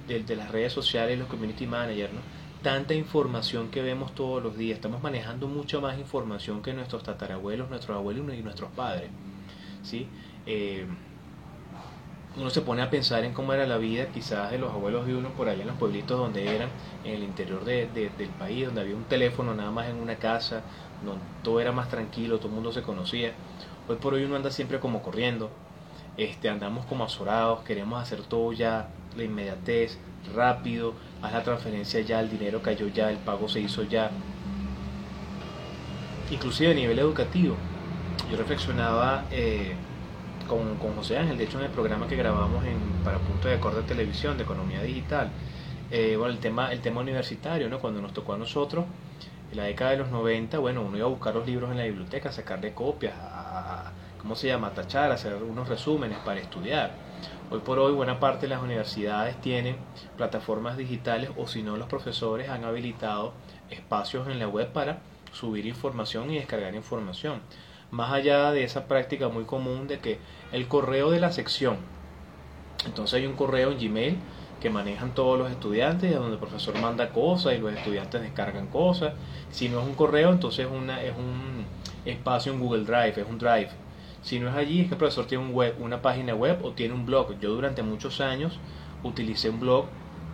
de, 0.09 0.35
las 0.35 0.51
redes 0.51 0.73
sociales, 0.73 1.19
los 1.19 1.29
community 1.29 1.67
managers, 1.67 2.11
¿no? 2.11 2.21
tanta 2.63 2.95
información 2.95 3.71
que 3.71 3.83
vemos 3.83 4.15
todos 4.15 4.43
los 4.43 4.57
días, 4.57 4.77
estamos 4.77 5.03
manejando 5.03 5.47
mucha 5.47 5.79
más 5.79 5.99
información 5.99 6.63
que 6.63 6.73
nuestros 6.73 7.03
tatarabuelos, 7.03 7.69
nuestros 7.69 7.99
abuelos 7.99 8.35
y 8.35 8.41
nuestros 8.41 8.71
padres. 8.71 9.11
¿sí? 9.83 10.07
Eh, 10.47 10.87
uno 12.39 12.49
se 12.49 12.63
pone 12.63 12.81
a 12.81 12.89
pensar 12.89 13.25
en 13.25 13.35
cómo 13.35 13.53
era 13.53 13.67
la 13.67 13.77
vida 13.77 14.07
quizás 14.07 14.51
de 14.51 14.57
los 14.57 14.73
abuelos 14.73 15.07
de 15.07 15.15
uno 15.15 15.29
por 15.29 15.51
allá 15.51 15.61
en 15.61 15.69
los 15.69 15.77
pueblitos 15.77 16.19
donde 16.19 16.57
eran, 16.57 16.71
en 17.05 17.13
el 17.13 17.25
interior 17.25 17.63
del 17.67 18.11
país, 18.39 18.65
donde 18.65 18.81
había 18.81 18.97
un 18.97 19.05
teléfono 19.05 19.55
nada 19.55 19.71
más 19.71 19.91
en 19.91 19.97
una 19.97 20.17
casa, 20.17 20.63
donde 21.05 21.23
todo 21.43 21.61
era 21.61 21.73
más 21.73 21.91
tranquilo, 21.91 22.39
todo 22.39 22.49
el 22.49 22.55
mundo 22.55 22.73
se 22.73 22.81
conocía. 22.81 23.35
Hoy 23.87 23.97
por 23.97 24.15
hoy 24.15 24.25
uno 24.25 24.35
anda 24.37 24.51
siempre 24.51 24.81
como 24.81 25.03
corriendo, 25.03 25.51
este, 26.17 26.49
andamos 26.49 26.87
como 26.87 27.05
azorados, 27.05 27.61
queremos 27.65 28.01
hacer 28.01 28.23
todo 28.23 28.53
ya, 28.53 28.89
la 29.17 29.25
inmediatez, 29.25 29.99
rápido, 30.35 30.95
haz 31.23 31.33
la 31.33 31.43
transferencia 31.43 32.01
ya, 32.01 32.21
el 32.21 32.31
dinero 32.31 32.63
cayó 32.63 32.89
ya, 32.89 33.11
el 33.11 33.19
pago 33.19 33.49
se 33.49 33.61
hizo 33.61 33.83
ya. 33.83 34.11
Inclusive 36.31 36.71
a 36.71 36.75
nivel 36.75 36.99
educativo, 36.99 37.57
yo 38.31 38.37
reflexionaba 38.37 39.25
eh, 39.31 39.75
con, 40.49 40.77
con, 40.77 40.95
José 40.97 41.19
Ángel, 41.19 41.37
de 41.37 41.45
hecho 41.45 41.59
en 41.59 41.67
el 41.67 41.71
programa 41.71 42.07
que 42.07 42.17
grabamos 42.17 42.65
en, 42.65 42.79
para 43.05 43.19
Punto 43.19 43.49
de 43.49 43.55
Acorde 43.55 43.83
de 43.83 43.89
Televisión 43.89 44.37
de 44.37 44.45
Economía 44.45 44.83
Digital, 44.83 45.31
eh, 45.91 46.17
bueno, 46.17 46.33
el 46.33 46.39
tema, 46.39 46.73
el 46.73 46.81
tema 46.81 47.01
universitario, 47.01 47.69
¿no? 47.69 47.79
cuando 47.79 48.01
nos 48.01 48.13
tocó 48.13 48.35
a 48.35 48.39
nosotros, 48.39 48.85
en 49.51 49.59
la 49.59 49.65
década 49.65 49.93
de 49.93 49.99
los 49.99 50.11
90, 50.11 50.59
bueno, 50.59 50.83
uno 50.83 50.97
iba 50.97 51.07
a 51.07 51.11
buscar 51.11 51.35
los 51.35 51.47
libros 51.47 51.71
en 51.71 51.77
la 51.77 51.85
biblioteca, 51.85 52.33
sacarle 52.33 52.73
copias, 52.73 53.15
a 53.21 53.93
¿cómo 54.25 54.37
se 54.37 54.47
llama? 54.47 54.71
Tachar, 54.71 55.13
hacer 55.13 55.35
unos 55.35 55.69
resúmenes 55.69 56.17
para 56.25 56.41
estudiar. 56.41 56.93
Hoy 57.51 57.61
por 57.61 57.79
hoy 57.79 57.93
buena 57.93 58.21
parte 58.21 58.47
de 58.47 58.55
las 58.55 58.63
universidades 58.63 59.39
tienen 59.43 59.77
plataformas 60.17 60.79
digitales 60.79 61.29
o 61.37 61.47
si 61.47 61.63
no 61.63 61.77
los 61.77 61.89
profesores 61.89 62.49
han 62.49 62.65
habilitado 62.65 63.35
espacios 63.69 64.27
en 64.29 64.39
la 64.39 64.49
web 64.49 64.73
para 64.73 65.01
subir 65.31 65.67
información 65.67 66.31
y 66.31 66.37
descargar 66.37 66.75
información. 66.75 67.43
Más 67.91 68.13
allá 68.13 68.51
de 68.51 68.65
esa 68.65 68.89
práctica 68.89 69.29
muy 69.29 69.45
común 69.45 69.89
de 69.89 69.99
que 69.99 70.19
el 70.53 70.69
correo 70.69 71.11
de 71.11 71.21
la 71.21 71.31
sección, 71.31 71.77
entonces 72.87 73.21
hay 73.21 73.27
un 73.27 73.35
correo 73.35 73.73
en 73.73 73.79
Gmail 73.79 74.17
que 74.59 74.71
manejan 74.71 75.15
todos 75.15 75.39
los 75.39 75.51
estudiantes, 75.51 76.15
donde 76.15 76.33
el 76.33 76.39
profesor 76.39 76.79
manda 76.79 77.11
cosas 77.11 77.53
y 77.53 77.59
los 77.59 77.75
estudiantes 77.75 78.23
descargan 78.23 78.69
cosas. 78.69 79.13
Si 79.51 79.69
no 79.69 79.81
es 79.83 79.87
un 79.87 79.95
correo, 79.95 80.33
entonces 80.33 80.67
una, 80.67 81.03
es 81.03 81.13
un 81.15 81.67
espacio 82.07 82.55
en 82.55 82.61
Google 82.61 82.85
Drive, 82.85 83.21
es 83.21 83.29
un 83.29 83.37
Drive 83.37 83.84
si 84.25 84.41
no 84.41 84.49
es 84.49 84.55
allí, 84.57 84.81
es 84.81 84.87
que 84.87 84.95
el 84.95 84.99
profesor 84.99 85.27
tiene 85.27 85.45
una 85.79 86.01
página 86.01 86.35
web 86.35 86.65
o 86.65 86.71
tiene 86.71 86.95
un 86.95 87.05
blog. 87.05 87.39
Yo 87.41 87.51
durante 87.51 87.83
muchos 87.83 88.23
años 88.23 88.59
utilicé 89.03 89.51
un 89.51 89.61
blog 89.61 89.85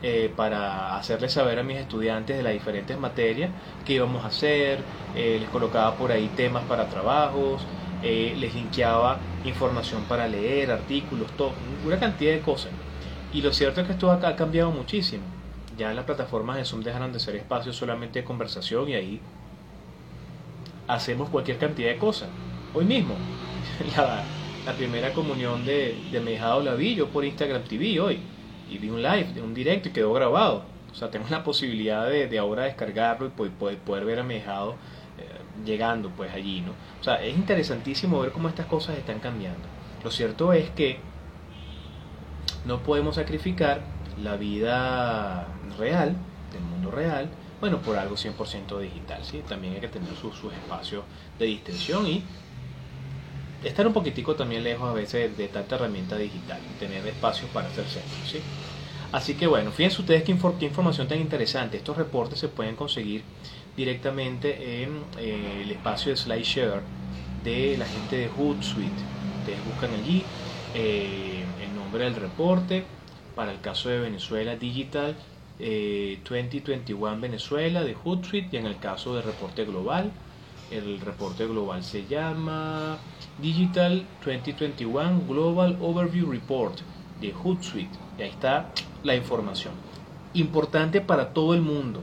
eh, 0.01 0.33
para 0.35 0.97
hacerles 0.97 1.33
saber 1.33 1.59
a 1.59 1.65
mis 1.65 1.77
estudiantes 1.77 2.37
de 2.37 2.43
las 2.45 2.53
diferentes 2.53 2.97
materias 2.97 3.51
que 3.85 3.95
íbamos 3.95 4.25
a 4.25 4.29
hacer, 4.29 4.79
eh, 5.17 5.39
les 5.41 5.49
colocaba 5.51 5.97
por 5.97 6.13
ahí 6.13 6.31
temas 6.37 6.63
para 6.65 6.89
trabajos, 6.89 7.63
eh, 8.05 8.37
les 8.39 8.55
linkeaba 8.55 9.19
información 9.45 10.05
para 10.05 10.29
leer, 10.29 10.71
artículos, 10.71 11.29
todo, 11.33 11.53
una 11.85 11.99
cantidad 11.99 12.33
de 12.33 12.41
cosas. 12.41 12.71
Y 13.33 13.43
lo 13.43 13.53
cierto 13.53 13.81
es 13.81 13.89
que 13.89 13.95
esto 13.95 14.13
ha 14.13 14.37
cambiado 14.37 14.71
muchísimo. 14.71 15.25
Ya 15.77 15.93
las 15.93 16.05
plataformas 16.05 16.57
de 16.57 16.65
Zoom 16.65 16.83
dejaron 16.83 17.13
de 17.13 17.19
ser 17.19 17.35
espacios 17.35 17.75
solamente 17.75 18.21
de 18.21 18.25
conversación 18.25 18.89
y 18.89 18.95
ahí 18.95 19.21
hacemos 20.87 21.29
cualquier 21.29 21.59
cantidad 21.59 21.89
de 21.89 21.99
cosas. 21.99 22.29
Hoy 22.73 22.85
mismo 22.85 23.17
la, 23.97 24.25
primera 24.77 25.13
comunión 25.13 25.65
de, 25.65 25.97
de 26.13 26.21
Mejado 26.21 26.63
la 26.63 26.75
vi 26.75 26.95
yo 26.95 27.09
por 27.09 27.25
Instagram 27.25 27.65
TV 27.65 28.01
hoy. 28.01 28.19
Y 28.71 28.79
vi 28.79 28.89
un 28.89 29.03
live, 29.03 29.43
un 29.43 29.53
directo 29.53 29.89
y 29.89 29.93
quedó 29.93 30.13
grabado. 30.13 30.65
O 30.93 30.95
sea, 30.95 31.11
tengo 31.11 31.27
la 31.31 31.43
posibilidad 31.43 32.09
de, 32.09 32.29
de 32.29 32.39
ahora 32.39 32.65
descargarlo 32.65 33.27
y 33.27 33.31
poder, 33.31 33.79
poder 33.79 34.05
ver 34.05 34.21
a 34.21 34.23
Mejado 34.23 34.77
eh, 35.19 35.65
llegando 35.65 36.11
pues 36.11 36.33
allí, 36.33 36.61
¿no? 36.61 36.73
O 37.01 37.05
sea, 37.05 37.17
es 37.25 37.35
interesantísimo 37.37 38.21
ver 38.21 38.33
cómo 38.33 38.49
estas 38.49 38.67
cosas 38.67 38.97
están 38.99 39.19
cambiando. 39.19 39.63
Lo 40.05 40.11
cierto 40.11 40.53
es 40.53 40.71
que 40.71 40.99
no 42.65 42.83
podemos 42.83 43.17
sacrificar 43.17 43.83
la 44.23 44.37
vida 44.37 45.47
real, 45.79 46.17
del 46.53 46.63
mundo 46.63 46.91
real, 46.91 47.29
bueno, 47.61 47.79
por 47.79 47.97
algo 47.97 48.17
100% 48.17 48.79
digital, 48.81 49.23
¿sí? 49.25 49.43
También 49.47 49.75
hay 49.75 49.81
que 49.81 49.89
tener 49.89 50.15
sus, 50.17 50.35
sus 50.37 50.53
espacios 50.53 51.05
de 51.39 51.47
distensión 51.47 52.07
y 52.07 52.23
estar 53.65 53.87
un 53.87 53.93
poquitico 53.93 54.35
también 54.35 54.65
lejos 54.65 54.89
a 54.89 54.93
veces 54.93 55.37
de 55.37 55.49
tanta 55.49 55.77
herramienta 55.77 56.17
digital, 56.17 56.61
tener 56.79 57.07
espacios 57.07 57.51
para 57.51 57.69
hacer 57.69 57.85
centros, 57.85 58.31
¿sí? 58.31 58.41
Así 59.13 59.35
que 59.35 59.47
bueno, 59.47 59.73
fíjense 59.73 60.01
ustedes 60.01 60.23
qué, 60.23 60.33
información 60.33 61.09
tan 61.09 61.21
interesante. 61.21 61.77
Estos 61.77 61.97
reportes 61.97 62.39
se 62.39 62.49
pueden 62.49 62.77
conseguir 62.77 63.23
directamente 63.77 64.83
en 64.83 65.03
eh, 65.19 65.63
el 65.65 65.71
espacio 65.71 66.13
de 66.13 66.17
SlideShare 66.17 66.83
de 67.43 67.77
la 67.77 67.87
gente 67.87 68.17
de 68.17 68.29
Hootsuite. 68.29 69.03
Ustedes 69.41 69.65
buscan 69.65 69.91
allí 69.95 70.23
eh, 70.75 71.45
el 71.61 71.75
nombre 71.75 72.05
del 72.05 72.15
reporte 72.15 72.85
para 73.35 73.51
el 73.51 73.61
caso 73.61 73.89
de 73.89 73.99
Venezuela 73.99 74.55
Digital 74.55 75.17
2021 75.59 77.13
eh, 77.13 77.19
Venezuela 77.21 77.83
de 77.83 77.95
Hootsuite 77.95 78.49
y 78.53 78.57
en 78.57 78.67
el 78.67 78.79
caso 78.79 79.15
del 79.15 79.25
reporte 79.25 79.65
global 79.65 80.13
el 80.71 81.01
reporte 81.01 81.47
global 81.47 81.83
se 81.83 82.07
llama 82.07 82.99
Digital 83.39 84.07
2021 84.25 85.23
Global 85.29 85.77
Overview 85.81 86.31
Report 86.31 86.79
de 87.21 87.33
Hootsuite. 87.33 87.99
Y 88.19 88.23
ahí 88.23 88.31
está 88.31 88.71
la 89.03 89.17
información. 89.17 89.75
Importante 90.35 91.01
para 91.01 91.33
todo 91.33 91.55
el 91.55 91.61
mundo. 91.61 92.03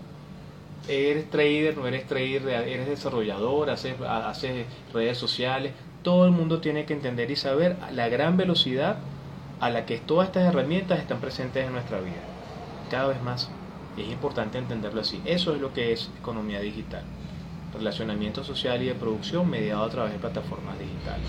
Eres 0.87 1.29
trader, 1.29 1.77
no 1.77 1.87
eres 1.87 2.07
trader, 2.07 2.47
eres 2.47 2.87
desarrollador, 2.87 3.69
haces, 3.69 3.99
haces 4.01 4.65
redes 4.93 5.17
sociales. 5.17 5.73
Todo 6.03 6.25
el 6.25 6.31
mundo 6.31 6.59
tiene 6.59 6.85
que 6.85 6.93
entender 6.93 7.31
y 7.31 7.35
saber 7.35 7.77
la 7.93 8.09
gran 8.09 8.37
velocidad 8.37 8.97
a 9.59 9.69
la 9.69 9.85
que 9.85 9.97
todas 9.97 10.27
estas 10.27 10.43
herramientas 10.43 10.99
están 10.99 11.19
presentes 11.19 11.65
en 11.65 11.71
nuestra 11.71 11.99
vida. 11.99 12.21
Cada 12.91 13.07
vez 13.07 13.21
más. 13.21 13.49
Y 13.97 14.01
es 14.01 14.09
importante 14.09 14.57
entenderlo 14.57 15.01
así. 15.01 15.21
Eso 15.25 15.55
es 15.55 15.61
lo 15.61 15.73
que 15.73 15.91
es 15.93 16.11
economía 16.19 16.59
digital 16.59 17.03
relacionamiento 17.77 18.43
social 18.43 18.81
y 18.81 18.87
de 18.87 18.95
producción 18.95 19.49
mediado 19.49 19.83
a 19.83 19.89
través 19.89 20.13
de 20.13 20.19
plataformas 20.19 20.77
digitales. 20.79 21.27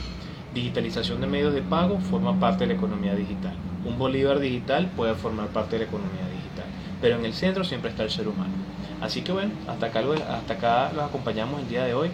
Digitalización 0.54 1.20
de 1.20 1.26
medios 1.26 1.54
de 1.54 1.62
pago 1.62 1.98
forma 2.00 2.38
parte 2.40 2.64
de 2.64 2.68
la 2.68 2.78
economía 2.78 3.14
digital. 3.14 3.54
Un 3.84 3.98
bolívar 3.98 4.38
digital 4.38 4.90
puede 4.96 5.14
formar 5.14 5.48
parte 5.48 5.78
de 5.78 5.84
la 5.84 5.88
economía 5.88 6.26
digital, 6.34 6.66
pero 7.00 7.16
en 7.16 7.24
el 7.24 7.34
centro 7.34 7.64
siempre 7.64 7.90
está 7.90 8.02
el 8.02 8.10
ser 8.10 8.28
humano. 8.28 8.54
Así 9.00 9.22
que 9.22 9.32
bueno, 9.32 9.52
hasta 9.68 9.86
acá, 9.86 10.02
hasta 10.30 10.54
acá 10.54 10.92
los 10.92 11.04
acompañamos 11.04 11.60
el 11.60 11.68
día 11.68 11.84
de 11.84 11.94
hoy 11.94 12.10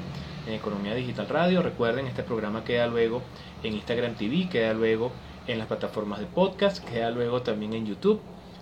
en 0.47 0.55
Economía 0.55 0.95
Digital 0.95 1.29
Radio. 1.29 1.63
Recuerden, 1.63 2.07
este 2.07 2.23
programa 2.23 2.65
queda 2.65 2.87
luego 2.87 3.23
en 3.63 3.75
Instagram 3.75 4.15
TV, 4.15 4.49
queda 4.51 4.75
luego 4.75 5.13
en 5.47 5.59
las 5.59 5.67
plataformas 5.67 6.21
de 6.21 6.27
podcast, 6.27 6.85
queda 6.85 7.11
luego 7.11 7.43
también 7.43 7.73
en 7.73 7.87
YouTube 7.87 8.21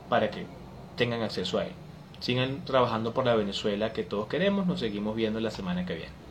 para 0.08 0.30
que 0.30 0.46
tengan 0.96 1.22
acceso 1.22 1.58
a 1.58 1.64
él 1.64 1.81
sigan 2.22 2.64
trabajando 2.64 3.12
por 3.14 3.26
la 3.26 3.34
Venezuela 3.36 3.92
que 3.92 4.04
todos 4.04 4.28
queremos. 4.28 4.66
Nos 4.66 4.80
seguimos 4.80 5.16
viendo 5.16 5.40
la 5.40 5.50
semana 5.50 5.84
que 5.86 5.94
viene. 5.94 6.21